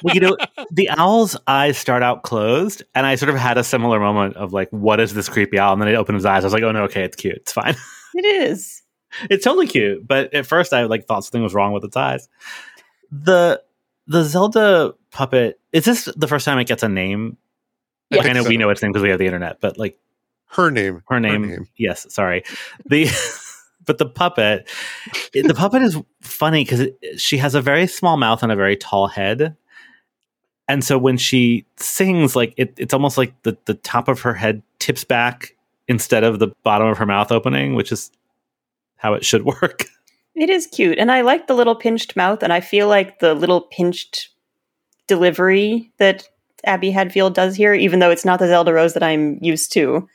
well, 0.02 0.14
you 0.14 0.20
know, 0.20 0.36
the 0.72 0.88
owl's 0.90 1.36
eyes 1.46 1.76
start 1.78 2.02
out 2.02 2.22
closed, 2.22 2.82
and 2.94 3.06
I 3.06 3.14
sort 3.16 3.28
of 3.30 3.36
had 3.36 3.58
a 3.58 3.64
similar 3.64 4.00
moment 4.00 4.36
of 4.36 4.52
like, 4.52 4.70
"What 4.70 4.98
is 4.98 5.14
this 5.14 5.28
creepy 5.28 5.58
owl?" 5.58 5.72
And 5.74 5.82
then 5.82 5.88
it 5.88 5.94
opened 5.94 6.16
his 6.16 6.24
eyes. 6.24 6.42
I 6.44 6.46
was 6.46 6.52
like, 6.54 6.62
"Oh 6.62 6.72
no, 6.72 6.84
okay, 6.84 7.04
it's 7.04 7.16
cute. 7.16 7.36
It's 7.36 7.52
fine. 7.52 7.74
It 8.16 8.24
is. 8.24 8.82
it's 9.28 9.44
totally 9.44 9.66
cute." 9.66 10.06
But 10.06 10.32
at 10.32 10.46
first, 10.46 10.72
I 10.72 10.84
like 10.84 11.06
thought 11.06 11.24
something 11.24 11.42
was 11.42 11.52
wrong 11.54 11.72
with 11.72 11.84
its 11.84 11.96
eyes. 11.96 12.28
The 13.10 13.60
the 14.06 14.22
Zelda 14.24 14.94
puppet 15.10 15.60
is 15.72 15.84
this 15.84 16.08
the 16.16 16.28
first 16.28 16.44
time 16.44 16.58
it 16.58 16.66
gets 16.66 16.82
a 16.82 16.88
name? 16.88 17.36
I 18.12 18.16
Like, 18.18 18.26
I 18.26 18.32
know 18.32 18.42
so. 18.44 18.48
we 18.48 18.56
know 18.56 18.70
its 18.70 18.82
name 18.82 18.92
because 18.92 19.02
we 19.02 19.10
have 19.10 19.18
the 19.18 19.26
internet, 19.26 19.60
but 19.60 19.76
like 19.78 19.98
Her 20.46 20.70
name. 20.70 21.02
her 21.08 21.18
name, 21.20 21.66
yes, 21.76 22.06
sorry. 22.14 22.44
The 22.86 23.04
but 23.86 23.98
the 23.98 24.06
puppet, 24.06 24.68
the 25.32 25.54
puppet 25.54 25.82
is 25.82 25.96
funny 26.20 26.64
because 26.64 26.88
she 27.16 27.38
has 27.38 27.54
a 27.54 27.60
very 27.60 27.86
small 27.86 28.16
mouth 28.16 28.42
and 28.42 28.52
a 28.52 28.56
very 28.56 28.76
tall 28.76 29.08
head, 29.08 29.56
and 30.68 30.82
so 30.82 30.98
when 30.98 31.16
she 31.16 31.66
sings, 31.76 32.34
like 32.34 32.54
it, 32.56 32.74
it's 32.78 32.94
almost 32.94 33.18
like 33.18 33.34
the 33.42 33.56
the 33.66 33.74
top 33.74 34.08
of 34.08 34.20
her 34.20 34.34
head 34.34 34.62
tips 34.78 35.04
back 35.04 35.56
instead 35.88 36.24
of 36.24 36.38
the 36.38 36.48
bottom 36.62 36.88
of 36.88 36.98
her 36.98 37.06
mouth 37.06 37.30
opening, 37.30 37.74
which 37.74 37.92
is 37.92 38.10
how 38.96 39.14
it 39.14 39.24
should 39.24 39.44
work. 39.44 39.86
It 40.36 40.50
is 40.50 40.66
cute. 40.66 40.98
And 40.98 41.12
I 41.12 41.20
like 41.20 41.46
the 41.46 41.54
little 41.54 41.76
pinched 41.76 42.16
mouth, 42.16 42.42
and 42.42 42.52
I 42.52 42.60
feel 42.60 42.88
like 42.88 43.20
the 43.20 43.34
little 43.34 43.60
pinched 43.60 44.30
delivery 45.06 45.92
that 45.98 46.28
Abby 46.64 46.90
Hadfield 46.90 47.34
does 47.34 47.54
here, 47.54 47.72
even 47.74 48.00
though 48.00 48.10
it's 48.10 48.24
not 48.24 48.40
the 48.40 48.48
Zelda 48.48 48.72
Rose 48.72 48.94
that 48.94 49.02
I'm 49.04 49.38
used 49.40 49.72
to. 49.74 50.08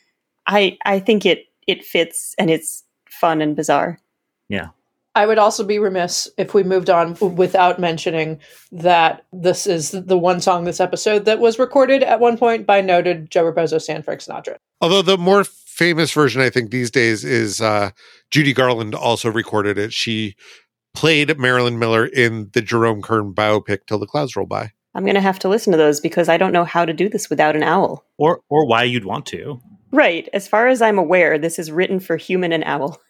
I 0.46 0.78
I 0.84 1.00
think 1.00 1.26
it 1.26 1.46
it 1.68 1.86
fits 1.86 2.36
and 2.38 2.50
it's 2.50 2.84
fun 3.20 3.42
and 3.42 3.56
bizarre. 3.56 4.00
Yeah. 4.48 4.70
I 5.16 5.26
would 5.26 5.38
also 5.38 5.64
be 5.64 5.80
remiss 5.80 6.30
if 6.38 6.54
we 6.54 6.64
moved 6.64 6.90
on 6.90 7.16
without 7.36 7.80
mentioning 7.80 8.40
that 8.72 9.26
this 9.34 9.68
is 9.68 9.92
the 9.92 10.18
one 10.18 10.40
song 10.40 10.64
this 10.64 10.80
episode 10.80 11.26
that 11.26 11.40
was 11.40 11.60
recorded 11.60 12.04
at 12.04 12.20
one 12.20 12.38
point 12.38 12.66
by 12.66 12.80
noted 12.80 13.30
Joe 13.30 13.52
Raposo 13.52 13.82
San 13.82 14.04
Frank 14.04 14.22
Sinatra. 14.22 14.58
Although 14.82 15.02
the 15.02 15.18
more 15.18 15.44
famous 15.44 16.14
version, 16.14 16.42
I 16.42 16.50
think 16.50 16.70
these 16.70 16.92
days 16.92 17.26
is 17.26 17.60
uh, 17.60 17.90
Judy 18.32 18.54
Garland 18.54 18.96
also 18.96 19.30
recorded 19.32 19.78
it. 19.78 19.94
She 19.94 20.36
played 20.94 21.38
Marilyn 21.40 21.80
Miller 21.80 22.06
in 22.06 22.50
the 22.54 22.62
Jerome 22.62 23.02
Kern 23.02 23.34
biopic 23.34 23.80
"Till 23.88 24.00
the 24.00 24.08
Clouds 24.08 24.36
Roll 24.36 24.46
By." 24.46 24.72
I'm 24.96 25.04
going 25.04 25.16
to 25.16 25.22
have 25.22 25.40
to 25.40 25.50
listen 25.50 25.72
to 25.72 25.78
those 25.78 26.00
because 26.00 26.30
I 26.30 26.38
don't 26.38 26.54
know 26.54 26.66
how 26.66 26.86
to 26.86 26.94
do 26.94 27.10
this 27.10 27.30
without 27.30 27.56
an 27.56 27.64
owl. 27.64 28.06
or 28.18 28.42
or 28.50 28.66
why 28.66 28.84
you'd 28.84 29.06
want 29.06 29.26
to. 29.28 29.60
Right. 29.92 30.30
As 30.34 30.48
far 30.48 30.68
as 30.68 30.82
I'm 30.82 31.00
aware, 31.00 31.38
this 31.40 31.58
is 31.58 31.72
written 31.72 32.00
for 32.00 32.16
human 32.16 32.52
and 32.52 32.64
owl. 32.64 33.02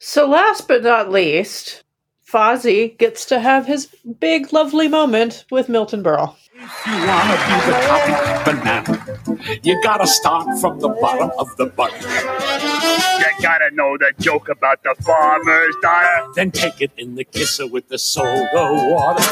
So, 0.00 0.28
last 0.28 0.68
but 0.68 0.84
not 0.84 1.10
least, 1.10 1.82
Fozzie 2.24 2.96
gets 2.98 3.24
to 3.26 3.40
have 3.40 3.66
his 3.66 3.88
big, 4.20 4.52
lovely 4.52 4.86
moment 4.86 5.44
with 5.50 5.68
Milton 5.68 6.04
Berle. 6.04 6.36
You 6.54 7.06
wanna 7.06 7.34
be 7.34 7.56
the 7.66 7.72
top 7.82 8.44
banana. 8.44 9.60
You 9.64 9.82
gotta 9.82 10.06
start 10.06 10.46
from 10.60 10.78
the 10.78 10.88
bottom 10.88 11.32
of 11.38 11.48
the 11.56 11.66
bun. 11.66 11.90
You 11.92 13.42
gotta 13.42 13.70
know 13.72 13.96
the 13.98 14.12
joke 14.20 14.48
about 14.48 14.84
the 14.84 14.94
farmer's 15.02 15.74
daughter. 15.82 16.26
Then 16.34 16.52
take 16.52 16.80
it 16.80 16.92
in 16.96 17.16
the 17.16 17.24
kisser 17.24 17.66
with 17.66 17.88
the 17.88 17.98
soda 17.98 18.52
water. 18.54 19.24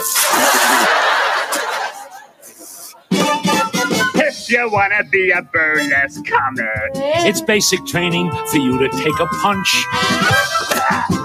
If 4.49 4.53
you 4.53 4.71
wanna 4.71 5.03
be 5.03 5.33
a 5.33 5.43
burlesque 5.43 6.25
comic. 6.25 6.93
It's 6.95 7.41
basic 7.41 7.85
training 7.85 8.31
for 8.31 8.59
you 8.59 8.79
to 8.79 8.89
take 8.91 9.19
a 9.19 9.27
punch. 9.43 9.85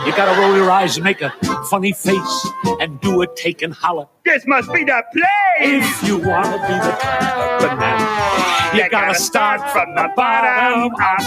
You 0.08 0.12
gotta 0.18 0.42
roll 0.42 0.56
your 0.56 0.72
eyes 0.72 0.98
and 0.98 1.04
make 1.04 1.22
a 1.22 1.30
funny 1.70 1.94
face 1.94 2.48
and 2.80 3.00
do 3.00 3.22
a 3.22 3.28
take 3.36 3.62
and 3.62 3.76
holler. 3.76 4.08
This 4.26 4.48
must 4.48 4.74
be 4.74 4.86
the 4.86 5.04
place. 5.14 5.28
If 5.60 6.04
you 6.08 6.18
wanna 6.18 6.58
be 6.68 6.74
the 6.74 6.98
top 7.00 7.62
banana, 7.62 8.76
you 8.76 8.90
gotta 8.90 9.14
start 9.14 9.70
from 9.70 9.94
the 9.94 10.10
bottom 10.16 10.92
up. 11.00 11.22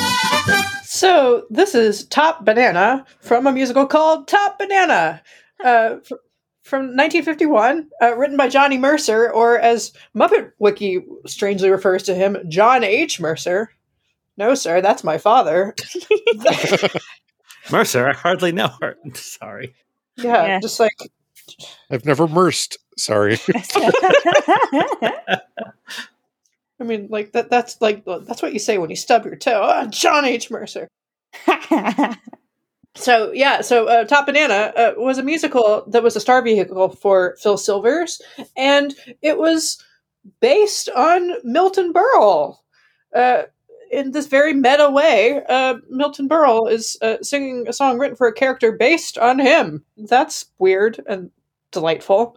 So, 0.83 1.45
this 1.49 1.77
is 1.77 2.07
Top 2.07 2.45
Banana 2.45 3.05
from 3.21 3.47
a 3.47 3.53
musical 3.53 3.87
called 3.87 4.27
Top 4.27 4.59
Banana 4.59 5.23
uh, 5.65 5.99
fr- 6.05 6.15
from 6.65 6.97
1951, 6.97 7.89
uh, 8.03 8.17
written 8.17 8.37
by 8.37 8.49
Johnny 8.49 8.79
Mercer, 8.79 9.31
or 9.31 9.59
as 9.59 9.93
Muppet 10.17 10.51
Wiki 10.59 11.05
strangely 11.27 11.71
refers 11.71 12.03
to 12.05 12.15
him, 12.15 12.37
John 12.49 12.83
H. 12.83 13.21
Mercer. 13.21 13.71
No, 14.37 14.55
sir, 14.55 14.81
that's 14.81 15.05
my 15.05 15.19
father. 15.19 15.75
Mercer, 17.71 18.09
I 18.09 18.13
hardly 18.15 18.51
know 18.53 18.71
her. 18.81 18.97
Sorry. 19.15 19.75
yeah, 20.17 20.47
Yeah. 20.47 20.61
just 20.61 20.81
like 20.81 20.97
I've 21.91 22.05
never 22.05 22.27
mersed. 22.27 22.79
Sorry. 22.97 23.39
I 26.81 26.85
mean, 26.85 27.09
like 27.11 27.33
that. 27.33 27.51
That's 27.51 27.81
like 27.81 28.05
that's 28.05 28.43
what 28.43 28.53
you 28.53 28.59
say 28.59 28.79
when 28.79 28.91
you 28.91 28.97
stub 28.97 29.25
your 29.25 29.37
toe. 29.37 29.61
Ah, 29.63 29.87
John 29.87 30.25
H. 30.25 30.51
Mercer. 30.51 30.89
So 32.97 33.33
yeah, 33.33 33.61
so 33.61 33.89
uh, 33.89 34.05
Top 34.05 34.27
Banana 34.27 34.73
uh, 34.77 34.93
was 34.97 35.19
a 35.19 35.23
musical 35.23 35.85
that 35.89 36.03
was 36.03 36.15
a 36.15 36.21
star 36.21 36.43
vehicle 36.43 36.91
for 36.91 37.37
Phil 37.41 37.57
Silvers, 37.57 38.23
and 38.57 38.95
it 39.21 39.37
was 39.37 39.83
based 40.41 40.89
on 40.91 41.33
Milton 41.43 41.93
Berle. 41.93 42.59
Uh, 43.15 43.45
in 43.91 44.13
this 44.13 44.27
very 44.27 44.55
meta 44.55 44.91
way, 44.91 45.43
uh, 45.49 45.75
Milton 45.89 46.29
Berle 46.29 46.71
is 46.71 46.97
uh, 47.03 47.17
singing 47.21 47.67
a 47.69 47.73
song 47.73 47.99
written 47.99 48.17
for 48.17 48.27
a 48.27 48.33
character 48.33 48.73
based 48.73 49.19
on 49.19 49.39
him. 49.39 49.85
That's 49.97 50.47
weird 50.59 51.01
and 51.07 51.31
delightful. 51.71 52.37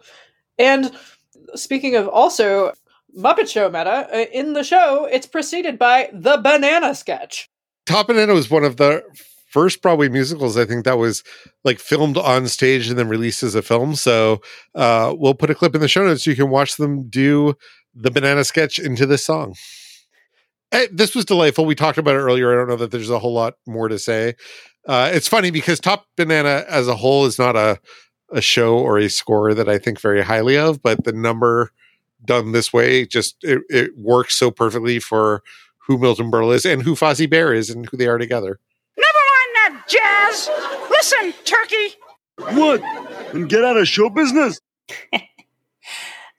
And 0.58 0.92
speaking 1.54 1.96
of 1.96 2.08
also 2.08 2.72
Muppet 3.16 3.48
Show 3.48 3.68
meta, 3.68 4.08
uh, 4.12 4.26
in 4.32 4.52
the 4.52 4.64
show, 4.64 5.06
it's 5.06 5.26
preceded 5.26 5.78
by 5.78 6.10
the 6.12 6.36
banana 6.36 6.94
sketch. 6.94 7.48
Top 7.86 8.08
Banana 8.08 8.34
was 8.34 8.50
one 8.50 8.64
of 8.64 8.76
the 8.76 9.02
first 9.48 9.82
Broadway 9.82 10.08
musicals 10.08 10.56
I 10.56 10.64
think 10.64 10.84
that 10.84 10.98
was 10.98 11.22
like 11.64 11.78
filmed 11.78 12.16
on 12.16 12.48
stage 12.48 12.88
and 12.88 12.98
then 12.98 13.08
released 13.08 13.42
as 13.42 13.54
a 13.54 13.62
film. 13.62 13.94
So 13.94 14.40
uh, 14.74 15.14
we'll 15.16 15.34
put 15.34 15.50
a 15.50 15.54
clip 15.54 15.74
in 15.74 15.80
the 15.80 15.88
show 15.88 16.04
notes 16.04 16.24
so 16.24 16.30
you 16.30 16.36
can 16.36 16.50
watch 16.50 16.76
them 16.76 17.08
do 17.08 17.54
the 17.94 18.10
banana 18.10 18.44
sketch 18.44 18.78
into 18.78 19.06
this 19.06 19.24
song. 19.24 19.54
Eh, 20.72 20.86
this 20.92 21.14
was 21.14 21.24
delightful. 21.24 21.64
We 21.64 21.74
talked 21.74 21.98
about 21.98 22.14
it 22.14 22.20
earlier. 22.20 22.52
I 22.52 22.56
don't 22.56 22.68
know 22.68 22.76
that 22.76 22.90
there's 22.90 23.10
a 23.10 23.18
whole 23.18 23.32
lot 23.32 23.54
more 23.66 23.88
to 23.88 23.98
say. 23.98 24.34
Uh, 24.86 25.10
it's 25.12 25.28
funny 25.28 25.50
because 25.50 25.80
Top 25.80 26.06
Banana 26.16 26.64
as 26.68 26.88
a 26.88 26.96
whole 26.96 27.26
is 27.26 27.38
not 27.38 27.56
a 27.56 27.80
a 28.30 28.40
show 28.40 28.76
or 28.78 28.98
a 28.98 29.08
score 29.08 29.54
that 29.54 29.68
I 29.68 29.78
think 29.78 30.00
very 30.00 30.22
highly 30.22 30.56
of, 30.58 30.82
but 30.82 31.04
the 31.04 31.12
number 31.12 31.70
done 32.24 32.52
this 32.52 32.72
way 32.72 33.06
just 33.06 33.36
it, 33.42 33.62
it 33.68 33.96
works 33.96 34.34
so 34.34 34.50
perfectly 34.50 34.98
for 34.98 35.42
who 35.86 35.98
Milton 35.98 36.30
Berle 36.30 36.54
is 36.54 36.66
and 36.66 36.82
who 36.82 36.94
Fozzie 36.94 37.30
Bear 37.30 37.54
is 37.54 37.70
and 37.70 37.88
who 37.88 37.96
they 37.96 38.06
are 38.06 38.18
together. 38.18 38.60
Never 39.92 40.04
mind 40.04 40.34
that 40.34 40.48
jazz. 40.48 40.90
Listen, 40.90 41.34
Turkey. 41.44 41.94
What? 42.58 42.82
And 43.34 43.48
get 43.48 43.64
out 43.64 43.76
of 43.76 43.88
show 43.88 44.08
business? 44.08 44.60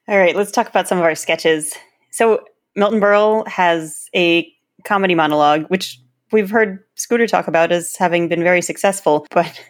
All 0.07 0.17
right, 0.17 0.35
let's 0.35 0.51
talk 0.51 0.67
about 0.67 0.87
some 0.87 0.97
of 0.97 1.03
our 1.03 1.15
sketches. 1.15 1.73
So, 2.11 2.43
Milton 2.75 2.99
Berle 2.99 3.47
has 3.47 4.09
a 4.15 4.51
comedy 4.85 5.13
monologue, 5.13 5.65
which 5.67 5.99
we've 6.31 6.49
heard 6.49 6.83
Scooter 6.95 7.27
talk 7.27 7.47
about 7.47 7.71
as 7.71 7.95
having 7.95 8.27
been 8.27 8.43
very 8.43 8.61
successful, 8.61 9.27
but 9.31 9.61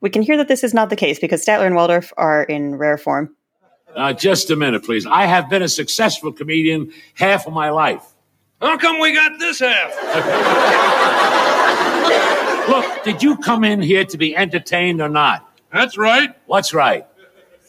we 0.00 0.10
can 0.10 0.22
hear 0.22 0.36
that 0.36 0.48
this 0.48 0.62
is 0.62 0.74
not 0.74 0.90
the 0.90 0.96
case 0.96 1.18
because 1.18 1.44
Statler 1.44 1.66
and 1.66 1.74
Waldorf 1.74 2.12
are 2.16 2.44
in 2.44 2.76
rare 2.76 2.98
form. 2.98 3.34
Uh, 3.94 4.12
just 4.12 4.50
a 4.50 4.56
minute, 4.56 4.84
please. 4.84 5.06
I 5.06 5.24
have 5.24 5.48
been 5.48 5.62
a 5.62 5.68
successful 5.68 6.30
comedian 6.30 6.92
half 7.14 7.46
of 7.46 7.54
my 7.54 7.70
life. 7.70 8.04
How 8.60 8.76
come 8.76 9.00
we 9.00 9.14
got 9.14 9.38
this 9.38 9.60
half? 9.60 9.92
Look, 12.68 13.04
did 13.04 13.22
you 13.22 13.36
come 13.36 13.64
in 13.64 13.80
here 13.80 14.04
to 14.04 14.18
be 14.18 14.36
entertained 14.36 15.00
or 15.00 15.08
not? 15.08 15.48
That's 15.72 15.96
right. 15.96 16.34
What's 16.46 16.74
right? 16.74 17.06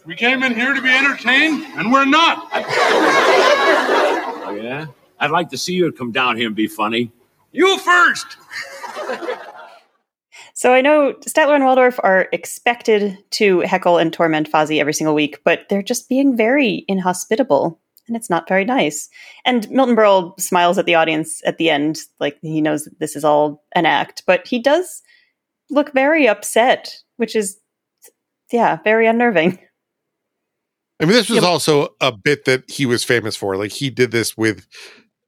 We 0.05 0.15
came 0.15 0.43
in 0.43 0.55
here 0.55 0.73
to 0.73 0.81
be 0.81 0.89
entertained, 0.89 1.65
and 1.75 1.91
we're 1.91 2.05
not. 2.05 2.49
Oh, 4.47 4.51
yeah? 4.51 4.85
I'd 5.19 5.31
like 5.31 5.49
to 5.49 5.57
see 5.57 5.73
you 5.73 5.91
come 5.91 6.13
down 6.13 6.37
here 6.37 6.47
and 6.47 6.55
be 6.55 6.67
funny. 6.67 7.11
You 7.51 7.77
first. 7.79 8.37
So 10.57 10.73
I 10.73 10.81
know 10.81 11.13
Statler 11.19 11.53
and 11.53 11.63
Waldorf 11.63 11.99
are 12.01 12.29
expected 12.31 13.15
to 13.31 13.59
heckle 13.59 13.99
and 13.99 14.11
torment 14.11 14.51
Fozzie 14.51 14.79
every 14.79 14.93
single 14.93 15.13
week, 15.13 15.39
but 15.43 15.69
they're 15.69 15.83
just 15.83 16.09
being 16.09 16.35
very 16.35 16.83
inhospitable. 16.87 17.79
And 18.07 18.15
it's 18.15 18.29
not 18.29 18.47
very 18.47 18.65
nice. 18.65 19.09
And 19.45 19.69
Milton 19.69 19.95
Berle 19.95 20.39
smiles 20.39 20.77
at 20.77 20.85
the 20.85 20.95
audience 20.95 21.41
at 21.45 21.57
the 21.57 21.69
end, 21.69 21.99
like 22.19 22.37
he 22.41 22.61
knows 22.61 22.85
that 22.85 22.99
this 22.99 23.15
is 23.15 23.23
all 23.23 23.63
an 23.75 23.85
act, 23.85 24.23
but 24.25 24.47
he 24.47 24.59
does 24.59 25.01
look 25.69 25.93
very 25.93 26.27
upset, 26.27 26.95
which 27.17 27.35
is, 27.35 27.59
yeah, 28.51 28.77
very 28.83 29.07
unnerving. 29.07 29.59
I 30.99 31.05
mean, 31.05 31.13
this 31.13 31.29
was 31.29 31.43
also 31.43 31.89
a 32.01 32.11
bit 32.11 32.45
that 32.45 32.69
he 32.69 32.85
was 32.85 33.03
famous 33.03 33.35
for. 33.35 33.55
Like 33.55 33.71
he 33.71 33.89
did 33.89 34.11
this 34.11 34.35
with 34.35 34.65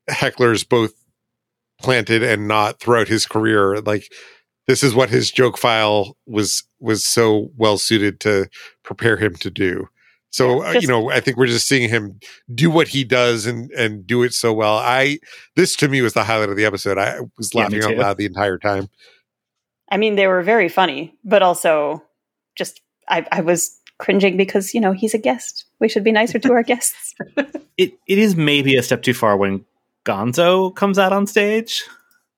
hecklers 0.10 0.68
both 0.68 0.94
planted 1.82 2.24
and 2.24 2.48
not 2.48 2.80
throughout 2.80 3.08
his 3.08 3.26
career. 3.26 3.80
Like 3.82 4.12
this 4.68 4.84
is 4.84 4.96
what 4.96 5.10
his 5.10 5.32
joke 5.32 5.58
file 5.58 6.18
was 6.26 6.64
was 6.80 7.06
so 7.06 7.52
well 7.56 7.78
suited 7.78 8.20
to 8.22 8.50
prepare 8.84 9.18
him 9.18 9.36
to 9.36 9.52
do. 9.52 9.88
So 10.32 10.64
uh, 10.64 10.74
you 10.74 10.88
know, 10.88 11.10
I 11.10 11.20
think 11.20 11.38
we're 11.38 11.48
just 11.48 11.68
seeing 11.68 11.90
him 11.90 12.20
do 12.54 12.70
what 12.70 12.88
he 12.88 13.04
does 13.04 13.46
and 13.46 13.72
and 13.72 14.06
do 14.06 14.24
it 14.24 14.34
so 14.34 14.54
well. 14.54 14.78
I 14.78 15.20
this 15.56 15.76
to 15.78 15.88
me 15.88 16.02
was 16.02 16.14
the 16.14 16.24
highlight 16.24 16.50
of 16.50 16.56
the 16.56 16.66
episode. 16.66 16.98
I 16.98 17.20
was 17.38 17.54
Yeah, 17.54 17.64
laughing 17.64 17.84
out 17.84 17.98
loud 17.98 18.18
the 18.18 18.26
entire 18.26 18.58
time. 18.58 18.90
I 19.92 19.98
mean, 19.98 20.16
they 20.16 20.28
were 20.28 20.44
very 20.44 20.70
funny, 20.70 21.16
but 21.24 21.42
also 21.42 22.04
just 22.56 22.82
I, 23.08 23.26
I 23.32 23.42
was 23.42 23.76
cringing 23.98 24.38
because 24.38 24.74
you 24.74 24.80
know 24.82 24.92
he's 24.92 25.14
a 25.16 25.18
guest. 25.18 25.66
We 25.80 25.90
should 25.90 26.04
be 26.04 26.12
nicer 26.12 26.38
to 26.40 26.54
our 26.54 26.64
guests. 26.64 27.16
It 27.78 27.94
it 28.08 28.18
is 28.18 28.36
maybe 28.36 28.76
a 28.76 28.84
step 28.84 29.04
too 29.04 29.14
far 29.14 29.38
when 29.38 29.64
Gonzo 30.04 30.76
comes 30.76 31.00
out 31.00 31.14
on 31.14 31.26
stage. 31.26 31.86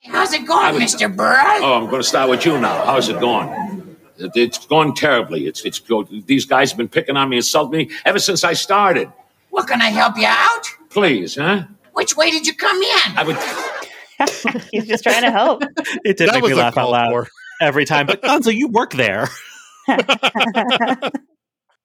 How's 0.03 0.33
it 0.33 0.45
going, 0.45 0.75
Mr. 0.75 1.11
Berle? 1.15 1.61
Oh, 1.61 1.73
I'm 1.73 1.89
going 1.89 2.01
to 2.03 2.07
start 2.07 2.29
with 2.29 2.45
you 2.45 2.59
now. 2.59 2.85
How's 2.85 3.09
it 3.09 3.19
going? 3.19 3.80
It- 4.21 4.31
It's 4.35 4.65
going 4.65 4.93
terribly. 4.95 5.47
It's 5.47 5.63
it's 5.65 5.81
these 6.25 6.45
guys 6.45 6.71
have 6.71 6.77
been 6.77 6.87
picking 6.89 7.17
on 7.17 7.29
me, 7.29 7.37
insulting 7.37 7.87
me 7.87 7.95
ever 8.05 8.19
since 8.19 8.43
I 8.43 8.53
started. 8.53 9.11
What 9.49 9.67
can 9.67 9.81
I 9.81 9.89
help 9.89 10.17
you 10.17 10.25
out? 10.27 10.63
Please, 10.89 11.35
huh? 11.35 11.63
Which 11.93 12.15
way 12.15 12.31
did 12.31 12.47
you 12.47 12.55
come 12.55 12.77
in? 12.81 13.17
I 13.17 13.23
would. 13.25 13.37
he's 14.71 14.87
just 14.87 15.03
trying 15.03 15.23
to 15.23 15.31
help. 15.31 15.63
It 16.05 16.17
did 16.17 16.29
That 16.29 16.35
make 16.35 16.43
me 16.45 16.53
laugh 16.53 16.77
out 16.77 16.89
loud 16.91 17.11
for. 17.11 17.27
every 17.61 17.85
time. 17.85 18.05
But 18.05 18.21
Gonzo, 18.23 18.53
you 18.55 18.67
work 18.69 18.93
there. 18.93 19.27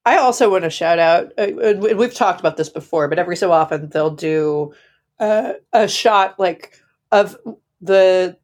I 0.05 0.19
also 0.19 0.51
want 0.51 0.65
to 0.65 0.71
shout 0.71 0.99
out. 0.99 1.33
Uh, 1.37 1.59
and 1.61 1.81
we- 1.83 1.95
we've 1.95 2.15
talked 2.15 2.39
about 2.41 2.57
this 2.57 2.69
before, 2.69 3.09
but 3.09 3.19
every 3.19 3.37
so 3.37 3.51
often 3.53 3.89
they'll 3.89 4.11
do 4.15 4.73
uh, 5.19 5.55
a 5.73 5.89
shot 5.89 6.39
like 6.39 6.75
of 7.11 7.37
the 7.81 8.37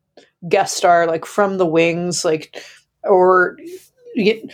guest 0.48 0.76
star, 0.76 1.06
like 1.06 1.24
from 1.24 1.58
the 1.58 1.66
wings, 1.66 2.24
like 2.24 2.60
or 3.04 3.56
get- 4.16 4.52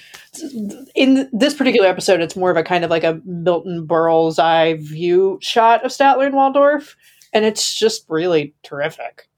in 0.94 1.28
this 1.32 1.54
particular 1.54 1.88
episode, 1.88 2.20
it's 2.20 2.36
more 2.36 2.50
of 2.50 2.56
a 2.56 2.62
kind 2.62 2.84
of 2.84 2.90
like 2.90 3.04
a 3.04 3.20
Milton 3.24 3.86
Berle's 3.86 4.38
eye 4.38 4.74
view 4.74 5.38
shot 5.40 5.84
of 5.84 5.90
Statler 5.90 6.26
and 6.26 6.34
Waldorf, 6.34 6.96
and 7.32 7.44
it's 7.44 7.78
just 7.78 8.04
really 8.08 8.54
terrific. 8.62 9.28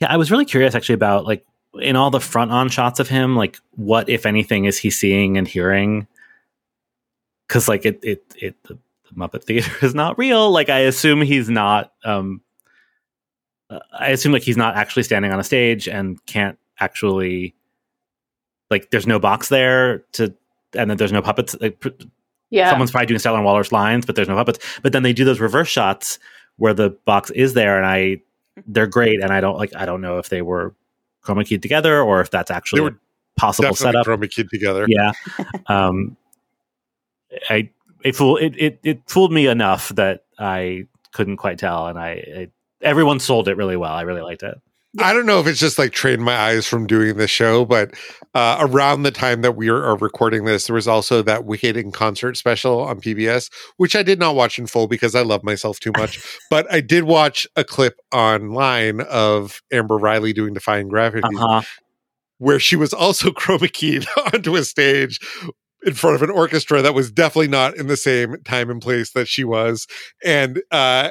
Yeah, 0.00 0.08
I 0.10 0.16
was 0.16 0.30
really 0.30 0.44
curious 0.44 0.74
actually 0.74 0.94
about 0.94 1.26
like 1.26 1.44
in 1.80 1.96
all 1.96 2.10
the 2.10 2.20
front 2.20 2.50
on 2.52 2.68
shots 2.68 3.00
of 3.00 3.08
him, 3.08 3.36
like 3.36 3.58
what 3.72 4.08
if 4.08 4.24
anything 4.26 4.64
is 4.64 4.78
he 4.78 4.90
seeing 4.90 5.36
and 5.36 5.46
hearing? 5.48 6.06
Because 7.46 7.68
like 7.68 7.84
it 7.84 8.00
it 8.02 8.24
it 8.36 8.62
the, 8.64 8.74
the 8.74 9.14
Muppet 9.16 9.44
Theater 9.44 9.70
is 9.84 9.94
not 9.94 10.18
real. 10.18 10.50
Like 10.50 10.68
I 10.68 10.80
assume 10.80 11.20
he's 11.22 11.48
not. 11.50 11.92
um 12.04 12.40
uh, 13.68 13.80
I 13.98 14.10
assume 14.10 14.30
like 14.32 14.44
he's 14.44 14.56
not 14.56 14.76
actually 14.76 15.02
standing 15.02 15.32
on 15.32 15.40
a 15.40 15.44
stage 15.44 15.88
and 15.88 16.24
can't 16.26 16.56
actually 16.78 17.55
like 18.70 18.90
there's 18.90 19.06
no 19.06 19.18
box 19.18 19.48
there 19.48 20.00
to 20.12 20.34
and 20.76 20.90
then 20.90 20.96
there's 20.96 21.12
no 21.12 21.22
puppets. 21.22 21.56
Like, 21.60 21.82
Yeah, 22.50 22.70
someone's 22.70 22.90
probably 22.90 23.06
doing 23.06 23.18
Stellar 23.18 23.42
Waller's 23.42 23.72
lines, 23.72 24.06
but 24.06 24.14
there's 24.14 24.28
no 24.28 24.34
puppets. 24.34 24.58
But 24.82 24.92
then 24.92 25.02
they 25.02 25.12
do 25.12 25.24
those 25.24 25.40
reverse 25.40 25.68
shots 25.68 26.18
where 26.56 26.74
the 26.74 26.90
box 27.04 27.30
is 27.30 27.54
there, 27.54 27.76
and 27.76 27.86
I 27.86 28.20
they're 28.66 28.86
great. 28.86 29.20
And 29.20 29.32
I 29.32 29.40
don't 29.40 29.56
like 29.56 29.74
I 29.74 29.86
don't 29.86 30.00
know 30.00 30.18
if 30.18 30.28
they 30.28 30.42
were 30.42 30.74
chroma 31.24 31.46
keyed 31.46 31.62
together 31.62 32.00
or 32.00 32.20
if 32.20 32.30
that's 32.30 32.50
actually 32.50 32.82
were 32.82 32.88
a 32.88 33.40
possible 33.40 33.70
Definitely 33.70 34.02
setup. 34.02 34.06
chroma 34.06 34.30
keyed 34.30 34.50
together. 34.50 34.86
Yeah, 34.88 35.12
um, 35.66 36.16
I 37.50 37.70
it 38.04 38.14
fool 38.16 38.36
it, 38.36 38.54
it 38.56 38.80
it 38.82 39.02
fooled 39.06 39.32
me 39.32 39.46
enough 39.46 39.88
that 39.90 40.24
I 40.38 40.86
couldn't 41.12 41.38
quite 41.38 41.58
tell, 41.58 41.86
and 41.86 41.98
I, 41.98 42.10
I 42.10 42.48
everyone 42.82 43.20
sold 43.20 43.48
it 43.48 43.56
really 43.56 43.76
well. 43.76 43.92
I 43.92 44.02
really 44.02 44.22
liked 44.22 44.42
it. 44.42 44.60
I 44.98 45.12
don't 45.12 45.26
know 45.26 45.40
if 45.40 45.46
it's 45.46 45.60
just 45.60 45.78
like 45.78 45.92
trained 45.92 46.22
my 46.22 46.36
eyes 46.36 46.66
from 46.66 46.86
doing 46.86 47.16
the 47.16 47.28
show, 47.28 47.64
but 47.64 47.94
uh, 48.34 48.56
around 48.60 49.02
the 49.02 49.10
time 49.10 49.42
that 49.42 49.56
we 49.56 49.68
are, 49.68 49.96
recording 49.96 50.44
this, 50.44 50.66
there 50.66 50.74
was 50.74 50.88
also 50.88 51.22
that 51.22 51.44
Wicked 51.44 51.76
in 51.76 51.90
concert 51.92 52.36
special 52.36 52.80
on 52.80 53.00
PBS, 53.00 53.50
which 53.76 53.96
I 53.96 54.02
did 54.02 54.18
not 54.18 54.34
watch 54.34 54.58
in 54.58 54.66
full 54.66 54.86
because 54.88 55.14
I 55.14 55.22
love 55.22 55.42
myself 55.42 55.80
too 55.80 55.92
much. 55.96 56.22
but 56.50 56.70
I 56.72 56.80
did 56.80 57.04
watch 57.04 57.46
a 57.56 57.64
clip 57.64 57.94
online 58.12 59.00
of 59.02 59.60
Amber 59.72 59.96
Riley 59.96 60.32
doing 60.32 60.54
Defying 60.54 60.88
Gravity, 60.88 61.28
Uh-huh. 61.34 61.62
where 62.38 62.60
she 62.60 62.76
was 62.76 62.92
also 62.92 63.30
chroma 63.32 63.72
keyed 63.72 64.06
onto 64.32 64.56
a 64.56 64.64
stage 64.64 65.18
in 65.84 65.94
front 65.94 66.16
of 66.16 66.22
an 66.22 66.30
orchestra 66.30 66.82
that 66.82 66.94
was 66.94 67.10
definitely 67.10 67.48
not 67.48 67.76
in 67.76 67.86
the 67.86 67.96
same 67.96 68.36
time 68.44 68.70
and 68.70 68.82
place 68.82 69.12
that 69.12 69.28
she 69.28 69.44
was. 69.44 69.86
And 70.24 70.62
uh, 70.70 71.10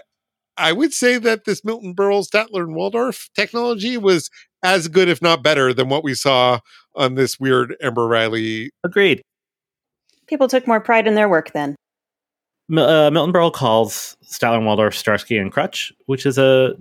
I 0.58 0.72
would 0.72 0.94
say 0.94 1.18
that 1.18 1.46
this 1.46 1.66
Milton 1.66 1.94
Berle, 1.94 2.28
Statler, 2.28 2.62
and 2.62 2.76
Waldorf 2.76 3.30
technology 3.36 3.98
was 3.98 4.30
as 4.64 4.88
good, 4.88 5.10
if 5.10 5.22
not 5.22 5.44
better, 5.44 5.74
than 5.74 5.90
what 5.90 6.04
we 6.04 6.14
saw 6.14 6.60
on 6.96 7.16
this 7.16 7.40
weird 7.40 7.76
Amber 7.82 8.08
Riley. 8.08 8.72
Agreed. 8.84 9.22
People 10.28 10.48
took 10.48 10.66
more 10.66 10.80
pride 10.80 11.08
in 11.08 11.16
their 11.16 11.30
work 11.30 11.52
then. 11.54 11.76
Mil- 12.68 12.88
uh, 12.88 13.12
Milton 13.12 13.34
Berle 13.34 13.54
calls 13.54 14.18
Statler 14.26 14.58
and 14.58 14.66
Waldorf 14.66 14.96
Starsky 14.96 15.38
and 15.38 15.52
Crutch, 15.52 15.94
which 16.08 16.26
is 16.26 16.38
a 16.38 16.76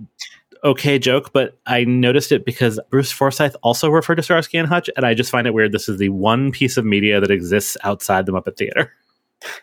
okay 0.63 0.97
joke, 0.97 1.31
but 1.31 1.57
I 1.67 1.83
noticed 1.83 2.31
it 2.31 2.43
because 2.43 2.79
Bruce 2.89 3.11
Forsyth 3.11 3.55
also 3.61 3.89
referred 3.89 4.15
to 4.15 4.23
Starsky 4.23 4.57
and 4.57 4.67
Hutch, 4.67 4.89
and 4.97 5.05
I 5.05 5.13
just 5.13 5.29
find 5.29 5.45
it 5.45 5.53
weird. 5.53 5.71
This 5.71 5.87
is 5.87 5.99
the 5.99 6.09
one 6.09 6.51
piece 6.51 6.77
of 6.77 6.85
media 6.85 7.19
that 7.19 7.29
exists 7.29 7.77
outside 7.83 8.25
the 8.25 8.31
Muppet 8.31 8.57
Theater. 8.57 8.91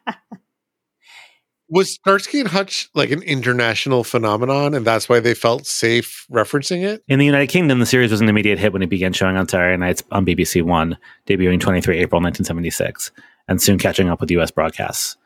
Was 1.73 1.93
Starsky 1.93 2.41
and 2.41 2.49
Hutch 2.49 2.89
like 2.95 3.13
an 3.13 3.23
international 3.23 4.03
phenomenon, 4.03 4.75
and 4.75 4.85
that's 4.85 5.09
why 5.09 5.21
they 5.21 5.35
felt 5.35 5.67
safe 5.69 6.27
referencing 6.31 6.83
it? 6.85 7.05
In 7.07 7.21
the 7.21 7.25
United 7.25 7.47
Kingdom, 7.47 7.79
the 7.79 7.87
series 7.87 8.11
was 8.11 8.21
an 8.21 8.29
immediate 8.29 8.59
hit 8.59 8.73
when 8.73 8.83
it 8.83 8.89
began 8.91 9.13
showing 9.13 9.37
on 9.37 9.47
Saturday 9.47 9.77
nights 9.77 10.03
on 10.11 10.27
BBC 10.27 10.63
One, 10.63 10.99
debuting 11.29 11.61
23 11.61 11.99
April 11.99 12.21
1976, 12.21 13.13
and 13.47 13.63
soon 13.63 13.79
catching 13.79 14.09
up 14.09 14.21
with 14.21 14.33
US 14.33 14.51
broadcasts. 14.51 15.17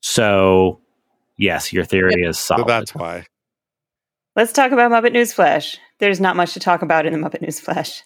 So, 0.00 0.80
yes, 1.38 1.72
your 1.72 1.84
theory 1.84 2.22
is 2.22 2.38
So 2.38 2.54
solid. 2.56 2.68
that's 2.68 2.94
why. 2.94 3.26
Let's 4.36 4.52
talk 4.52 4.70
about 4.70 4.92
Muppet 4.92 5.12
Newsflash. 5.12 5.76
There's 5.98 6.20
not 6.20 6.36
much 6.36 6.54
to 6.54 6.60
talk 6.60 6.82
about 6.82 7.04
in 7.04 7.12
the 7.12 7.18
Muppet 7.18 7.42
Newsflash. 7.42 8.02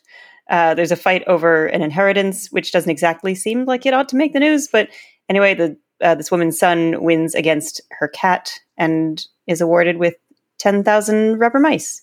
Uh, 0.49 0.73
there's 0.73 0.93
a 0.93 0.97
fight 0.97 1.23
over 1.27 1.66
an 1.66 1.83
inheritance, 1.83 2.49
which 2.51 2.73
doesn't 2.73 2.91
exactly 2.91 3.35
seem 3.35 3.66
like 3.66 3.85
it 3.85 3.93
ought 3.93 4.09
to 4.09 4.16
make 4.16 4.33
the 4.33 4.41
news. 4.41 4.69
But 4.73 4.89
anyway, 5.29 5.53
the 5.53 5.77
uh, 6.01 6.14
this 6.14 6.30
woman's 6.30 6.59
son 6.59 7.03
wins 7.03 7.34
against 7.34 7.80
her 7.90 8.09
cat 8.09 8.59
and 8.76 9.26
is 9.46 9.61
awarded 9.61 9.99
with 9.99 10.14
ten 10.59 10.84
thousand 10.84 11.38
rubber 11.38 11.61
mice. 11.61 12.03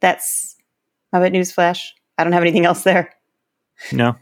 That's 0.00 0.56
Muppet 1.14 1.34
Newsflash. 1.34 1.90
I 2.18 2.24
don't 2.24 2.32
have 2.32 2.42
anything 2.42 2.66
else 2.66 2.82
there. 2.82 3.14
no. 3.92 4.16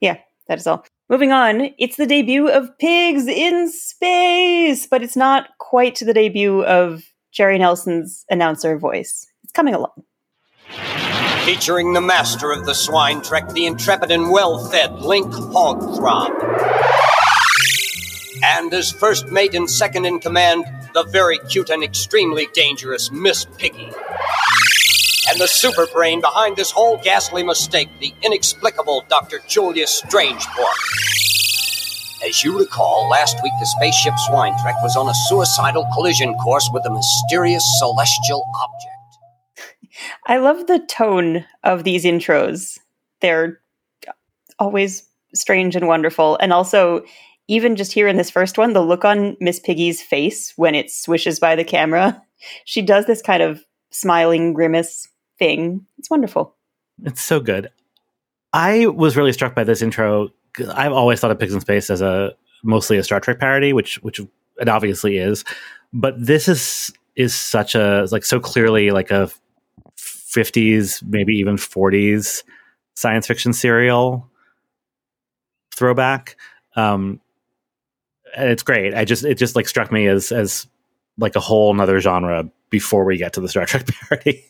Yeah, 0.00 0.18
that 0.48 0.58
is 0.58 0.66
all. 0.66 0.84
Moving 1.08 1.32
on, 1.32 1.70
it's 1.78 1.96
the 1.96 2.06
debut 2.06 2.48
of 2.48 2.78
Pigs 2.78 3.26
in 3.26 3.70
Space, 3.70 4.86
but 4.86 5.02
it's 5.02 5.16
not 5.16 5.48
quite 5.58 5.98
the 5.98 6.14
debut 6.14 6.64
of 6.64 7.04
Jerry 7.30 7.58
Nelson's 7.58 8.24
announcer 8.30 8.78
voice. 8.78 9.26
It's 9.42 9.52
coming 9.52 9.74
along. 9.74 10.02
Featuring 11.44 11.92
the 11.92 12.00
master 12.00 12.52
of 12.52 12.64
the 12.64 12.74
swine 12.74 13.20
trek, 13.20 13.50
the 13.50 13.66
intrepid 13.66 14.10
and 14.10 14.30
well 14.30 14.64
fed 14.70 14.92
Link 15.02 15.30
Hogthrob. 15.30 16.30
And 18.46 18.74
as 18.74 18.92
first 18.92 19.28
mate 19.28 19.54
and 19.54 19.70
second 19.70 20.04
in 20.04 20.20
command, 20.20 20.66
the 20.92 21.04
very 21.04 21.38
cute 21.38 21.70
and 21.70 21.82
extremely 21.82 22.46
dangerous 22.52 23.10
Miss 23.10 23.46
Piggy. 23.56 23.90
And 25.30 25.40
the 25.40 25.48
super 25.48 25.86
brain 25.86 26.20
behind 26.20 26.56
this 26.56 26.70
whole 26.70 26.98
ghastly 26.98 27.42
mistake, 27.42 27.88
the 28.00 28.12
inexplicable 28.20 29.04
Dr. 29.08 29.40
Julius 29.48 30.02
Strangepork. 30.02 30.76
As 32.22 32.44
you 32.44 32.58
recall, 32.58 33.08
last 33.08 33.36
week 33.42 33.52
the 33.60 33.66
spaceship 33.66 34.12
Swine 34.26 34.54
Trek 34.62 34.76
was 34.82 34.94
on 34.94 35.08
a 35.08 35.14
suicidal 35.14 35.86
collision 35.94 36.34
course 36.34 36.68
with 36.70 36.84
a 36.84 36.90
mysterious 36.90 37.64
celestial 37.78 38.44
object. 38.60 40.00
I 40.26 40.36
love 40.36 40.66
the 40.66 40.80
tone 40.80 41.46
of 41.62 41.84
these 41.84 42.04
intros. 42.04 42.78
They're 43.22 43.60
always 44.58 45.08
strange 45.32 45.76
and 45.76 45.88
wonderful. 45.88 46.36
And 46.42 46.52
also, 46.52 47.04
even 47.48 47.76
just 47.76 47.92
here 47.92 48.08
in 48.08 48.16
this 48.16 48.30
first 48.30 48.58
one, 48.58 48.72
the 48.72 48.80
look 48.80 49.04
on 49.04 49.36
Miss 49.40 49.60
Piggy's 49.60 50.02
face 50.02 50.52
when 50.56 50.74
it 50.74 50.90
swishes 50.90 51.38
by 51.38 51.56
the 51.56 51.64
camera, 51.64 52.22
she 52.64 52.82
does 52.82 53.06
this 53.06 53.22
kind 53.22 53.42
of 53.42 53.64
smiling 53.90 54.52
grimace 54.52 55.08
thing. 55.38 55.86
It's 55.98 56.10
wonderful. 56.10 56.54
It's 57.04 57.22
so 57.22 57.40
good. 57.40 57.70
I 58.52 58.86
was 58.86 59.16
really 59.16 59.32
struck 59.32 59.54
by 59.54 59.64
this 59.64 59.82
intro. 59.82 60.28
I've 60.72 60.92
always 60.92 61.20
thought 61.20 61.32
of 61.32 61.38
Pigs 61.38 61.54
in 61.54 61.60
Space 61.60 61.90
as 61.90 62.00
a 62.00 62.34
mostly 62.62 62.96
a 62.98 63.04
Star 63.04 63.20
Trek 63.20 63.40
parody, 63.40 63.72
which 63.72 63.96
which 64.02 64.20
it 64.60 64.68
obviously 64.68 65.18
is. 65.18 65.44
but 65.94 66.14
this 66.18 66.48
is 66.48 66.92
is 67.16 67.34
such 67.34 67.74
a 67.74 68.06
like 68.10 68.24
so 68.24 68.40
clearly 68.40 68.90
like 68.90 69.10
a 69.10 69.30
50s 69.96 71.02
maybe 71.04 71.34
even 71.34 71.56
40s 71.56 72.42
science 72.94 73.26
fiction 73.26 73.52
serial 73.52 74.28
throwback 75.72 76.36
um 76.74 77.20
and 78.36 78.48
it's 78.50 78.62
great 78.62 78.94
i 78.94 79.04
just 79.04 79.24
it 79.24 79.36
just 79.36 79.56
like 79.56 79.68
struck 79.68 79.90
me 79.92 80.06
as 80.06 80.30
as 80.32 80.66
like 81.18 81.36
a 81.36 81.40
whole 81.40 81.72
nother 81.74 82.00
genre 82.00 82.48
before 82.70 83.04
we 83.04 83.16
get 83.16 83.32
to 83.32 83.40
the 83.40 83.48
star 83.48 83.66
trek 83.66 83.86
parody 84.08 84.44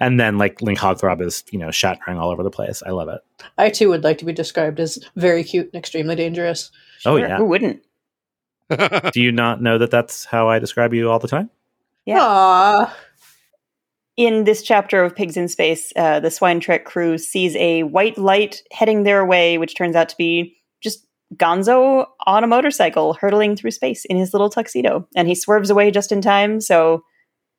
and 0.00 0.18
then 0.20 0.38
like 0.38 0.60
link 0.62 0.78
hogthrob 0.78 1.20
is 1.20 1.44
you 1.50 1.58
know 1.58 1.70
shattering 1.70 2.18
all 2.18 2.30
over 2.30 2.42
the 2.42 2.50
place 2.50 2.82
i 2.86 2.90
love 2.90 3.08
it 3.08 3.20
I 3.56 3.70
too 3.70 3.88
would 3.88 4.04
like 4.04 4.18
to 4.18 4.24
be 4.24 4.32
described 4.32 4.78
as 4.80 4.98
very 5.16 5.42
cute 5.44 5.66
and 5.72 5.74
extremely 5.78 6.14
dangerous. 6.16 6.70
oh 7.06 7.16
yeah 7.16 7.36
Who 7.38 7.44
wouldn't? 7.46 7.82
do 9.12 9.20
you 9.20 9.32
not 9.32 9.60
know 9.62 9.78
that 9.78 9.90
that's 9.90 10.24
how 10.24 10.48
i 10.48 10.58
describe 10.58 10.92
you 10.94 11.10
all 11.10 11.18
the 11.18 11.28
time 11.28 11.50
Yeah. 12.04 12.18
Aww. 12.20 12.90
In 14.16 14.44
this 14.44 14.62
chapter 14.62 15.02
of 15.02 15.16
Pigs 15.16 15.36
in 15.38 15.48
Space, 15.48 15.92
uh, 15.96 16.20
the 16.20 16.30
Swine 16.30 16.60
Trek 16.60 16.84
crew 16.84 17.16
sees 17.16 17.56
a 17.56 17.84
white 17.84 18.18
light 18.18 18.62
heading 18.70 19.04
their 19.04 19.24
way, 19.24 19.56
which 19.56 19.74
turns 19.74 19.96
out 19.96 20.10
to 20.10 20.16
be 20.18 20.30
just 20.42 20.59
Gonzo 21.36 22.06
on 22.26 22.44
a 22.44 22.48
motorcycle 22.48 23.14
hurtling 23.14 23.56
through 23.56 23.70
space 23.70 24.04
in 24.04 24.16
his 24.16 24.32
little 24.32 24.50
tuxedo. 24.50 25.06
And 25.14 25.28
he 25.28 25.34
swerves 25.34 25.70
away 25.70 25.90
just 25.90 26.12
in 26.12 26.20
time, 26.20 26.60
so 26.60 27.04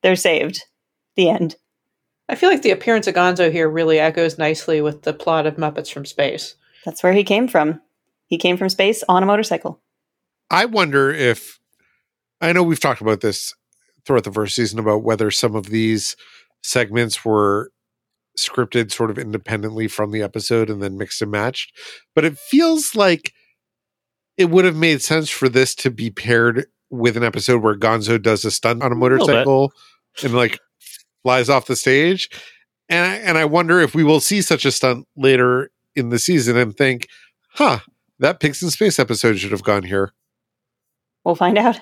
they're 0.04 0.16
saved. 0.16 0.64
The 1.16 1.30
end. 1.30 1.56
I 2.30 2.36
feel 2.36 2.50
like 2.50 2.62
the 2.62 2.72
appearance 2.72 3.08
of 3.08 3.16
Gonzo 3.16 3.52
here 3.52 3.70
really 3.70 4.00
echoes 4.00 4.38
nicely 4.38 4.82
with 4.82 5.02
the 5.02 5.14
plot 5.14 5.46
of 5.46 5.58
Muppets 5.58 5.92
from 5.92 6.06
Space. 6.06 6.56
That's 6.86 7.04
where 7.04 7.14
he 7.14 7.24
came 7.24 7.48
from. 7.48 7.82
He 8.28 8.38
came 8.38 8.56
from 8.56 8.70
space 8.70 9.04
on 9.10 9.24
a 9.24 9.26
motorcycle. 9.26 9.82
I 10.50 10.66
wonder 10.66 11.12
if 11.12 11.60
I 12.40 12.54
know 12.54 12.64
we've 12.64 12.80
talked 12.80 13.02
about 13.02 13.22
this 13.22 13.54
throughout 14.06 14.24
the 14.24 14.32
first 14.32 14.56
season 14.56 14.80
about 14.80 15.04
whether 15.04 15.30
some 15.32 15.56
of 15.56 15.66
these 15.68 16.16
segments 16.64 17.26
were 17.26 17.72
scripted 18.38 18.92
sort 18.92 19.12
of 19.12 19.18
independently 19.18 19.88
from 19.88 20.12
the 20.12 20.22
episode 20.22 20.70
and 20.70 20.82
then 20.82 20.98
mixed 20.98 21.22
and 21.22 21.32
matched. 21.32 21.78
But 22.16 22.26
it 22.26 22.38
feels 22.38 22.96
like 22.96 23.34
it 24.38 24.46
would 24.50 24.66
have 24.66 24.76
made 24.76 25.02
sense 25.02 25.30
for 25.30 25.50
this 25.50 25.76
to 25.76 25.92
be 25.92 26.10
paired 26.10 26.66
with 26.90 27.16
an 27.18 27.24
episode 27.24 27.62
where 27.64 27.78
Gonzo 27.78 28.22
does 28.22 28.44
a 28.46 28.52
stunt 28.52 28.84
on 28.84 28.92
a 28.92 28.96
little 28.96 29.18
bit. 29.20 29.28
motorcycle 29.28 29.74
and 30.24 30.34
like 30.34 30.60
flies 31.24 31.50
off 31.50 31.68
the 31.68 31.76
stage. 31.76 32.30
And 32.90 33.06
I, 33.10 33.16
and 33.16 33.38
I 33.38 33.46
wonder 33.46 33.80
if 33.80 33.96
we 33.96 34.04
will 34.04 34.20
see 34.20 34.42
such 34.42 34.66
a 34.66 34.72
stunt 34.72 35.08
later 35.16 35.72
in 35.96 36.10
the 36.10 36.20
season 36.20 36.58
and 36.58 36.76
think, 36.76 37.08
huh, 37.54 37.80
that 38.20 38.40
Pigs 38.40 38.62
in 38.62 38.70
Space 38.70 39.00
episode 39.00 39.38
should 39.40 39.52
have 39.52 39.64
gone 39.64 39.84
here. 39.84 40.12
We'll 41.24 41.36
find 41.36 41.58
out. 41.58 41.80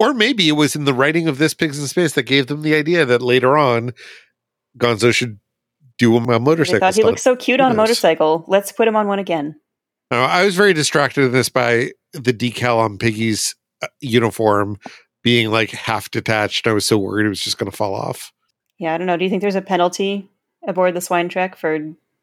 Or 0.00 0.12
maybe 0.12 0.48
it 0.48 0.52
was 0.52 0.74
in 0.74 0.84
the 0.84 0.94
writing 0.94 1.28
of 1.28 1.38
this 1.38 1.54
Pigs 1.54 1.78
in 1.78 1.86
Space 1.86 2.14
that 2.14 2.24
gave 2.24 2.48
them 2.48 2.62
the 2.62 2.74
idea 2.74 3.04
that 3.04 3.22
later 3.22 3.56
on 3.56 3.92
Gonzo 4.76 5.14
should 5.14 5.38
do 5.98 6.16
a, 6.16 6.20
a 6.22 6.26
They 6.26 6.38
motorcycle. 6.38 6.80
thought 6.80 6.94
he 6.94 7.02
stunt. 7.02 7.06
looked 7.06 7.20
so 7.20 7.36
cute 7.36 7.60
Who 7.60 7.66
on 7.66 7.72
a 7.72 7.76
motorcycle. 7.76 8.44
Let's 8.48 8.72
put 8.72 8.88
him 8.88 8.96
on 8.96 9.06
one 9.06 9.18
again. 9.20 9.60
Now, 10.10 10.24
I 10.24 10.44
was 10.44 10.56
very 10.56 10.72
distracted 10.72 11.24
in 11.26 11.32
this 11.32 11.48
by 11.48 11.92
the 12.12 12.32
decal 12.32 12.78
on 12.78 12.98
Piggy's 12.98 13.54
uh, 13.82 13.86
uniform 14.00 14.78
being 15.22 15.50
like 15.50 15.70
half 15.70 16.10
detached. 16.10 16.66
I 16.66 16.72
was 16.72 16.86
so 16.86 16.98
worried 16.98 17.26
it 17.26 17.30
was 17.30 17.40
just 17.42 17.58
going 17.58 17.70
to 17.70 17.76
fall 17.76 17.94
off. 17.94 18.32
Yeah, 18.78 18.94
I 18.94 18.98
don't 18.98 19.06
know. 19.06 19.16
Do 19.16 19.24
you 19.24 19.30
think 19.30 19.42
there's 19.42 19.54
a 19.54 19.62
penalty 19.62 20.28
aboard 20.66 20.94
the 20.94 21.00
Swine 21.00 21.28
Trek 21.28 21.56
for 21.56 21.78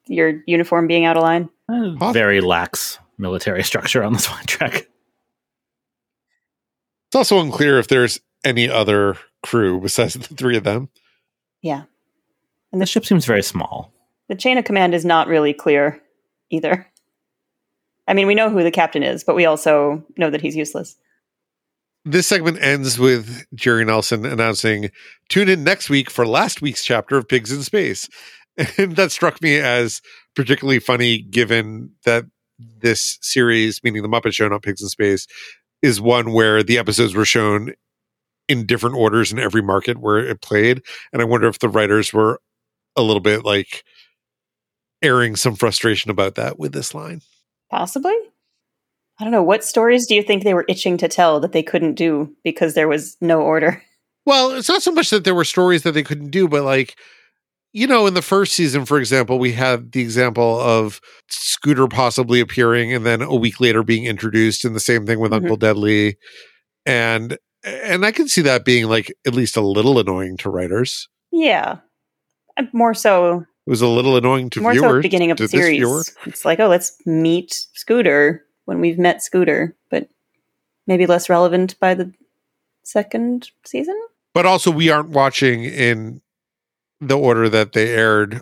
your 0.08 0.42
uniform 0.48 0.88
being 0.88 1.06
out 1.06 1.16
of 1.18 1.24
line? 1.24 1.50
Uh, 1.70 2.12
very 2.12 2.42
lax 2.42 3.00
military 3.18 3.64
structure 3.64 4.04
on 4.04 4.14
the 4.14 4.20
Swine 4.20 4.46
Trek 4.46 4.74
It's 7.08 7.16
also 7.16 7.40
unclear 7.40 7.80
if 7.80 7.88
there's 7.88 8.20
any 8.44 8.70
other 8.70 9.18
crew 9.44 9.80
besides 9.80 10.14
the 10.16 10.36
three 10.36 10.58
of 10.58 10.64
them. 10.64 10.90
Yeah. 11.62 11.84
and 12.72 12.82
the 12.82 12.86
ship 12.86 13.06
seems 13.06 13.26
very 13.26 13.44
small 13.44 13.92
The 14.30 14.36
chain 14.36 14.58
of 14.58 14.66
command 14.66 14.94
is 14.94 15.06
not 15.06 15.28
really 15.28 15.54
clear 15.54 16.02
either. 16.50 16.88
I 18.08 18.14
mean, 18.14 18.28
we 18.28 18.36
know 18.36 18.50
who 18.50 18.64
the 18.64 18.72
captain 18.72 19.04
is, 19.04 19.24
but 19.24 19.36
we 19.36 19.46
also 19.46 20.04
know 20.18 20.30
that 20.30 20.42
he's 20.42 20.56
useless. 20.56 20.98
This 22.06 22.28
segment 22.28 22.62
ends 22.62 22.98
with 22.98 23.46
Jerry 23.54 23.84
Nelson 23.84 24.26
announcing, 24.26 24.92
tune 25.28 25.50
in 25.50 25.64
next 25.66 25.90
week 25.90 26.10
for 26.10 26.26
last 26.26 26.62
week's 26.62 26.86
chapter 26.86 27.18
of 27.18 27.28
Pigs 27.28 27.52
in 27.52 27.64
Space. 27.64 28.10
And 28.80 28.96
that 28.96 29.12
struck 29.12 29.40
me 29.40 29.60
as 29.60 30.02
particularly 30.36 30.80
funny 30.80 31.20
given 31.20 31.92
that 32.06 32.26
this 32.58 33.20
series, 33.22 33.84
meaning 33.84 34.02
the 34.02 34.10
Muppet 34.10 34.34
Show, 34.34 34.48
not 34.48 34.64
Pigs 34.64 34.82
in 34.82 34.88
Space, 34.90 35.28
is 35.84 36.02
one 36.02 36.34
where 36.34 36.64
the 36.64 36.80
episodes 36.80 37.14
were 37.14 37.24
shown 37.24 37.74
in 38.48 38.66
different 38.66 38.96
orders 38.96 39.32
in 39.32 39.38
every 39.38 39.62
market 39.62 40.00
where 40.00 40.18
it 40.18 40.42
played. 40.42 40.82
And 41.14 41.22
I 41.22 41.26
wonder 41.26 41.48
if 41.48 41.60
the 41.60 41.70
writers 41.70 42.12
were 42.12 42.40
a 42.96 43.04
little 43.04 43.20
bit 43.20 43.44
like 43.44 43.84
airing 45.04 45.36
some 45.36 45.56
frustration 45.56 46.10
about 46.10 46.36
that 46.36 46.58
with 46.58 46.72
this 46.72 46.96
line. 46.96 47.22
Possibly? 47.72 48.16
I 49.20 49.24
don't 49.24 49.32
know. 49.32 49.44
What 49.44 49.64
stories 49.64 50.06
do 50.08 50.16
you 50.16 50.22
think 50.24 50.44
they 50.44 50.54
were 50.54 50.66
itching 50.68 50.98
to 50.98 51.08
tell 51.08 51.40
that 51.40 51.52
they 51.52 51.64
couldn't 51.64 51.96
do 51.96 52.36
because 52.44 52.74
there 52.76 52.88
was 52.88 53.18
no 53.22 53.42
order? 53.42 53.82
Well, 54.26 54.52
it's 54.52 54.70
not 54.70 54.84
so 54.84 54.92
much 54.92 55.10
that 55.10 55.24
there 55.24 55.34
were 55.36 55.46
stories 55.46 55.84
that 55.84 55.94
they 55.94 56.04
couldn't 56.04 56.32
do, 56.32 56.48
but 56.48 56.64
like, 56.64 56.96
you 57.74 57.88
know, 57.88 58.06
in 58.08 58.14
the 58.14 58.22
first 58.22 58.54
season, 58.54 58.86
for 58.86 59.00
example, 59.00 59.40
we 59.40 59.54
had 59.54 59.92
the 59.92 60.02
example 60.02 60.60
of 60.60 61.00
Scooter 61.30 61.88
possibly 61.88 62.40
appearing 62.40 62.94
and 62.94 63.06
then 63.06 63.22
a 63.22 63.36
week 63.36 63.60
later 63.60 63.84
being 63.84 64.06
introduced, 64.06 64.66
and 64.66 64.76
the 64.76 64.80
same 64.80 65.06
thing 65.06 65.20
with 65.20 65.32
Mhm. 65.32 65.36
Uncle 65.38 65.58
Deadly. 65.58 66.18
And 66.86 67.38
and 67.64 68.06
I 68.06 68.12
can 68.12 68.28
see 68.28 68.42
that 68.42 68.64
being 68.66 68.86
like 68.88 69.12
at 69.26 69.34
least 69.34 69.58
a 69.58 69.62
little 69.62 69.98
annoying 70.00 70.38
to 70.38 70.50
writers. 70.50 71.10
Yeah. 71.32 71.78
Uh, 72.58 72.64
More 72.74 72.94
so, 72.94 73.46
It 73.68 73.70
was 73.70 73.82
a 73.82 73.88
little 73.88 74.16
annoying 74.16 74.50
to 74.52 74.62
more 74.62 74.74
so 74.74 74.78
at 74.78 74.82
viewers. 74.82 74.96
the 75.00 75.02
beginning 75.02 75.32
of 75.32 75.38
the 75.38 75.50
series. 75.50 75.78
viewer. 75.78 76.02
It's 76.26 76.46
like, 76.46 76.62
oh, 76.62 76.70
let's 76.70 77.06
meet 77.06 77.66
Scooter 77.74 78.46
when 78.64 78.80
we've 78.80 78.98
met 78.98 79.22
Scooter, 79.22 79.76
but 79.90 80.08
maybe 80.88 81.06
less 81.06 81.30
relevant 81.30 81.78
by 81.78 81.94
the 81.94 82.14
second 82.84 83.52
season? 83.66 84.02
But 84.34 84.46
also, 84.46 84.72
we 84.72 84.90
aren't 84.90 85.10
watching 85.10 85.66
in 85.66 86.22
the 87.02 87.18
order 87.18 87.50
that 87.50 87.74
they 87.74 87.90
aired, 87.90 88.42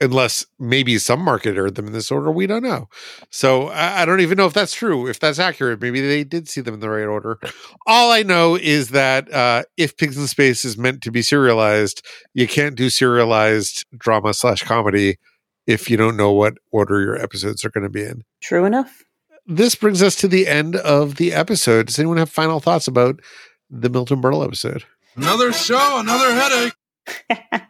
unless 0.00 0.46
maybe 0.58 0.98
some 0.98 1.20
market 1.20 1.56
aired 1.56 1.74
them 1.74 1.86
in 1.86 1.92
this 1.92 2.10
order. 2.10 2.30
We 2.30 2.46
don't 2.46 2.62
know. 2.62 2.88
So 3.30 3.68
I, 3.68 4.02
I 4.02 4.04
don't 4.04 4.20
even 4.20 4.38
know 4.38 4.46
if 4.46 4.54
that's 4.54 4.74
true. 4.74 5.06
If 5.06 5.20
that's 5.20 5.38
accurate, 5.38 5.80
maybe 5.80 6.00
they 6.00 6.24
did 6.24 6.48
see 6.48 6.60
them 6.60 6.74
in 6.74 6.80
the 6.80 6.88
right 6.88 7.04
order. 7.04 7.38
All 7.86 8.10
I 8.10 8.22
know 8.22 8.56
is 8.56 8.90
that 8.90 9.32
uh, 9.32 9.64
if 9.76 9.96
Pigs 9.96 10.16
in 10.16 10.26
Space 10.26 10.64
is 10.64 10.78
meant 10.78 11.02
to 11.02 11.10
be 11.10 11.22
serialized, 11.22 12.04
you 12.32 12.48
can't 12.48 12.76
do 12.76 12.88
serialized 12.88 13.84
drama 13.96 14.32
slash 14.32 14.62
comedy 14.62 15.18
if 15.66 15.90
you 15.90 15.96
don't 15.96 16.16
know 16.16 16.32
what 16.32 16.54
order 16.70 17.00
your 17.00 17.16
episodes 17.16 17.64
are 17.64 17.70
going 17.70 17.84
to 17.84 17.90
be 17.90 18.02
in. 18.02 18.24
True 18.40 18.64
enough. 18.64 19.04
This 19.46 19.74
brings 19.74 20.02
us 20.02 20.16
to 20.16 20.28
the 20.28 20.46
end 20.46 20.76
of 20.76 21.16
the 21.16 21.32
episode. 21.32 21.86
Does 21.86 21.98
anyone 21.98 22.18
have 22.18 22.30
final 22.30 22.60
thoughts 22.60 22.88
about 22.88 23.20
the 23.68 23.88
Milton 23.88 24.22
Berle 24.22 24.44
episode? 24.44 24.84
Another 25.16 25.52
show, 25.52 25.98
another 25.98 26.32
headache. 26.32 27.62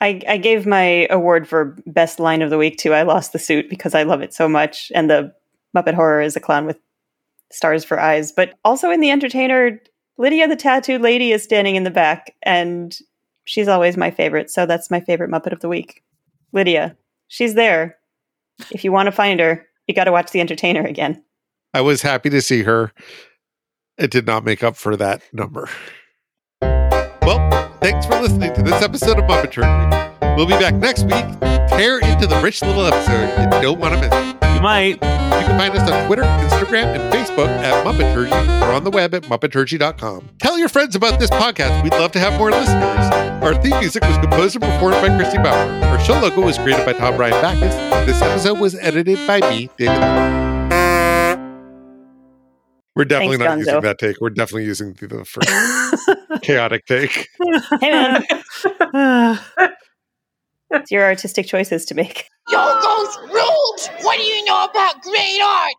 I, 0.00 0.20
I 0.28 0.36
gave 0.36 0.66
my 0.66 1.06
award 1.10 1.48
for 1.48 1.76
best 1.86 2.20
line 2.20 2.42
of 2.42 2.50
the 2.50 2.58
week 2.58 2.78
to 2.78 2.94
I 2.94 3.02
Lost 3.02 3.32
the 3.32 3.38
Suit 3.38 3.68
because 3.70 3.94
I 3.94 4.02
love 4.02 4.20
it 4.20 4.34
so 4.34 4.48
much. 4.48 4.92
And 4.94 5.10
the 5.10 5.34
Muppet 5.76 5.94
Horror 5.94 6.20
is 6.20 6.36
a 6.36 6.40
clown 6.40 6.66
with 6.66 6.78
stars 7.50 7.84
for 7.84 7.98
eyes. 7.98 8.32
But 8.32 8.58
also 8.64 8.90
in 8.90 9.00
The 9.00 9.10
Entertainer, 9.10 9.80
Lydia 10.18 10.48
the 10.48 10.56
Tattooed 10.56 11.00
Lady 11.00 11.32
is 11.32 11.42
standing 11.42 11.76
in 11.76 11.84
the 11.84 11.90
back, 11.90 12.34
and 12.42 12.96
she's 13.44 13.68
always 13.68 13.96
my 13.96 14.10
favorite. 14.10 14.50
So 14.50 14.66
that's 14.66 14.90
my 14.90 15.00
favorite 15.00 15.30
Muppet 15.30 15.52
of 15.52 15.60
the 15.60 15.68
week. 15.68 16.02
Lydia, 16.52 16.96
she's 17.28 17.54
there. 17.54 17.96
If 18.70 18.84
you 18.84 18.92
want 18.92 19.06
to 19.06 19.12
find 19.12 19.40
her, 19.40 19.66
you 19.86 19.94
got 19.94 20.04
to 20.04 20.12
watch 20.12 20.30
The 20.30 20.40
Entertainer 20.40 20.84
again. 20.84 21.22
I 21.72 21.80
was 21.80 22.02
happy 22.02 22.30
to 22.30 22.42
see 22.42 22.62
her. 22.64 22.92
It 23.96 24.10
did 24.10 24.26
not 24.26 24.44
make 24.44 24.62
up 24.62 24.76
for 24.76 24.96
that 24.96 25.22
number. 25.32 25.68
Thanks 27.80 28.06
for 28.06 28.20
listening 28.20 28.52
to 28.54 28.62
this 28.62 28.82
episode 28.82 29.18
of 29.18 29.24
Muppetturgy. 29.26 30.36
We'll 30.36 30.46
be 30.46 30.54
back 30.54 30.74
next 30.74 31.04
week. 31.04 31.24
Tear 31.68 32.00
into 32.00 32.26
the 32.26 32.40
Rich 32.42 32.62
Little 32.62 32.84
episode 32.86 33.28
you 33.54 33.62
don't 33.62 33.78
want 33.78 33.94
to 33.94 34.00
miss. 34.00 34.12
It. 34.12 34.54
You 34.54 34.60
might. 34.60 34.94
You 34.94 35.46
can 35.46 35.58
find 35.58 35.76
us 35.76 35.88
on 35.88 36.06
Twitter, 36.06 36.22
Instagram, 36.22 36.96
and 36.96 37.12
Facebook 37.12 37.46
at 37.48 37.86
Muppetturgy 37.86 38.32
or 38.62 38.72
on 38.72 38.82
the 38.82 38.90
web 38.90 39.14
at 39.14 39.22
Muppetturgy.com. 39.24 40.28
Tell 40.38 40.58
your 40.58 40.68
friends 40.68 40.96
about 40.96 41.20
this 41.20 41.30
podcast. 41.30 41.82
We'd 41.84 41.92
love 41.92 42.10
to 42.12 42.18
have 42.18 42.36
more 42.38 42.50
listeners. 42.50 43.42
Our 43.44 43.54
theme 43.62 43.78
music 43.78 44.02
was 44.02 44.18
composed 44.18 44.56
and 44.56 44.64
performed 44.64 44.96
by 44.96 45.16
Christy 45.16 45.38
Bauer. 45.38 45.70
Our 45.84 46.00
show 46.00 46.18
logo 46.20 46.40
was 46.42 46.58
created 46.58 46.84
by 46.84 46.94
Tom 46.94 47.16
Brian 47.16 47.40
Backus. 47.40 47.74
This 48.06 48.20
episode 48.20 48.58
was 48.58 48.74
edited 48.74 49.24
by 49.26 49.40
me, 49.50 49.70
David. 49.76 50.47
We're 52.98 53.04
definitely 53.04 53.36
Thanks, 53.36 53.48
not 53.48 53.58
using 53.58 53.80
that 53.82 53.98
take. 54.00 54.20
We're 54.20 54.30
definitely 54.30 54.64
using 54.64 54.92
the, 54.94 55.06
the 55.06 55.24
first 55.24 55.48
chaotic 56.42 56.84
take. 56.84 57.28
Hey, 57.80 57.92
man. 57.92 58.24
it's 60.70 60.90
your 60.90 61.04
artistic 61.04 61.46
choices 61.46 61.84
to 61.84 61.94
make. 61.94 62.26
Yogos 62.50 63.18
ruled! 63.32 64.02
What 64.02 64.16
do 64.16 64.24
you 64.24 64.44
know 64.46 64.64
about 64.64 65.00
great 65.02 65.40
art? 65.40 65.74